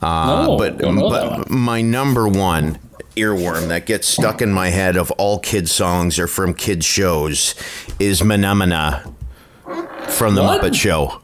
Uh, 0.00 0.46
no, 0.46 0.56
but, 0.56 0.78
but 0.78 1.50
my 1.50 1.82
number 1.82 2.28
one 2.28 2.78
earworm 3.16 3.68
that 3.68 3.86
gets 3.86 4.08
stuck 4.08 4.40
in 4.40 4.52
my 4.52 4.70
head 4.70 4.96
of 4.96 5.10
all 5.12 5.38
kids 5.38 5.72
songs 5.72 6.18
or 6.18 6.26
from 6.26 6.54
kids 6.54 6.86
shows 6.86 7.54
is 7.98 8.20
Mahna 8.22 9.12
from 10.08 10.34
the 10.34 10.42
what? 10.42 10.62
muppet 10.62 10.74
show 10.74 11.20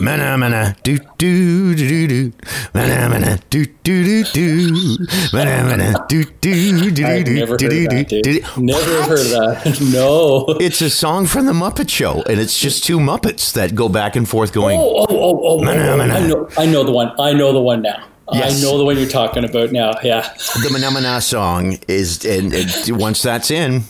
Mana 0.00 0.36
mana 0.36 0.76
do 0.82 0.98
do 1.18 1.74
do 1.76 2.08
do 2.08 2.32
mana 2.74 3.08
mana 3.08 3.38
do 3.48 3.64
do 3.84 4.02
do 4.02 4.24
do 4.24 4.98
mana 5.32 5.62
mana 5.62 6.06
do 6.08 6.24
do 6.24 6.90
do 6.90 6.90
do 6.90 7.24
do 7.24 7.56
do 7.56 8.04
do 8.04 8.22
do. 8.22 8.40
Never 8.56 9.02
heard 9.02 9.26
that. 9.26 9.80
No. 9.96 10.46
It's 10.60 10.80
a 10.82 10.90
song 10.90 11.26
from 11.26 11.46
the 11.46 11.52
Muppet 11.52 11.88
Show, 11.88 12.22
and 12.28 12.40
it's 12.40 12.58
just 12.58 12.82
two 12.84 12.98
Muppets 12.98 13.52
that 13.52 13.74
go 13.74 13.88
back 13.88 14.16
and 14.16 14.28
forth 14.28 14.52
going. 14.52 14.78
Oh 14.80 15.06
oh 15.08 15.16
oh 15.18 15.40
oh! 15.44 15.64
Mana, 15.64 15.90
oh, 15.90 15.92
oh, 15.92 15.96
mana. 15.96 16.14
I 16.14 16.26
know 16.26 16.48
I 16.58 16.66
know 16.66 16.82
the 16.82 16.92
one. 16.92 17.12
I 17.20 17.32
know 17.32 17.52
the 17.52 17.62
one 17.62 17.82
now. 17.82 18.04
Yes. 18.32 18.58
I 18.58 18.64
know 18.64 18.78
the 18.78 18.84
one 18.84 18.98
you're 18.98 19.08
talking 19.08 19.44
about 19.44 19.70
now. 19.70 19.92
Yeah. 20.02 20.22
The 20.22 20.68
Manamana 20.72 21.22
song 21.22 21.78
is, 21.86 22.24
and, 22.24 22.52
and 22.52 22.98
once 23.00 23.22
that's 23.22 23.52
in, 23.52 23.84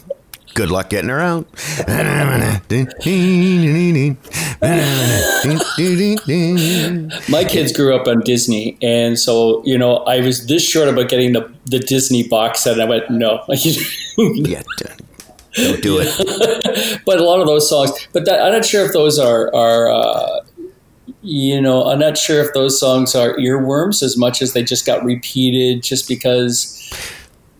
Good 0.57 0.70
luck 0.70 0.88
getting 0.88 1.11
her 1.11 1.20
out. 1.20 1.46
My 7.28 7.44
kids 7.44 7.72
grew 7.72 7.94
up 7.94 8.09
on 8.09 8.20
Disney, 8.20 8.78
and 8.80 9.18
so 9.18 9.62
you 9.66 9.76
know 9.76 9.98
I 9.98 10.20
was 10.20 10.46
this 10.46 10.66
short 10.66 10.88
about 10.88 11.11
getting 11.11 11.34
the 11.34 11.52
the 11.66 11.78
Disney 11.78 12.26
box 12.26 12.61
set. 12.61 12.72
And 12.72 12.82
I 12.82 12.86
went 12.86 13.11
no. 13.11 13.44
yeah, 14.16 14.62
don't 15.57 15.82
do 15.82 15.98
it. 16.00 17.02
but 17.04 17.20
a 17.20 17.22
lot 17.22 17.40
of 17.40 17.46
those 17.46 17.68
songs, 17.68 17.90
but 18.14 18.24
that, 18.24 18.40
I'm 18.40 18.52
not 18.52 18.64
sure 18.64 18.86
if 18.86 18.94
those 18.94 19.18
are 19.18 19.54
are. 19.54 19.90
Uh, 19.90 20.40
you 21.20 21.61
know, 21.61 21.84
I'm 21.84 21.98
not 21.98 22.16
sure 22.16 22.42
if 22.42 22.54
those 22.54 22.80
songs 22.80 23.14
are 23.14 23.36
earworms 23.36 24.02
as 24.02 24.16
much 24.16 24.40
as 24.40 24.54
they 24.54 24.62
just 24.62 24.86
got 24.86 25.04
repeated 25.04 25.82
just 25.82 26.09
because, 26.09 26.90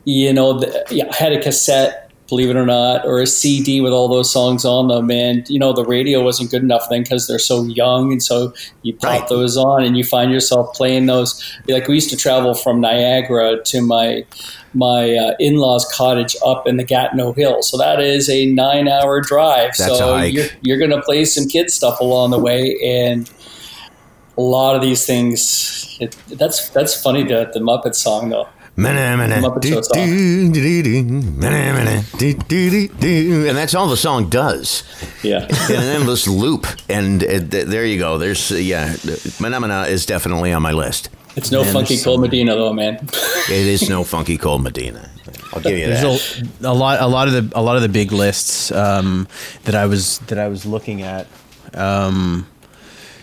you 0.05 0.33
know, 0.33 0.61
the, 0.61 0.87
yeah, 0.91 1.09
I 1.11 1.15
had 1.17 1.33
a 1.33 1.43
cassette 1.43 2.06
believe 2.29 2.51
it 2.51 2.57
or 2.57 2.67
not, 2.67 3.05
or 3.07 3.21
a 3.21 3.27
CD 3.27 3.81
with 3.81 3.93
all 3.93 4.09
those 4.09 4.33
songs 4.33 4.65
on 4.65 4.89
them. 4.89 5.11
And, 5.11 5.49
you 5.49 5.59
know, 5.59 5.73
the 5.73 5.85
radio 5.85 6.23
wasn't 6.23 6.51
good 6.51 6.63
enough 6.63 6.87
then 6.91 7.03
because 7.03 7.27
they're 7.27 7.39
so 7.39 7.65
young. 7.65 8.13
And 8.13 8.23
so 8.23 8.53
you 8.83 8.95
pop 8.95 9.21
right. 9.21 9.29
those 9.29 9.57
on 9.57 9.85
and 9.85 9.97
you 9.97 10.05
find 10.05 10.33
yourself 10.33 10.75
playing 10.75 11.07
those. 11.07 11.43
Like 11.69 11.87
we 11.89 11.95
used 11.95 12.11
to 12.11 12.17
travel 12.17 12.55
from 12.55 12.81
Niagara 12.81 13.63
to 13.63 13.81
my 13.81 14.25
my 14.75 15.15
uh, 15.15 15.35
in-laws 15.41 15.91
cottage 15.95 16.37
up 16.45 16.69
in 16.69 16.77
the 16.77 16.85
Gatineau 16.85 17.33
Hills. 17.33 17.71
So 17.71 17.79
that 17.79 17.99
is 17.99 18.29
a 18.29 18.53
nine-hour 18.53 19.23
drive. 19.23 19.71
That's 19.79 19.99
so 19.99 20.17
you're, 20.19 20.49
you're 20.61 20.79
going 20.79 20.91
to 20.91 21.01
play 21.01 21.25
some 21.25 21.49
kid 21.49 21.71
stuff 21.71 21.99
along 22.01 22.33
the 22.33 22.39
way. 22.39 22.79
And 22.85 23.31
a 24.37 24.43
lot 24.43 24.77
of 24.77 24.83
these 24.83 25.07
things, 25.07 25.97
it, 25.99 26.15
that's, 26.29 26.69
that's 26.71 27.01
funny, 27.01 27.23
the, 27.23 27.51
the 27.55 27.61
Muppet 27.61 27.95
song 27.95 28.29
though. 28.29 28.49
And 33.49 33.57
that's 33.57 33.75
all 33.75 33.89
the 33.89 33.97
song 33.97 34.29
does. 34.29 34.83
Yeah. 35.23 35.45
In 35.71 35.77
an 35.77 35.83
endless 35.83 36.29
loop. 36.29 36.67
And 36.89 37.25
uh, 37.25 37.41
there 37.43 37.87
you 37.87 37.99
go. 37.99 38.19
There's, 38.19 38.53
uh, 38.53 38.57
yeah, 38.57 38.93
Mahna 39.41 39.89
is 39.89 40.05
definitely 40.05 40.53
on 40.53 40.63
my 40.63 40.73
list. 40.73 41.09
It's 41.37 41.51
no 41.51 41.63
and 41.63 41.71
funky 41.71 41.99
Cold 41.99 42.21
Medina, 42.21 42.55
though, 42.55 42.73
man. 42.73 42.97
it 43.03 43.51
is 43.51 43.89
no 43.89 44.05
funky 44.05 44.39
Cold 44.39 44.63
Medina. 44.63 45.11
I'll 45.53 45.61
give 45.61 45.79
you 45.79 45.87
There's 45.87 46.41
that. 46.41 46.67
A, 46.67 46.71
a, 46.71 46.73
lot, 46.73 47.01
a 47.01 47.07
lot 47.07 47.29
of 47.29 47.35
the, 47.35 47.59
a 47.59 47.63
lot 47.63 47.77
of 47.77 47.83
the 47.83 47.89
big 47.89 48.13
lists 48.13 48.73
um, 48.73 49.29
that 49.65 49.75
I 49.75 49.87
was 49.87 50.19
that 50.21 50.39
I 50.39 50.49
was 50.49 50.65
looking 50.67 51.03
at. 51.03 51.27
Um, 51.75 52.47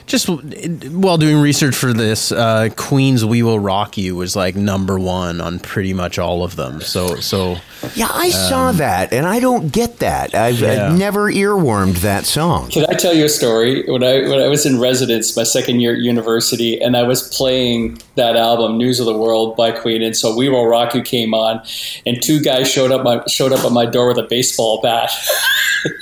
just 0.06 0.28
while 0.28 1.18
doing 1.18 1.38
research 1.38 1.76
for 1.76 1.93
this, 1.93 2.32
uh, 2.32 2.70
Queen's 2.76 3.24
"We 3.24 3.41
Will 3.43 3.60
Rock 3.60 3.97
You" 3.97 4.16
was 4.16 4.36
like 4.36 4.56
number 4.56 4.99
one 4.99 5.39
on 5.41 5.60
pretty 5.60 5.93
much 5.93 6.20
all 6.20 6.43
of 6.43 6.56
them. 6.56 6.82
So, 6.82 7.16
so 7.16 7.58
yeah, 7.95 8.10
I 8.12 8.30
saw 8.30 8.72
that, 8.74 9.14
and 9.14 9.26
I 9.26 9.39
don't 9.39 9.72
get 9.72 9.99
that. 9.99 10.36
I've, 10.36 10.60
Yeah. 10.60 10.88
I've 10.88 10.97
never 10.97 11.32
earwormed 11.32 11.97
that 12.01 12.26
song. 12.26 12.70
Can 12.70 12.86
I 12.89 12.93
tell 12.93 13.14
you 13.14 13.26
a 13.26 13.30
story? 13.30 13.84
When 13.88 14.04
I 14.04 14.22
when 14.28 14.39
I 14.39 14.47
was 14.47 14.66
in 14.66 14.80
residence, 14.80 15.36
my 15.38 15.43
second 15.43 15.80
year 15.80 15.93
at 15.93 15.99
university, 15.99 16.80
and 16.80 16.95
I 16.97 17.04
was 17.04 17.30
playing 17.36 18.01
that 18.16 18.36
album, 18.36 18.78
"News 18.78 18.99
of 18.99 19.06
the 19.06 19.18
World" 19.18 19.56
by 19.56 19.72
Queen, 19.72 20.01
and 20.01 20.16
so 20.16 20.36
"We 20.36 20.49
Will 20.49 20.68
Rock 20.68 20.93
You" 20.93 21.01
came 21.01 21.34
on, 21.34 21.62
and 22.06 22.22
two 22.22 22.41
guys 22.41 22.70
showed 22.70 22.91
up 22.91 23.04
my 23.04 23.22
showed 23.28 23.54
up 23.54 23.64
at 23.66 23.72
my 23.72 23.86
door 23.86 24.08
with 24.10 24.18
a 24.18 24.28
baseball 24.30 24.82
bat. 24.82 25.10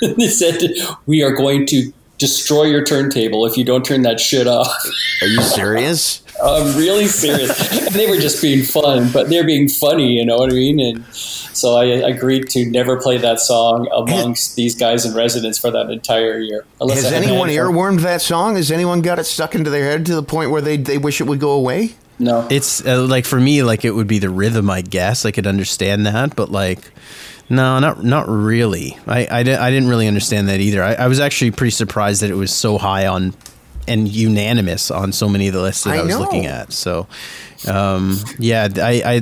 they 0.00 0.28
said, 0.28 0.60
"We 1.06 1.22
are 1.22 1.32
going 1.32 1.66
to 1.66 1.92
destroy 2.22 2.64
your 2.64 2.84
turntable 2.84 3.44
if 3.44 3.58
you 3.58 3.64
don't 3.64 3.84
turn 3.84 4.02
that 4.02 4.20
shit 4.20 4.46
off." 4.46 4.72
Are 5.20 5.26
you 5.26 5.42
serious? 5.42 6.22
I'm 6.42 6.76
really 6.76 7.06
serious. 7.06 7.90
They 7.90 8.08
were 8.10 8.16
just 8.16 8.42
being 8.42 8.64
fun, 8.64 9.12
but 9.12 9.28
they're 9.28 9.46
being 9.46 9.68
funny, 9.68 10.14
you 10.14 10.26
know 10.26 10.36
what 10.36 10.50
I 10.50 10.54
mean? 10.54 10.80
And 10.80 11.04
so 11.14 11.76
I 11.76 11.84
agreed 11.84 12.48
to 12.50 12.64
never 12.64 13.00
play 13.00 13.18
that 13.18 13.38
song 13.38 13.88
amongst 13.94 14.56
these 14.56 14.74
guys 14.74 15.04
in 15.04 15.14
residence 15.14 15.58
for 15.58 15.70
that 15.70 15.90
entire 15.90 16.38
year. 16.38 16.64
Unless 16.80 17.04
Has 17.04 17.12
anyone 17.12 17.48
had 17.48 17.58
earwormed 17.58 18.00
that 18.00 18.22
song? 18.22 18.56
Has 18.56 18.72
anyone 18.72 19.02
got 19.02 19.20
it 19.20 19.24
stuck 19.24 19.54
into 19.54 19.70
their 19.70 19.84
head 19.84 20.06
to 20.06 20.16
the 20.16 20.22
point 20.22 20.50
where 20.50 20.62
they, 20.62 20.76
they 20.76 20.98
wish 20.98 21.20
it 21.20 21.24
would 21.24 21.40
go 21.40 21.52
away? 21.52 21.94
No. 22.18 22.46
it's 22.50 22.84
uh, 22.84 23.02
like 23.02 23.24
for 23.24 23.40
me, 23.40 23.62
like 23.62 23.84
it 23.84 23.92
would 23.92 24.06
be 24.06 24.18
the 24.18 24.30
rhythm. 24.30 24.70
I 24.70 24.82
guess 24.82 25.24
I 25.24 25.30
could 25.30 25.46
understand 25.46 26.06
that, 26.06 26.34
but 26.34 26.50
like. 26.50 26.90
No, 27.48 27.78
not 27.78 28.02
not 28.02 28.28
really. 28.28 28.96
I, 29.06 29.26
I, 29.30 29.42
di- 29.42 29.54
I 29.54 29.70
didn't 29.70 29.88
really 29.88 30.08
understand 30.08 30.48
that 30.48 30.60
either. 30.60 30.82
I, 30.82 30.94
I 30.94 31.08
was 31.08 31.20
actually 31.20 31.50
pretty 31.50 31.72
surprised 31.72 32.22
that 32.22 32.30
it 32.30 32.34
was 32.36 32.52
so 32.52 32.78
high 32.78 33.06
on 33.06 33.34
and 33.86 34.08
unanimous 34.08 34.90
on 34.90 35.12
so 35.12 35.28
many 35.28 35.48
of 35.48 35.54
the 35.54 35.60
lists 35.60 35.84
that 35.84 35.94
I, 35.94 35.98
I 35.98 36.02
was 36.02 36.14
know. 36.14 36.20
looking 36.20 36.46
at. 36.46 36.72
So, 36.72 37.06
um, 37.68 38.18
yeah, 38.38 38.68
I, 38.76 39.02
I 39.04 39.20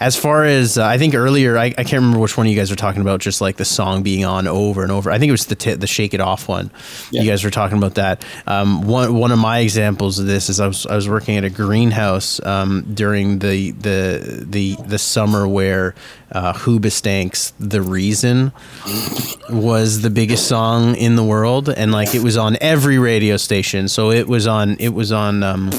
as 0.00 0.16
far 0.16 0.44
as 0.44 0.78
uh, 0.78 0.84
I 0.84 0.98
think 0.98 1.14
earlier, 1.14 1.58
I, 1.58 1.66
I 1.66 1.84
can't 1.84 1.94
remember 1.94 2.18
which 2.18 2.36
one 2.36 2.46
you 2.46 2.56
guys 2.56 2.70
were 2.70 2.76
talking 2.76 3.02
about. 3.02 3.20
Just 3.20 3.40
like 3.40 3.56
the 3.56 3.64
song 3.64 4.02
being 4.02 4.24
on 4.24 4.46
over 4.46 4.82
and 4.82 4.90
over. 4.90 5.10
I 5.10 5.18
think 5.18 5.28
it 5.28 5.32
was 5.32 5.46
the 5.46 5.54
t- 5.54 5.74
the 5.74 5.86
Shake 5.86 6.14
It 6.14 6.20
Off 6.20 6.48
one. 6.48 6.70
Yeah. 7.10 7.22
You 7.22 7.30
guys 7.30 7.44
were 7.44 7.50
talking 7.50 7.78
about 7.78 7.94
that. 7.96 8.24
Um, 8.46 8.86
one 8.86 9.14
one 9.14 9.32
of 9.32 9.38
my 9.38 9.58
examples 9.58 10.18
of 10.18 10.26
this 10.26 10.48
is 10.48 10.60
I 10.60 10.66
was 10.66 10.86
I 10.86 10.94
was 10.94 11.08
working 11.08 11.36
at 11.36 11.44
a 11.44 11.50
greenhouse 11.50 12.44
um, 12.44 12.92
during 12.94 13.38
the 13.40 13.72
the 13.72 14.46
the 14.48 14.76
the 14.86 14.98
summer 14.98 15.46
where 15.46 15.94
uh, 16.32 16.52
Hoobastank's 16.52 17.52
"The 17.60 17.82
Reason" 17.82 18.52
was 19.50 20.02
the 20.02 20.10
biggest 20.10 20.48
song 20.48 20.96
in 20.96 21.16
the 21.16 21.24
world, 21.24 21.68
and 21.68 21.92
like 21.92 22.14
it 22.14 22.22
was 22.22 22.36
on 22.36 22.56
every 22.60 22.98
radio 22.98 23.36
station. 23.36 23.88
So 23.88 24.10
it 24.10 24.26
was 24.26 24.46
on 24.46 24.76
it 24.80 24.90
was 24.90 25.12
on 25.12 25.42
um, 25.42 25.70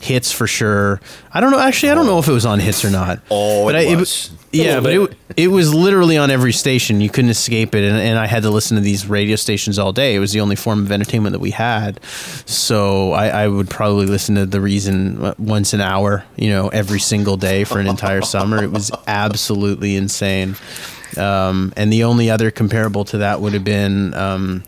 hits 0.00 0.32
for 0.32 0.46
sure. 0.46 1.00
I 1.32 1.40
don't 1.40 1.50
know. 1.50 1.58
Actually, 1.58 1.92
I 1.92 1.94
don't 1.94 2.06
know 2.06 2.18
if 2.18 2.28
it 2.28 2.32
was 2.32 2.46
on 2.46 2.60
hits 2.60 2.84
or 2.84 2.90
not. 2.90 3.20
Oh, 3.30 3.64
but 3.66 3.74
it 3.74 3.88
I, 3.88 3.96
was. 3.96 4.30
yeah, 4.52 4.80
but 4.80 4.92
it 4.92 5.16
it 5.36 5.48
was 5.48 5.74
literally 5.74 6.16
on 6.16 6.30
every 6.30 6.52
station. 6.52 7.00
You 7.00 7.10
couldn't 7.10 7.30
escape 7.30 7.74
it, 7.74 7.84
and, 7.84 7.96
and 7.98 8.18
I 8.18 8.26
had 8.26 8.42
to 8.44 8.50
listen 8.50 8.76
to 8.76 8.80
these 8.82 9.06
radio 9.06 9.36
stations 9.36 9.78
all 9.78 9.92
day. 9.92 10.14
It 10.14 10.18
was 10.18 10.32
the 10.32 10.40
only 10.40 10.56
form 10.56 10.84
of 10.84 10.92
entertainment 10.92 11.32
that 11.32 11.40
we 11.40 11.50
had. 11.50 12.02
So 12.46 13.12
I, 13.12 13.28
I 13.28 13.48
would 13.48 13.68
probably 13.68 14.06
listen 14.06 14.34
to 14.36 14.46
the 14.46 14.60
reason 14.60 15.22
uh, 15.22 15.34
once 15.38 15.72
an 15.72 15.80
hour, 15.80 16.24
you 16.36 16.48
know, 16.50 16.68
every 16.68 17.00
single 17.00 17.36
day 17.36 17.64
for 17.64 17.78
an 17.78 17.86
entire 17.86 18.22
summer. 18.22 18.62
It 18.62 18.70
was 18.70 18.90
absolutely 19.06 19.96
insane. 19.96 20.56
Um, 21.18 21.72
and 21.76 21.92
the 21.92 22.04
only 22.04 22.30
other 22.30 22.50
comparable 22.50 23.04
to 23.06 23.18
that 23.18 23.40
would 23.40 23.52
have 23.54 23.64
been 23.64 24.14
um, 24.14 24.62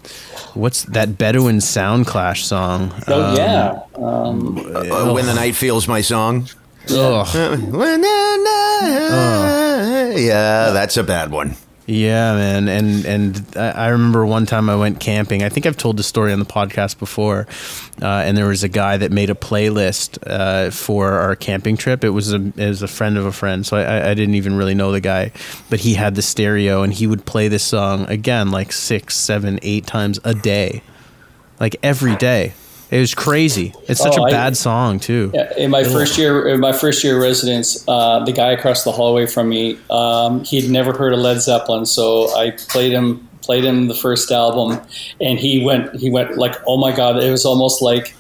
what's 0.54 0.84
that 0.84 1.18
Bedouin 1.18 1.58
Soundclash 1.58 2.44
song? 2.44 2.92
oh, 3.06 3.30
Um, 3.30 3.36
yeah. 3.36 3.80
Um, 3.94 4.58
Uh, 4.74 5.12
when 5.12 5.26
the 5.26 5.34
night 5.34 5.54
feels 5.56 5.86
my 5.88 6.00
song. 6.00 6.48
ugh. 6.90 7.28
Uh, 7.36 7.56
when 7.56 8.00
the 8.00 8.36
night- 8.44 10.18
Yeah, 10.18 10.70
that's 10.72 10.96
a 10.96 11.02
bad 11.04 11.30
one. 11.30 11.54
Yeah, 11.90 12.34
man, 12.34 12.68
and 12.68 13.06
and 13.06 13.56
I 13.56 13.88
remember 13.88 14.26
one 14.26 14.44
time 14.44 14.68
I 14.68 14.76
went 14.76 15.00
camping. 15.00 15.42
I 15.42 15.48
think 15.48 15.64
I've 15.64 15.78
told 15.78 15.96
the 15.96 16.02
story 16.02 16.34
on 16.34 16.38
the 16.38 16.44
podcast 16.44 16.98
before, 16.98 17.46
uh, 18.02 18.24
and 18.26 18.36
there 18.36 18.46
was 18.46 18.62
a 18.62 18.68
guy 18.68 18.98
that 18.98 19.10
made 19.10 19.30
a 19.30 19.34
playlist 19.34 20.18
uh, 20.26 20.70
for 20.70 21.12
our 21.12 21.34
camping 21.34 21.78
trip. 21.78 22.04
It 22.04 22.10
was 22.10 22.30
a 22.30 22.52
it 22.58 22.68
was 22.68 22.82
a 22.82 22.88
friend 22.88 23.16
of 23.16 23.24
a 23.24 23.32
friend, 23.32 23.64
so 23.64 23.78
I, 23.78 24.10
I 24.10 24.12
didn't 24.12 24.34
even 24.34 24.54
really 24.54 24.74
know 24.74 24.92
the 24.92 25.00
guy, 25.00 25.32
but 25.70 25.80
he 25.80 25.94
had 25.94 26.14
the 26.14 26.20
stereo 26.20 26.82
and 26.82 26.92
he 26.92 27.06
would 27.06 27.24
play 27.24 27.48
this 27.48 27.64
song 27.64 28.04
again 28.10 28.50
like 28.50 28.70
six, 28.70 29.16
seven, 29.16 29.58
eight 29.62 29.86
times 29.86 30.20
a 30.24 30.34
day, 30.34 30.82
like 31.58 31.74
every 31.82 32.16
day. 32.16 32.52
It 32.90 33.00
was 33.00 33.14
crazy. 33.14 33.74
It's 33.86 34.00
such 34.00 34.16
Oh, 34.18 34.22
a 34.24 34.26
I- 34.28 34.30
bad 34.30 34.56
song 34.56 34.98
too. 34.98 35.30
Yeah, 35.34 35.52
in 35.58 35.70
my 35.70 35.84
first 35.84 36.16
year, 36.16 36.48
in 36.48 36.58
my 36.60 36.72
first 36.72 37.04
year 37.04 37.16
of 37.16 37.22
residence, 37.22 37.84
uh, 37.86 38.24
the 38.24 38.32
guy 38.32 38.52
across 38.52 38.84
the 38.84 38.92
hallway 38.92 39.26
from 39.26 39.50
me, 39.50 39.76
um, 39.90 40.42
he'd 40.44 40.70
never 40.70 40.92
heard 40.92 41.12
of 41.12 41.18
Led 41.18 41.40
Zeppelin, 41.42 41.84
so 41.86 42.34
I 42.34 42.52
played 42.68 42.92
him 42.92 43.24
played 43.42 43.64
him 43.64 43.88
the 43.88 43.94
first 43.94 44.30
album, 44.30 44.78
and 45.20 45.38
he 45.38 45.62
went 45.64 45.94
he 45.96 46.10
went 46.10 46.36
like, 46.38 46.54
oh 46.66 46.76
my 46.78 46.94
god! 46.94 47.22
It 47.22 47.30
was 47.30 47.44
almost 47.44 47.82
like 47.82 48.14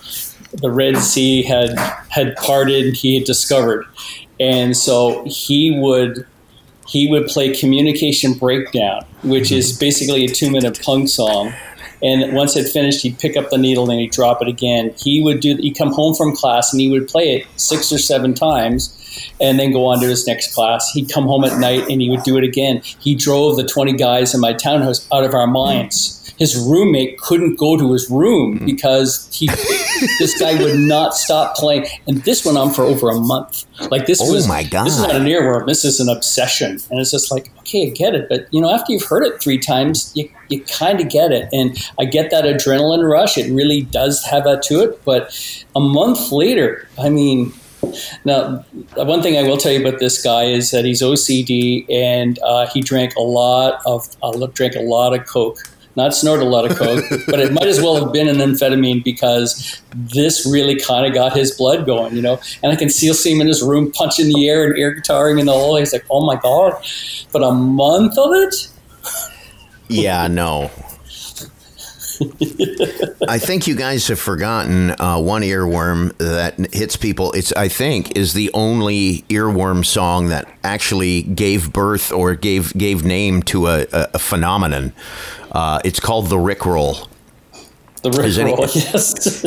the 0.52 0.70
Red 0.70 0.96
Sea 0.98 1.42
had 1.42 1.70
had 2.08 2.36
parted. 2.36 2.94
He 2.94 3.14
had 3.14 3.24
discovered, 3.24 3.86
and 4.38 4.76
so 4.76 5.24
he 5.26 5.78
would 5.78 6.26
he 6.86 7.10
would 7.10 7.26
play 7.26 7.54
Communication 7.54 8.32
Breakdown, 8.34 9.04
which 9.22 9.50
is 9.52 9.78
basically 9.78 10.24
a 10.24 10.28
two 10.28 10.50
minute 10.50 10.78
punk 10.82 11.08
song. 11.08 11.52
And 12.02 12.32
once 12.32 12.56
it 12.56 12.68
finished, 12.68 13.02
he'd 13.02 13.18
pick 13.18 13.36
up 13.36 13.50
the 13.50 13.58
needle 13.58 13.90
and 13.90 13.98
he'd 13.98 14.12
drop 14.12 14.40
it 14.40 14.48
again. 14.48 14.94
He 14.96 15.20
would 15.20 15.40
do. 15.40 15.56
He'd 15.56 15.76
come 15.76 15.92
home 15.92 16.14
from 16.14 16.36
class 16.36 16.72
and 16.72 16.80
he 16.80 16.90
would 16.90 17.08
play 17.08 17.36
it 17.36 17.46
six 17.56 17.92
or 17.92 17.98
seven 17.98 18.34
times, 18.34 18.94
and 19.40 19.58
then 19.58 19.72
go 19.72 19.86
on 19.86 20.00
to 20.00 20.06
his 20.06 20.26
next 20.26 20.54
class. 20.54 20.90
He'd 20.92 21.10
come 21.10 21.24
home 21.24 21.44
at 21.44 21.58
night 21.58 21.88
and 21.88 22.00
he 22.00 22.08
would 22.08 22.22
do 22.22 22.36
it 22.36 22.44
again. 22.44 22.82
He 23.00 23.14
drove 23.14 23.56
the 23.56 23.66
twenty 23.66 23.92
guys 23.92 24.34
in 24.34 24.40
my 24.40 24.52
townhouse 24.52 25.08
out 25.12 25.24
of 25.24 25.34
our 25.34 25.46
minds. 25.46 26.14
His 26.38 26.56
roommate 26.56 27.18
couldn't 27.18 27.56
go 27.56 27.76
to 27.76 27.92
his 27.92 28.08
room 28.08 28.64
because 28.64 29.28
he, 29.32 29.48
this 30.18 30.38
guy 30.38 30.60
would 30.62 30.78
not 30.78 31.14
stop 31.14 31.56
playing. 31.56 31.86
And 32.06 32.18
this 32.24 32.44
went 32.44 32.58
on 32.58 32.72
for 32.72 32.82
over 32.82 33.10
a 33.10 33.18
month. 33.18 33.64
Like 33.90 34.06
this 34.06 34.20
Oh 34.20 34.32
was 34.32 34.48
my 34.48 34.64
This 34.64 34.94
is 34.94 35.00
not 35.00 35.14
an 35.14 35.24
earworm. 35.24 35.66
This 35.66 35.84
is 35.84 36.00
an 36.00 36.08
obsession. 36.08 36.78
And 36.90 37.00
it's 37.00 37.10
just 37.10 37.30
like, 37.30 37.50
okay, 37.60 37.88
I 37.88 37.90
get 37.90 38.14
it. 38.14 38.28
But 38.28 38.46
you 38.52 38.60
know, 38.60 38.70
after 38.72 38.92
you've 38.92 39.04
heard 39.04 39.24
it 39.24 39.40
three 39.40 39.58
times, 39.58 40.12
you, 40.14 40.30
you 40.48 40.62
kind 40.64 41.00
of 41.00 41.08
get 41.08 41.32
it. 41.32 41.48
And 41.52 41.78
I 41.98 42.04
get 42.04 42.30
that 42.30 42.44
adrenaline 42.44 43.08
rush. 43.08 43.38
It 43.38 43.52
really 43.52 43.82
does 43.82 44.24
have 44.24 44.44
that 44.44 44.62
to 44.64 44.80
it. 44.82 45.04
But 45.04 45.34
a 45.74 45.80
month 45.80 46.32
later, 46.32 46.88
I 46.98 47.08
mean, 47.08 47.52
now, 48.24 48.64
one 48.96 49.22
thing 49.22 49.36
I 49.36 49.42
will 49.42 49.56
tell 49.56 49.72
you 49.72 49.86
about 49.86 50.00
this 50.00 50.22
guy 50.22 50.44
is 50.44 50.70
that 50.72 50.84
he's 50.84 51.00
OCD 51.00 51.88
and 51.90 52.38
uh, 52.40 52.66
he 52.66 52.80
drank 52.80 53.14
a 53.16 53.22
lot 53.22 53.80
of 53.86 54.08
uh, 54.22 54.46
drank 54.48 54.74
a 54.74 54.80
lot 54.80 55.14
of 55.18 55.26
coke. 55.26 55.58
Not 55.98 56.14
snort 56.14 56.40
a 56.40 56.44
lot 56.44 56.70
of 56.70 56.78
coke, 56.78 57.04
but 57.26 57.40
it 57.40 57.52
might 57.52 57.66
as 57.66 57.80
well 57.80 58.02
have 58.02 58.12
been 58.12 58.28
an 58.28 58.36
amphetamine 58.36 59.02
because 59.02 59.82
this 59.92 60.46
really 60.46 60.78
kind 60.78 61.04
of 61.04 61.12
got 61.12 61.36
his 61.36 61.50
blood 61.50 61.86
going, 61.86 62.14
you 62.14 62.22
know. 62.22 62.40
And 62.62 62.72
I 62.72 62.76
can 62.76 62.88
still 62.88 63.14
see 63.14 63.32
him 63.32 63.40
in 63.40 63.48
his 63.48 63.62
room 63.62 63.90
punching 63.90 64.28
the 64.28 64.48
air 64.48 64.64
and 64.64 64.78
air 64.78 64.94
guitaring 64.94 65.40
and 65.40 65.48
the 65.48 65.52
whole. 65.52 65.76
He's 65.76 65.92
like, 65.92 66.04
"Oh 66.08 66.24
my 66.24 66.36
god!" 66.36 66.74
But 67.32 67.42
a 67.42 67.50
month 67.50 68.16
of 68.16 68.30
it, 68.32 68.68
Yeah, 69.88 70.28
no. 70.28 70.70
I 73.28 73.38
think 73.38 73.66
you 73.66 73.74
guys 73.76 74.08
have 74.08 74.18
forgotten 74.18 74.90
uh, 75.00 75.20
one 75.20 75.42
earworm 75.42 76.16
that 76.18 76.74
hits 76.74 76.96
people. 76.96 77.32
It's 77.32 77.52
I 77.52 77.68
think 77.68 78.16
is 78.16 78.34
the 78.34 78.50
only 78.54 79.24
earworm 79.28 79.84
song 79.84 80.28
that 80.28 80.48
actually 80.64 81.22
gave 81.22 81.72
birth 81.72 82.10
or 82.12 82.34
gave 82.34 82.72
gave 82.76 83.04
name 83.04 83.42
to 83.44 83.66
a, 83.68 83.86
a, 83.92 84.08
a 84.14 84.18
phenomenon. 84.18 84.92
Uh, 85.52 85.80
it's 85.84 86.00
called 86.00 86.28
the 86.28 86.36
Rickroll. 86.36 87.08
the 88.02 88.10
Is 88.22 88.38
any- 88.38 88.52
Rickroll, 88.52 88.74
yes. 88.92 89.46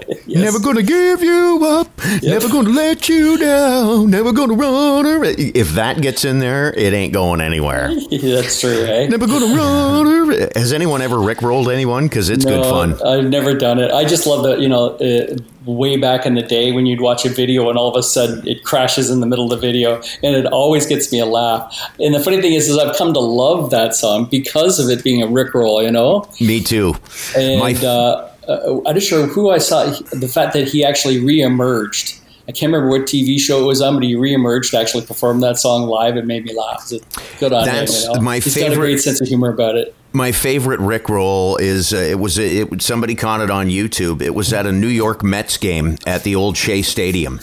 Yes. 0.28 0.42
Never 0.42 0.58
gonna 0.58 0.82
give 0.82 1.22
you 1.22 1.58
up. 1.64 1.88
Never 2.22 2.48
gonna 2.50 2.68
let 2.68 3.08
you 3.08 3.38
down. 3.38 4.10
Never 4.10 4.30
gonna 4.30 4.52
run. 4.52 5.06
Away. 5.06 5.30
If 5.32 5.70
that 5.70 6.02
gets 6.02 6.22
in 6.22 6.38
there, 6.38 6.70
it 6.74 6.92
ain't 6.92 7.14
going 7.14 7.40
anywhere. 7.40 7.88
That's 8.10 8.60
true, 8.60 8.84
eh? 8.84 9.06
Never 9.08 9.26
gonna 9.26 9.56
run. 9.56 10.06
Away. 10.28 10.48
Has 10.54 10.74
anyone 10.74 11.00
ever 11.00 11.16
rickrolled 11.16 11.72
anyone? 11.72 12.08
Because 12.08 12.28
it's 12.28 12.44
good 12.44 12.62
fun. 12.62 13.00
I've 13.02 13.24
never 13.24 13.54
done 13.54 13.78
it. 13.78 13.90
I 13.90 14.04
just 14.04 14.26
love 14.26 14.42
that, 14.44 14.60
you 14.60 14.68
know, 14.68 14.96
uh, 14.96 15.34
way 15.64 15.96
back 15.96 16.24
in 16.24 16.34
the 16.34 16.42
day 16.42 16.72
when 16.72 16.86
you'd 16.86 17.00
watch 17.00 17.24
a 17.24 17.28
video 17.28 17.68
and 17.68 17.78
all 17.78 17.88
of 17.88 17.96
a 17.96 18.02
sudden 18.02 18.46
it 18.46 18.64
crashes 18.64 19.10
in 19.10 19.20
the 19.20 19.26
middle 19.26 19.44
of 19.44 19.50
the 19.50 19.66
video 19.66 19.96
and 20.22 20.36
it 20.36 20.46
always 20.46 20.86
gets 20.86 21.10
me 21.12 21.18
a 21.18 21.26
laugh. 21.26 21.74
And 21.98 22.14
the 22.14 22.20
funny 22.20 22.40
thing 22.40 22.54
is, 22.54 22.68
is 22.68 22.78
I've 22.78 22.96
come 22.96 23.12
to 23.14 23.20
love 23.20 23.70
that 23.70 23.94
song 23.94 24.28
because 24.30 24.78
of 24.78 24.88
it 24.88 25.02
being 25.04 25.22
a 25.22 25.26
Rickroll, 25.26 25.84
you 25.84 25.90
know? 25.90 26.28
Me 26.40 26.60
too. 26.62 26.94
And 27.36 27.60
My- 27.60 27.74
uh, 27.74 28.30
uh, 28.48 28.80
I'm 28.86 28.94
not 28.94 29.02
sure 29.02 29.26
who 29.26 29.50
I 29.50 29.58
saw. 29.58 29.84
The 30.10 30.28
fact 30.28 30.54
that 30.54 30.66
he 30.66 30.82
actually 30.84 31.18
reemerged 31.18 32.18
I 32.48 32.52
can't 32.52 32.72
remember 32.72 32.88
what 32.88 33.06
TV 33.06 33.38
show 33.38 33.62
it 33.62 33.66
was 33.66 33.82
on, 33.82 33.94
but 33.94 34.02
he 34.04 34.14
reemerged 34.14 34.70
to 34.70 34.78
actually 34.78 35.04
perform 35.04 35.40
that 35.40 35.58
song 35.58 35.82
live. 35.86 36.16
It 36.16 36.24
made 36.24 36.44
me 36.44 36.54
laugh. 36.56 36.88
It's 36.90 37.04
good 37.38 37.52
on 37.52 37.66
That's 37.66 38.04
him. 38.04 38.10
You 38.12 38.16
know? 38.16 38.22
my 38.22 38.34
He's 38.38 38.54
got 38.56 38.62
a 38.62 38.70
favorite- 38.70 38.76
great 38.78 39.00
sense 39.00 39.20
of 39.20 39.28
humor 39.28 39.50
about 39.50 39.76
it. 39.76 39.94
My 40.14 40.32
favorite 40.32 40.80
Rick 40.80 41.10
roll 41.10 41.58
is 41.58 41.92
uh, 41.92 41.98
it 41.98 42.18
was 42.18 42.38
it 42.38 42.80
somebody 42.80 43.14
caught 43.14 43.42
it 43.42 43.50
on 43.50 43.66
YouTube. 43.68 44.22
It 44.22 44.34
was 44.34 44.54
at 44.54 44.64
a 44.64 44.72
New 44.72 44.88
York 44.88 45.22
Mets 45.22 45.58
game 45.58 45.98
at 46.06 46.22
the 46.22 46.34
old 46.34 46.56
Shea 46.56 46.80
Stadium. 46.80 47.40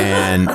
And 0.00 0.46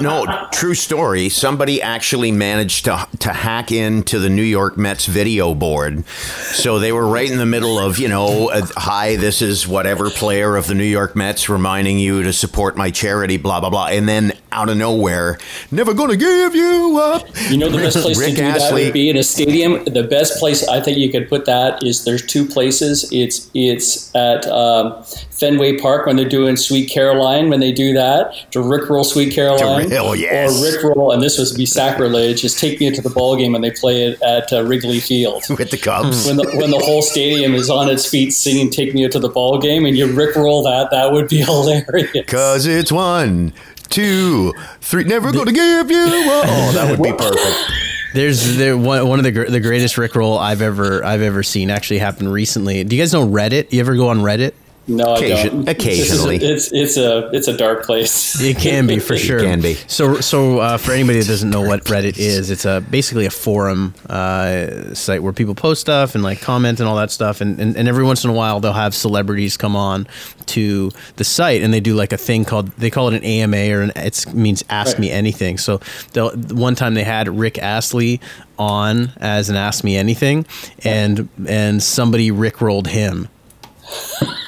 no, 0.00 0.48
true 0.52 0.74
story. 0.74 1.28
Somebody 1.28 1.82
actually 1.82 2.32
managed 2.32 2.86
to 2.86 3.06
to 3.20 3.32
hack 3.32 3.70
into 3.70 4.18
the 4.18 4.30
New 4.30 4.42
York 4.42 4.76
Mets 4.76 5.06
video 5.06 5.54
board. 5.54 6.06
So 6.06 6.78
they 6.78 6.92
were 6.92 7.06
right 7.06 7.30
in 7.30 7.38
the 7.38 7.46
middle 7.46 7.78
of, 7.78 7.98
you 7.98 8.08
know, 8.08 8.50
hi, 8.76 9.16
this 9.16 9.42
is 9.42 9.68
whatever 9.68 10.10
player 10.10 10.56
of 10.56 10.66
the 10.66 10.74
New 10.74 10.84
York 10.84 11.14
Mets 11.14 11.48
reminding 11.48 11.98
you 11.98 12.22
to 12.22 12.32
support 12.32 12.76
my 12.76 12.90
charity, 12.90 13.36
blah 13.36 13.60
blah 13.60 13.70
blah. 13.70 13.86
And 13.86 14.08
then 14.08 14.32
out 14.56 14.70
of 14.70 14.76
nowhere, 14.76 15.38
never 15.70 15.94
gonna 15.94 16.16
give 16.16 16.54
you 16.54 16.98
up. 17.00 17.26
You 17.50 17.58
know 17.58 17.68
the 17.68 17.78
best 17.78 17.98
place 17.98 18.18
Rick 18.18 18.30
to 18.30 18.36
do 18.36 18.42
that 18.52 18.72
would 18.72 18.92
be 18.92 19.10
in 19.10 19.16
a 19.16 19.22
stadium. 19.22 19.84
The 19.84 20.02
best 20.02 20.38
place 20.38 20.66
I 20.66 20.80
think 20.80 20.98
you 20.98 21.10
could 21.10 21.28
put 21.28 21.44
that 21.44 21.82
is 21.84 22.04
there's 22.04 22.24
two 22.24 22.46
places. 22.46 23.08
It's 23.12 23.50
it's 23.54 24.14
at 24.16 24.46
um, 24.46 25.04
Fenway 25.30 25.78
Park 25.78 26.06
when 26.06 26.16
they're 26.16 26.28
doing 26.28 26.56
Sweet 26.56 26.90
Caroline 26.90 27.50
when 27.50 27.60
they 27.60 27.72
do 27.72 27.92
that 27.92 28.50
to 28.52 28.60
Rickroll 28.60 29.04
Sweet 29.04 29.34
Caroline 29.34 29.90
To- 29.90 29.98
oh, 29.98 30.12
yes. 30.14 30.50
or 30.50 30.64
Rickroll 30.64 31.12
and 31.12 31.22
this 31.22 31.38
would 31.38 31.56
be 31.56 31.66
sacrilege 31.66 32.42
is 32.44 32.58
take 32.58 32.80
me 32.80 32.86
into 32.86 33.02
the 33.02 33.10
ball 33.10 33.36
game 33.36 33.52
when 33.52 33.60
they 33.60 33.70
play 33.70 34.06
it 34.06 34.22
at 34.22 34.52
uh, 34.52 34.62
Wrigley 34.64 35.00
Field. 35.00 35.44
with 35.50 35.70
the 35.70 35.76
Cubs. 35.76 36.26
When 36.26 36.36
the, 36.36 36.50
when 36.56 36.70
the 36.70 36.78
whole 36.78 37.02
stadium 37.02 37.54
is 37.54 37.68
on 37.68 37.88
its 37.90 38.06
feet 38.08 38.30
singing 38.32 38.70
"Take 38.70 38.94
Me 38.94 39.06
to 39.08 39.18
the 39.18 39.28
Ball 39.28 39.58
Game" 39.60 39.84
and 39.84 39.96
you 39.96 40.06
rickroll 40.06 40.64
that, 40.64 40.90
that 40.90 41.12
would 41.12 41.28
be 41.28 41.38
hilarious. 41.42 42.26
Cause 42.26 42.66
it's 42.66 42.90
one, 42.90 43.52
two, 43.88 44.52
three. 44.80 45.04
Never 45.04 45.32
gonna 45.32 45.52
give 45.52 45.90
you 45.90 45.98
up. 45.98 46.46
Oh, 46.48 46.72
that 46.72 46.90
would 46.90 47.02
be 47.02 47.12
perfect. 47.12 47.72
There's 48.14 48.56
there 48.56 48.76
one, 48.78 49.06
one 49.06 49.18
of 49.18 49.24
the 49.24 49.32
gr- 49.32 49.44
the 49.44 49.60
greatest 49.60 49.96
Rickroll 49.96 50.38
I've 50.38 50.62
ever 50.62 51.04
I've 51.04 51.22
ever 51.22 51.42
seen 51.42 51.70
actually 51.70 51.98
happened 51.98 52.32
recently. 52.32 52.82
Do 52.84 52.96
you 52.96 53.02
guys 53.02 53.12
know 53.12 53.26
Reddit? 53.26 53.72
You 53.72 53.80
ever 53.80 53.94
go 53.96 54.08
on 54.08 54.18
Reddit? 54.20 54.52
No, 54.88 55.14
I 55.14 55.46
don't. 55.46 55.68
occasionally. 55.68 56.36
it's 56.36 56.70
it's 56.72 56.96
a 56.96 57.28
it's 57.32 57.48
a 57.48 57.56
dark 57.56 57.84
place. 57.84 58.40
It 58.40 58.56
can 58.56 58.86
be 58.86 59.00
for 59.00 59.16
sure. 59.18 59.40
can 59.40 59.60
be. 59.60 59.74
So, 59.88 60.20
so 60.20 60.60
uh, 60.60 60.76
for 60.78 60.92
anybody 60.92 61.18
that 61.18 61.26
doesn't 61.26 61.50
know 61.50 61.62
what 61.62 61.84
Reddit 61.86 62.18
is, 62.18 62.50
it's 62.50 62.64
a 62.64 62.80
basically 62.88 63.26
a 63.26 63.30
forum 63.30 63.94
uh, 64.08 64.94
site 64.94 65.24
where 65.24 65.32
people 65.32 65.56
post 65.56 65.80
stuff 65.80 66.14
and 66.14 66.22
like 66.22 66.40
comment 66.40 66.78
and 66.78 66.88
all 66.88 66.94
that 66.96 67.10
stuff. 67.10 67.40
And, 67.40 67.58
and 67.58 67.76
and 67.76 67.88
every 67.88 68.04
once 68.04 68.22
in 68.22 68.30
a 68.30 68.32
while, 68.32 68.60
they'll 68.60 68.72
have 68.74 68.94
celebrities 68.94 69.56
come 69.56 69.74
on 69.74 70.06
to 70.46 70.92
the 71.16 71.24
site 71.24 71.62
and 71.62 71.74
they 71.74 71.80
do 71.80 71.94
like 71.96 72.12
a 72.12 72.16
thing 72.16 72.44
called 72.44 72.68
they 72.78 72.88
call 72.90 73.08
it 73.08 73.14
an 73.14 73.24
AMA 73.24 73.56
or 73.76 73.82
an 73.82 73.92
it 73.96 74.32
means 74.32 74.62
Ask 74.70 74.92
Right. 74.92 75.00
Me 75.00 75.10
Anything. 75.10 75.58
So, 75.58 75.80
they'll- 76.12 76.30
one 76.36 76.76
time 76.76 76.94
they 76.94 77.02
had 77.02 77.26
Rick 77.28 77.58
Astley 77.58 78.20
on 78.56 79.10
as 79.16 79.50
an 79.50 79.56
Ask 79.56 79.82
Me 79.82 79.96
Anything, 79.96 80.46
and 80.84 81.28
and 81.48 81.82
somebody 81.82 82.30
rickrolled 82.30 82.86
him. 82.86 83.28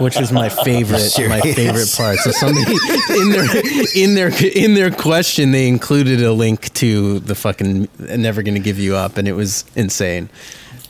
which 0.00 0.18
is 0.20 0.32
my 0.32 0.48
favorite 0.48 1.12
my 1.28 1.40
favorite 1.40 1.92
part. 1.96 2.18
So 2.18 2.30
somebody 2.30 2.72
in 3.10 3.30
their 3.30 3.94
in 3.94 4.14
their 4.14 4.30
in 4.56 4.74
their 4.74 4.90
question 4.90 5.52
they 5.52 5.68
included 5.68 6.22
a 6.22 6.32
link 6.32 6.72
to 6.74 7.20
the 7.20 7.34
fucking 7.34 7.88
never 7.98 8.42
gonna 8.42 8.58
give 8.58 8.78
you 8.78 8.96
up 8.96 9.16
and 9.16 9.26
it 9.28 9.32
was 9.32 9.64
insane. 9.74 10.28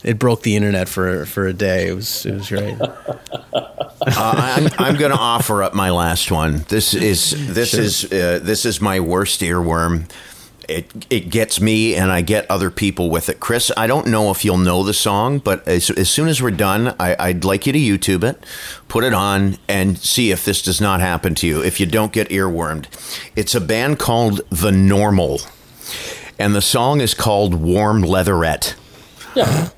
It 0.03 0.19
broke 0.19 0.43
the 0.43 0.57
internet 0.57 0.89
for 0.89 1.27
for 1.27 1.47
a 1.47 1.53
day. 1.53 1.89
It 1.89 1.95
was 1.95 2.25
it 2.25 2.35
was 2.35 2.49
great. 2.49 2.77
Uh, 4.03 4.57
I'm, 4.57 4.69
I'm 4.79 4.97
going 4.97 5.11
to 5.11 5.19
offer 5.19 5.63
up 5.63 5.75
my 5.75 5.91
last 5.91 6.31
one. 6.31 6.65
This 6.69 6.95
is 6.95 7.53
this 7.53 7.75
is 7.75 8.05
uh, 8.11 8.41
this 8.43 8.65
is 8.65 8.81
my 8.81 8.99
worst 8.99 9.43
earworm. 9.43 10.09
It 10.71 11.07
it 11.11 11.31
gets 11.31 11.61
me, 11.61 11.95
and 11.95 12.13
I 12.13 12.21
get 12.21 12.51
other 12.51 12.71
people 12.71 13.11
with 13.11 13.29
it. 13.29 13.41
Chris, 13.41 13.73
I 13.77 13.87
don't 13.87 14.07
know 14.07 14.31
if 14.31 14.45
you'll 14.45 14.57
know 14.59 14.83
the 14.85 14.95
song, 14.95 15.39
but 15.39 15.67
as, 15.67 15.91
as 15.91 16.09
soon 16.09 16.29
as 16.29 16.41
we're 16.41 16.53
done, 16.53 16.95
I, 17.01 17.17
I'd 17.19 17.45
like 17.45 17.67
you 17.67 17.73
to 17.73 17.79
YouTube 17.79 18.23
it, 18.23 18.43
put 18.89 19.03
it 19.05 19.13
on, 19.13 19.59
and 19.69 19.99
see 19.99 20.31
if 20.31 20.45
this 20.45 20.63
does 20.63 20.81
not 20.81 21.01
happen 21.01 21.35
to 21.37 21.47
you. 21.47 21.63
If 21.63 21.81
you 21.81 21.87
don't 21.87 22.13
get 22.13 22.29
earwormed, 22.29 22.87
it's 23.35 23.55
a 23.55 23.61
band 23.61 23.99
called 23.99 24.43
The 24.51 24.71
Normal, 24.71 25.41
and 26.39 26.55
the 26.55 26.63
song 26.63 27.01
is 27.01 27.15
called 27.15 27.55
Warm 27.55 28.03
Leatherette. 28.03 28.77
Yeah, 29.35 29.71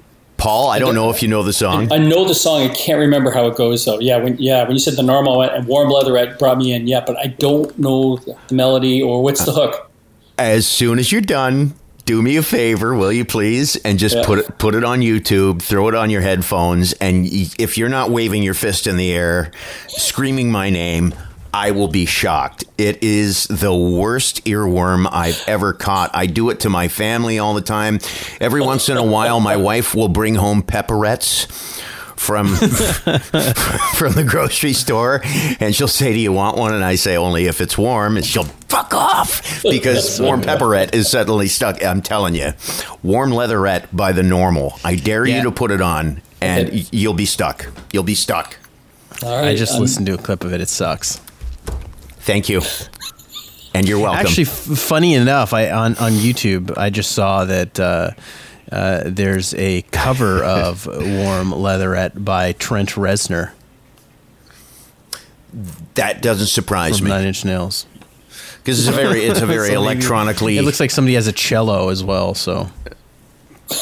Paul, 0.42 0.70
I 0.70 0.80
don't 0.80 0.96
know 0.96 1.08
if 1.10 1.22
you 1.22 1.28
know 1.28 1.44
the 1.44 1.52
song. 1.52 1.92
I 1.92 1.98
know 1.98 2.26
the 2.26 2.34
song. 2.34 2.62
I 2.62 2.74
can't 2.74 2.98
remember 2.98 3.30
how 3.30 3.46
it 3.46 3.54
goes 3.54 3.84
though. 3.84 4.00
Yeah, 4.00 4.16
when 4.16 4.36
yeah 4.38 4.64
when 4.64 4.72
you 4.72 4.80
said 4.80 4.96
the 4.96 5.02
normal 5.04 5.40
and 5.40 5.68
warm 5.68 5.88
leatherette 5.88 6.36
brought 6.36 6.58
me 6.58 6.72
in. 6.72 6.88
Yeah, 6.88 7.04
but 7.06 7.16
I 7.16 7.28
don't 7.28 7.78
know 7.78 8.16
the 8.16 8.36
melody 8.54 9.00
or 9.00 9.22
what's 9.22 9.44
the 9.44 9.52
hook. 9.52 9.88
As 10.50 10.66
soon 10.66 10.98
as 10.98 11.10
you're 11.12 11.20
done, 11.20 11.74
do 12.04 12.20
me 12.20 12.36
a 12.36 12.42
favor, 12.42 12.94
will 12.94 13.12
you 13.12 13.24
please, 13.24 13.76
and 13.76 13.98
just 13.98 14.16
Yeah. 14.16 14.24
put 14.24 14.38
it 14.40 14.58
put 14.58 14.74
it 14.74 14.84
on 14.84 15.00
YouTube, 15.00 15.62
throw 15.62 15.88
it 15.88 15.94
on 15.94 16.10
your 16.10 16.20
headphones, 16.22 16.92
and 16.94 17.24
y- 17.24 17.46
if 17.58 17.78
you're 17.78 17.88
not 17.88 18.10
waving 18.10 18.42
your 18.42 18.54
fist 18.54 18.86
in 18.86 18.96
the 18.96 19.12
air, 19.12 19.50
screaming 19.88 20.50
my 20.50 20.68
name. 20.70 21.14
I 21.54 21.70
will 21.72 21.88
be 21.88 22.06
shocked. 22.06 22.64
It 22.78 23.02
is 23.02 23.44
the 23.44 23.74
worst 23.74 24.42
earworm 24.46 25.06
I've 25.12 25.42
ever 25.46 25.74
caught. 25.74 26.10
I 26.14 26.24
do 26.24 26.48
it 26.48 26.60
to 26.60 26.70
my 26.70 26.88
family 26.88 27.38
all 27.38 27.52
the 27.52 27.60
time. 27.60 27.98
Every 28.40 28.62
once 28.62 28.88
in 28.88 28.96
a 28.96 29.02
while, 29.04 29.38
my 29.38 29.56
wife 29.56 29.94
will 29.94 30.08
bring 30.08 30.36
home 30.36 30.62
pepperettes 30.62 31.46
from 32.22 32.54
from 32.56 34.12
the 34.12 34.24
grocery 34.26 34.72
store, 34.72 35.20
and 35.60 35.74
she'll 35.74 35.88
say, 35.88 36.12
"Do 36.12 36.18
you 36.20 36.32
want 36.32 36.56
one?" 36.56 36.72
And 36.74 36.84
I 36.84 36.94
say, 36.94 37.16
"Only 37.16 37.46
if 37.46 37.60
it's 37.60 37.76
warm." 37.76 38.16
And 38.16 38.24
she'll 38.24 38.44
fuck 38.68 38.94
off 38.94 39.62
because 39.62 40.20
warm 40.20 40.40
pepperette 40.42 40.94
is 40.94 41.10
suddenly 41.10 41.48
stuck. 41.48 41.84
I'm 41.84 42.00
telling 42.02 42.34
you, 42.34 42.52
warm 43.02 43.30
leatherette 43.32 43.94
by 43.94 44.12
the 44.12 44.22
normal. 44.22 44.78
I 44.84 44.96
dare 44.96 45.26
Yeah. 45.26 45.38
you 45.38 45.42
to 45.44 45.50
put 45.52 45.70
it 45.70 45.80
on, 45.80 46.22
and 46.40 46.68
Okay. 46.68 46.86
you'll 46.92 47.14
be 47.14 47.26
stuck. 47.26 47.66
You'll 47.92 48.02
be 48.04 48.14
stuck. 48.14 48.56
All 49.22 49.36
right, 49.38 49.48
I 49.48 49.54
just 49.56 49.74
um, 49.74 49.80
listened 49.82 50.06
to 50.06 50.14
a 50.14 50.18
clip 50.18 50.44
of 50.44 50.52
it. 50.52 50.60
It 50.60 50.68
sucks. 50.68 51.20
Thank 52.20 52.48
you, 52.48 52.62
and 53.74 53.88
you're 53.88 53.98
welcome. 53.98 54.24
Actually, 54.26 54.44
f- 54.44 54.78
funny 54.78 55.14
enough, 55.14 55.52
I 55.52 55.70
on 55.70 55.96
on 55.96 56.12
YouTube 56.12 56.76
I 56.78 56.90
just 56.90 57.12
saw 57.12 57.44
that 57.44 57.78
uh, 57.80 58.10
uh, 58.72 59.02
there's 59.06 59.54
a 59.54 59.82
cover 59.92 60.42
of 60.44 60.86
"Warm 60.86 61.52
Leatherette" 61.52 62.24
by 62.24 62.52
Trent 62.52 62.90
Reznor 62.90 63.52
that 65.94 66.22
doesn't 66.22 66.46
surprise 66.46 66.98
from 66.98 67.06
me 67.06 67.10
Nine 67.10 67.26
Inch 67.26 67.44
Nails. 67.44 67.86
because 68.58 68.78
it's 68.78 68.88
a 68.88 68.92
very 68.92 69.20
it's 69.20 69.40
a 69.40 69.46
very 69.46 69.72
electronically 69.74 70.56
It 70.56 70.62
looks 70.62 70.80
like 70.80 70.90
somebody 70.90 71.14
has 71.14 71.26
a 71.26 71.32
cello 71.32 71.90
as 71.90 72.02
well. 72.02 72.34
So 72.34 72.70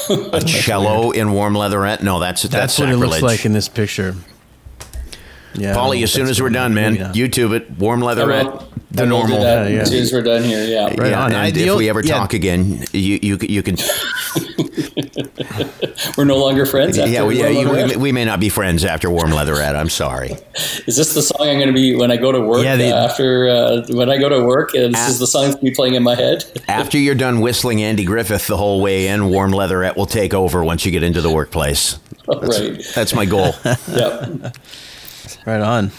a 0.09 0.41
cello 0.41 1.11
in 1.11 1.33
warm 1.33 1.55
leatherette. 1.55 2.03
No, 2.03 2.19
that's 2.19 2.43
that's, 2.43 2.53
that's, 2.53 2.79
what 2.79 2.89
it 2.89 2.97
looks 2.97 3.23
like 3.23 3.45
in 3.45 3.53
this 3.53 3.69
picture. 3.69 4.17
Yeah, 5.55 5.75
Polly, 5.75 6.03
as 6.03 6.13
soon 6.13 6.29
as 6.29 6.41
we're 6.41 6.51
done, 6.51 6.75
man, 6.75 6.93
maybe 6.93 7.05
not. 7.05 7.15
YouTube 7.15 7.55
it. 7.55 7.71
Warm 7.79 8.03
I 8.03 8.07
leatherette, 8.07 8.47
will- 8.47 8.69
the 8.93 9.03
I 9.03 9.07
normal. 9.07 9.41
that 9.41 9.69
Yeah, 9.69 9.77
yeah. 9.77 9.83
As 9.83 9.89
soon 9.91 10.03
as 10.03 10.13
we're 10.13 10.23
done 10.23 10.43
here, 10.45 10.65
yeah. 10.65 10.87
Right 10.97 11.11
yeah, 11.11 11.23
on. 11.25 11.33
and 11.33 11.37
I- 11.41 11.49
if 11.49 11.77
we 11.77 11.89
ever 11.89 12.01
yeah. 12.03 12.19
talk 12.19 12.33
again, 12.35 12.85
you 12.93 13.19
you 13.23 13.39
you 13.49 13.63
can. 13.63 13.77
We're 16.17 16.25
no 16.25 16.37
longer 16.37 16.67
friends. 16.67 16.99
After 16.99 17.11
yeah, 17.11 17.25
we, 17.25 17.39
yeah 17.41 17.49
you, 17.49 17.69
we, 17.71 17.85
may- 17.85 17.97
we 17.97 18.13
may 18.13 18.25
not 18.25 18.41
be 18.41 18.49
friends 18.49 18.85
after 18.85 19.11
warm 19.11 19.31
leatherette. 19.31 19.77
I'm 19.77 19.89
sorry. 19.89 20.37
Is 20.87 20.97
this 20.97 21.15
the 21.15 21.23
song 21.23 21.49
I'm 21.49 21.57
going 21.57 21.69
to 21.69 21.73
be 21.73 21.95
when 21.95 22.11
I 22.11 22.17
go 22.17 22.33
to 22.33 22.41
work? 22.41 22.63
Yeah, 22.65 22.77
they- 22.77 22.93
uh, 22.93 23.07
after 23.09 23.49
uh, 23.49 23.87
when 23.91 24.11
I 24.11 24.19
go 24.19 24.29
to 24.29 24.43
work, 24.45 24.71
uh, 24.75 24.89
this 24.89 24.95
Ah. 24.97 25.09
is 25.09 25.19
the 25.19 25.27
song 25.27 25.51
that's 25.51 25.61
be 25.63 25.71
playing 25.71 25.95
in 25.95 26.03
my 26.03 26.15
head. 26.15 26.45
After 26.69 26.99
you're 26.99 27.15
done 27.15 27.41
whistling 27.41 27.83
Andy 27.83 28.05
Griffith 28.05 28.47
the 28.47 28.57
whole 28.57 28.81
way 28.81 29.09
in, 29.09 29.29
warm 29.29 29.51
leatherette 29.53 29.97
will 29.97 30.07
take 30.07 30.33
over 30.35 30.63
once 30.65 30.85
you 30.87 30.93
get 30.93 31.03
into 31.03 31.21
the 31.21 31.31
workplace. 31.33 31.99
right. 32.29 32.81
That's 32.95 33.15
my 33.15 33.25
goal. 33.27 33.55
Yep. 33.89 34.57
Right 35.47 35.61
on. 35.61 35.91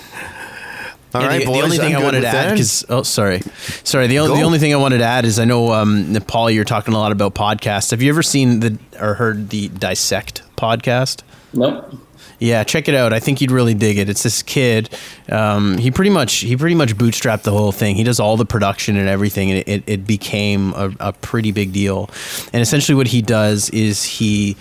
All 1.13 1.21
Yeah, 1.21 1.27
right, 1.27 1.39
the, 1.39 1.45
boys. 1.45 1.57
the 1.57 1.63
only 1.63 1.77
thing 1.77 1.95
I'm 1.95 2.01
I 2.01 2.05
wanted 2.05 2.21
to 2.21 2.27
add, 2.27 2.51
because 2.51 2.85
oh, 2.87 3.03
sorry, 3.03 3.41
sorry. 3.83 4.07
The 4.07 4.19
only, 4.19 4.37
the 4.39 4.45
only 4.45 4.59
thing 4.59 4.73
I 4.73 4.77
wanted 4.77 4.99
to 4.99 5.03
add 5.03 5.25
is 5.25 5.39
I 5.39 5.45
know, 5.45 5.73
um, 5.73 6.17
Paul, 6.25 6.49
you're 6.49 6.63
talking 6.63 6.93
a 6.93 6.97
lot 6.97 7.11
about 7.11 7.35
podcasts. 7.35 7.91
Have 7.91 8.01
you 8.01 8.09
ever 8.09 8.23
seen 8.23 8.61
the 8.61 8.79
or 8.99 9.15
heard 9.15 9.49
the 9.49 9.67
Dissect 9.67 10.41
podcast? 10.55 11.21
Nope. 11.53 11.95
Yeah, 12.39 12.63
check 12.63 12.87
it 12.87 12.95
out. 12.95 13.13
I 13.13 13.19
think 13.19 13.39
you'd 13.39 13.51
really 13.51 13.75
dig 13.75 13.97
it. 13.99 14.09
It's 14.09 14.23
this 14.23 14.41
kid. 14.41 14.89
Um, 15.29 15.77
he 15.77 15.91
pretty 15.91 16.09
much 16.09 16.35
he 16.37 16.55
pretty 16.57 16.75
much 16.75 16.95
bootstrapped 16.95 17.43
the 17.43 17.51
whole 17.51 17.71
thing. 17.71 17.95
He 17.95 18.03
does 18.03 18.19
all 18.19 18.35
the 18.37 18.45
production 18.45 18.95
and 18.97 19.07
everything, 19.09 19.51
and 19.51 19.59
it, 19.59 19.67
it, 19.67 19.83
it 19.85 20.07
became 20.07 20.73
a, 20.73 20.91
a 20.99 21.13
pretty 21.13 21.51
big 21.51 21.71
deal. 21.73 22.09
And 22.53 22.61
essentially, 22.63 22.95
what 22.95 23.07
he 23.07 23.21
does 23.21 23.69
is 23.69 24.03
he 24.03 24.55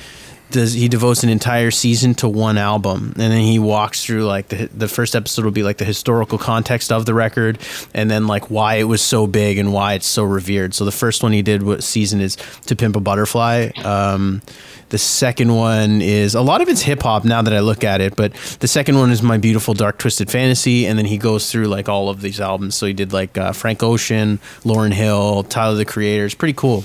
does 0.51 0.73
he 0.73 0.89
devotes 0.89 1.23
an 1.23 1.29
entire 1.29 1.71
season 1.71 2.15
to 2.17 2.29
one 2.29 2.59
album, 2.59 3.13
and 3.17 3.33
then 3.33 3.41
he 3.43 3.59
walks 3.59 4.05
through 4.05 4.25
like 4.27 4.49
the 4.49 4.67
the 4.75 4.89
first 4.89 5.15
episode 5.17 5.45
will 5.45 5.53
be 5.53 5.63
like 5.63 5.79
the 5.79 5.85
historical 5.85 6.39
context 6.39 6.91
of 6.93 7.07
the 7.07 7.15
record, 7.15 7.59
and 7.95 8.11
then 8.11 8.27
like 8.27 8.51
why 8.51 8.77
it 8.77 8.85
was 8.85 9.03
so 9.03 9.27
big 9.27 9.59
and 9.59 9.73
why 9.73 9.95
it's 9.95 10.07
so 10.07 10.23
revered. 10.25 10.75
So 10.75 10.85
the 10.85 10.93
first 10.93 11.23
one 11.23 11.33
he 11.33 11.43
did 11.43 11.63
what 11.63 11.83
season 11.83 12.21
is 12.21 12.37
To 12.67 12.77
Pimp 12.77 12.97
a 12.97 13.01
Butterfly. 13.01 13.71
Um, 13.85 14.43
the 14.91 14.99
second 14.99 15.55
one 15.55 16.03
is 16.03 16.35
a 16.35 16.41
lot 16.43 16.61
of 16.61 16.69
it's 16.69 16.83
hip 16.83 17.03
hop 17.03 17.25
now 17.25 17.43
that 17.43 17.55
I 17.55 17.61
look 17.61 17.85
at 17.85 18.01
it, 18.01 18.17
but 18.17 18.33
the 18.61 18.67
second 18.67 18.99
one 18.99 19.11
is 19.13 19.23
My 19.23 19.39
Beautiful 19.39 19.73
Dark 19.73 19.99
Twisted 19.99 20.31
Fantasy, 20.31 20.87
and 20.87 20.99
then 20.99 21.07
he 21.07 21.17
goes 21.17 21.51
through 21.51 21.67
like 21.67 21.89
all 21.89 22.09
of 22.09 22.21
these 22.23 22.41
albums. 22.41 22.75
So 22.75 22.87
he 22.87 22.93
did 22.93 23.13
like 23.13 23.39
uh, 23.39 23.53
Frank 23.53 23.83
Ocean, 23.85 24.39
Lauryn 24.65 24.93
Hill, 24.93 25.45
Tyler 25.45 25.77
the 25.77 25.85
Creator. 25.85 26.25
It's 26.27 26.35
pretty 26.35 26.55
cool. 26.55 26.85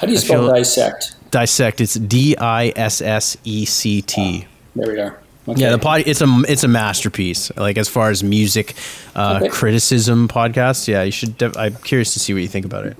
How 0.00 0.06
do 0.06 0.12
you 0.12 0.18
I 0.18 0.22
spell 0.22 0.46
feel- 0.46 0.54
dissect? 0.54 1.15
Dissect. 1.30 1.80
It's 1.80 1.94
D 1.94 2.36
I 2.36 2.72
S 2.76 3.00
S 3.00 3.36
E 3.44 3.64
C 3.64 4.02
T. 4.02 4.46
There 4.74 4.92
we 4.92 5.00
are. 5.00 5.18
Okay. 5.48 5.60
Yeah, 5.60 5.70
the 5.70 5.78
pod. 5.78 6.02
It's 6.06 6.20
a 6.20 6.42
it's 6.48 6.64
a 6.64 6.68
masterpiece. 6.68 7.52
Like 7.56 7.78
as 7.78 7.88
far 7.88 8.10
as 8.10 8.24
music 8.24 8.74
uh, 9.14 9.38
Okay. 9.40 9.48
criticism 9.48 10.26
podcasts. 10.26 10.88
Yeah, 10.88 11.04
you 11.04 11.12
should. 11.12 11.38
Def- 11.38 11.56
I'm 11.56 11.76
curious 11.76 12.14
to 12.14 12.18
see 12.18 12.32
what 12.32 12.42
you 12.42 12.48
think 12.48 12.66
about 12.66 12.84
it. 12.84 12.96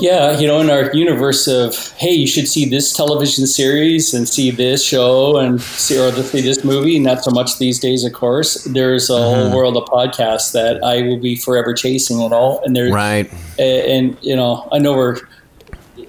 Yeah, 0.00 0.36
you 0.36 0.48
know, 0.48 0.60
in 0.60 0.68
our 0.68 0.92
universe 0.92 1.46
of 1.46 1.76
hey, 1.92 2.10
you 2.10 2.26
should 2.26 2.48
see 2.48 2.68
this 2.68 2.92
television 2.92 3.46
series 3.46 4.12
and 4.14 4.28
see 4.28 4.50
this 4.50 4.84
show 4.84 5.36
and 5.36 5.60
see 5.62 5.96
or 5.96 6.10
see 6.24 6.40
this 6.40 6.64
movie. 6.64 6.98
Not 6.98 7.22
so 7.22 7.30
much 7.30 7.58
these 7.58 7.78
days, 7.78 8.02
of 8.02 8.12
course. 8.14 8.64
There's 8.64 9.08
a 9.08 9.12
Mm-hmm. 9.12 9.50
whole 9.50 9.56
world 9.56 9.76
of 9.76 9.84
podcasts 9.84 10.50
that 10.54 10.82
I 10.82 11.02
will 11.02 11.18
be 11.20 11.36
forever 11.36 11.72
chasing 11.72 12.20
and 12.20 12.32
all. 12.34 12.60
And 12.64 12.74
there, 12.74 12.90
Right. 12.92 13.30
and, 13.60 13.82
and 13.92 14.16
you 14.22 14.34
know, 14.34 14.68
I 14.72 14.78
know 14.78 14.92
we're. 14.92 15.18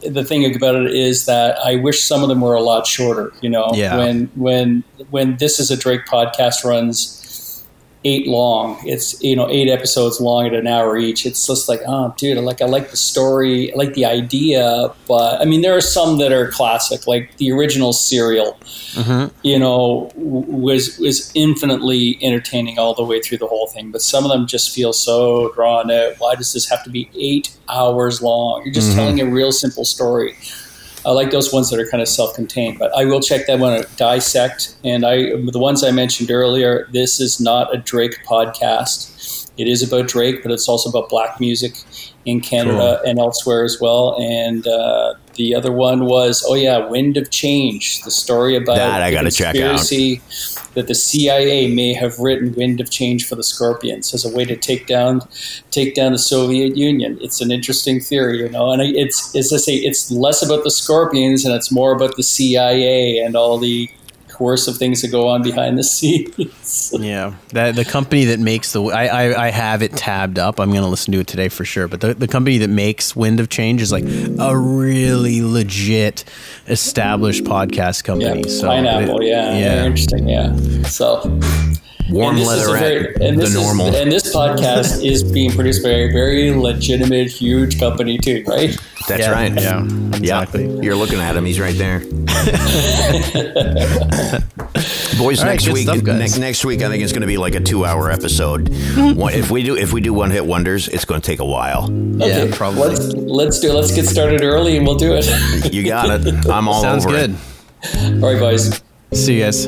The 0.08 0.24
thing 0.24 0.56
about 0.56 0.76
it 0.76 0.92
is 0.96 1.26
that 1.26 1.58
I 1.66 1.76
wish 1.76 2.04
some 2.04 2.24
of 2.24 2.30
them 2.30 2.42
were 2.42 2.56
a 2.56 2.62
lot 2.62 2.88
shorter. 2.88 3.34
You 3.42 3.50
know, 3.50 3.70
Yeah. 3.74 3.98
when 3.98 4.30
when 4.36 4.84
when 5.10 5.38
this 5.38 5.60
is 5.60 5.70
a 5.72 5.78
Drake 5.78 6.06
podcast 6.06 6.64
runs 6.64 7.17
eight 8.08 8.28
long. 8.28 8.80
It's 8.86 9.22
you 9.22 9.36
know 9.36 9.50
eight 9.50 9.70
episodes 9.70 10.22
long 10.22 10.48
at 10.48 10.54
an 10.54 10.68
hour 10.68 10.98
each. 10.98 11.26
It's 11.26 11.46
just 11.46 11.68
like 11.68 11.82
oh, 11.86 12.14
dude, 12.18 12.38
I 12.38 12.42
like 12.42 12.62
I 12.62 12.66
like 12.66 12.92
the 12.92 12.98
story, 12.98 13.74
I 13.74 13.76
like 13.76 13.94
the 13.94 14.06
idea, 14.06 14.94
but 15.08 15.42
I 15.42 15.46
mean 15.46 15.62
there 15.62 15.76
are 15.76 15.82
some 15.82 16.18
that 16.20 16.32
are 16.32 16.50
classic, 16.50 17.06
like 17.08 17.36
the 17.38 17.52
original 17.52 17.94
Serial. 17.94 18.58
Mm-hmm. 18.94 19.36
You 19.44 19.60
know, 19.60 20.12
was 20.16 20.98
was 20.98 21.32
infinitely 21.36 22.18
entertaining 22.22 22.80
all 22.80 22.94
the 22.94 23.04
way 23.04 23.20
through 23.20 23.40
the 23.40 23.48
whole 23.48 23.68
thing, 23.68 23.92
but 23.92 24.02
some 24.02 24.24
of 24.24 24.32
them 24.32 24.48
just 24.48 24.74
feel 24.74 24.94
so 24.94 25.52
drawn 25.54 25.92
out. 25.92 26.16
Why 26.20 26.36
does 26.36 26.54
this 26.54 26.70
have 26.70 26.84
to 26.86 26.90
be 26.90 27.10
eight 27.16 27.56
hours 27.70 28.22
long? 28.22 28.64
You're 28.64 28.74
just 28.74 28.90
mm-hmm. 28.90 28.98
telling 28.98 29.22
a 29.22 29.26
real 29.26 29.52
simple 29.52 29.86
story. 29.86 30.36
I 31.08 31.12
like 31.12 31.32
those 31.32 31.54
ones 31.54 31.70
that 31.70 31.80
are 31.80 31.88
kind 31.88 32.02
of 32.02 32.10
self-contained, 32.10 32.80
but 32.80 32.92
I 32.94 33.06
will 33.06 33.22
check 33.22 33.48
that 33.48 33.60
one 33.60 33.80
out. 33.80 33.86
Dissect, 33.96 34.76
and 34.84 35.06
I 35.06 35.30
the 35.52 35.58
ones 35.58 35.82
I 35.82 35.92
mentioned 35.92 36.30
earlier. 36.30 36.90
This 36.92 37.22
is 37.22 37.40
not 37.40 37.74
a 37.74 37.78
Drake 37.78 38.20
podcast. 38.26 39.50
It 39.58 39.70
is 39.70 39.82
about 39.82 40.10
Drake, 40.10 40.44
but 40.44 40.52
it's 40.52 40.68
also 40.68 40.90
about 40.90 41.08
black 41.08 41.40
music 41.40 41.76
in 42.26 42.42
Canada 42.42 43.02
and 43.08 43.20
elsewhere 43.20 43.64
as 43.64 43.80
well. 43.80 44.18
And 44.20 44.68
uh, 44.68 45.14
the 45.38 45.56
other 45.56 45.72
one 45.72 46.06
was, 46.06 46.44
oh 46.48 46.56
yeah, 46.56 46.86
Wind 46.86 47.16
of 47.18 47.32
Change, 47.32 48.02
the 48.02 48.12
story 48.12 48.56
about 48.56 48.76
That 48.76 49.02
I 49.02 49.12
gotta 49.12 49.32
check 49.32 49.56
out. 49.56 49.78
conspiracy 49.78 50.22
that 50.74 50.88
the 50.88 50.96
CIA 50.96 51.74
may 51.74 51.94
have 51.94 52.20
written 52.20 52.54
Wind 52.54 52.80
of 52.80 52.92
Change 52.92 53.28
for 53.28 53.36
the 53.36 53.44
Scorpions 53.44 54.14
as 54.14 54.26
a 54.26 54.30
way 54.36 54.46
to 54.46 54.56
take 54.56 54.86
down 54.86 55.22
take 55.72 55.96
down 55.96 56.12
the 56.12 56.20
Soviet 56.20 56.76
Union. 56.76 57.18
It's 57.22 57.42
an 57.42 57.52
interesting 57.52 58.00
theory, 58.00 58.40
you 58.40 58.50
know, 58.50 58.72
and 58.72 58.82
it's 58.82 59.36
as 59.36 59.54
I 59.54 59.58
say, 59.58 59.76
it's 59.76 60.12
less 60.12 60.44
about 60.44 60.64
the 60.64 60.72
Scorpions 60.72 61.46
and 61.46 61.56
it's 61.56 61.72
more 61.72 61.94
about 61.94 62.16
the 62.16 62.24
CIA 62.24 63.20
and 63.20 63.36
all 63.36 63.58
the 63.58 63.90
coercive 64.28 64.78
things 64.78 65.02
that 65.02 65.10
go 65.10 65.28
on 65.28 65.42
behind 65.42 65.78
the 65.78 65.84
scenes. 65.96 66.32
Yeah, 66.94 67.36
that 67.54 67.76
the 67.76 67.86
company 67.86 68.26
that 68.26 68.40
makes 68.40 68.72
the 68.74 68.84
I, 68.84 69.06
I 69.06 69.48
I 69.48 69.50
have 69.52 69.82
it 69.82 69.94
tabbed 69.94 70.40
up. 70.40 70.60
I'm 70.60 70.72
gonna 70.74 70.88
listen 70.88 71.12
to 71.14 71.20
it 71.20 71.28
today 71.28 71.50
for 71.50 71.66
sure. 71.66 71.88
But 71.88 72.02
the, 72.02 72.14
the 72.14 72.28
company 72.28 72.58
that 72.60 72.70
makes 72.70 73.16
Wind 73.16 73.40
of 73.40 73.50
Change 73.50 73.82
is 73.82 73.92
like 73.92 74.04
a 74.40 74.58
really 74.58 75.42
legit 75.42 76.24
established 76.68 77.44
podcast 77.44 78.02
yeah, 78.04 78.08
company. 78.30 78.50
so 78.50 78.68
pineapple, 78.68 79.20
it- 79.22 79.28
yeah, 79.28 79.58
yeah. 79.58 79.86
interesting, 79.86 80.28
yeah. 80.28 80.56
So 80.84 81.22
Warm 82.10 82.36
and 82.38 82.46
this 82.46 82.52
is 82.54 82.68
a 82.68 82.72
very- 82.72 83.16
and 83.22 83.38
the 83.38 83.42
this 83.42 83.50
is- 83.56 83.62
normal. 83.62 83.88
and 83.96 84.12
this 84.12 84.34
podcast 84.34 85.04
is 85.04 85.24
being 85.24 85.52
produced 85.52 85.84
by 85.84 85.90
a 85.90 86.12
very 86.12 86.52
legitimate, 86.52 87.28
huge 87.30 87.80
company 87.80 88.18
too, 88.18 88.44
right? 88.48 88.76
That's 89.08 89.22
Yeah, 89.24 89.32
right. 89.32 89.54
yeah, 89.54 89.84
Yeah. 89.86 90.18
exactly. 90.18 90.80
You're 90.82 90.96
looking 90.96 91.20
at 91.20 91.36
him. 91.36 91.46
He's 91.46 91.60
right 91.60 91.78
there. 91.78 92.00
Boys, 95.18 95.40
All 95.40 95.46
right, 95.46 95.54
next 95.54 95.68
week. 95.70 95.84
stuff, 95.88 96.04
guys. 96.04 96.36
ne- 96.38 96.42
next 96.46 96.64
week, 96.64 96.82
I 96.84 96.90
think 96.90 97.02
it's 97.04 97.12
going 97.12 97.22
to 97.22 97.28
be 97.28 97.38
like 97.38 97.56
a 97.56 97.60
two-hour 97.60 98.12
episode. 98.12 98.70
One- 99.16 99.34
if 99.34 99.50
we 99.50 99.64
do, 99.64 99.76
if 99.76 99.92
we 99.94 100.00
do 100.02 100.14
one 100.14 100.30
hit 100.32 100.46
wonders, 100.46 100.88
it's 100.88 101.06
going 101.06 101.20
to 101.20 101.26
take 101.26 101.40
a 101.40 101.46
while. 101.46 101.90
Yeah, 101.92 102.48
probably. 102.52 102.82
Let's 102.90 103.14
let's 103.14 103.60
do. 103.60 103.74
Let's 103.74 103.94
get 103.96 104.06
started 104.06 104.44
early, 104.44 104.78
and 104.78 104.86
we'll 104.86 104.96
do 104.96 105.14
it. 105.16 105.74
You 105.74 105.84
got 105.84 106.10
it. 106.26 106.46
I'm 106.48 106.68
all 106.68 106.82
with 106.82 106.88
it. 106.88 107.02
Sounds 107.02 107.06
over 107.06 107.16
good. 107.18 107.36
it. 107.84 108.24
All 108.24 108.32
right, 108.32 108.40
boys. 108.40 108.82
See 109.14 109.38
you 109.40 109.44
guys. 109.46 109.68